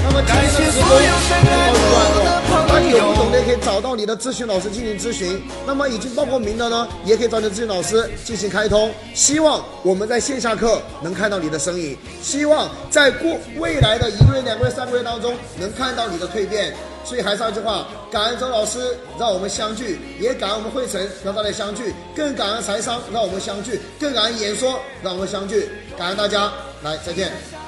[0.03, 2.97] 那么感谢所有深爱我的朋友。
[2.97, 5.41] 那有不懂的可以找到你的咨询老师进行咨询。
[5.65, 8.91] 那么已经报过名的呢，也可以找你的咨询老师进行开通。
[9.13, 11.97] 希望我们在线下课能看到你的身影。
[12.21, 16.73] 希望在过未来的一个月、两个月、三个月当中，能看到你的蜕变。
[17.05, 18.79] 所以还是那句话，感恩周老师
[19.19, 25.69] 让我们相聚，也感恩我们汇成让大家相聚，更感恩财商让我们相聚，更感恩演说让我们相聚。
[25.97, 26.49] 感恩大家，
[26.81, 27.62] 来再见。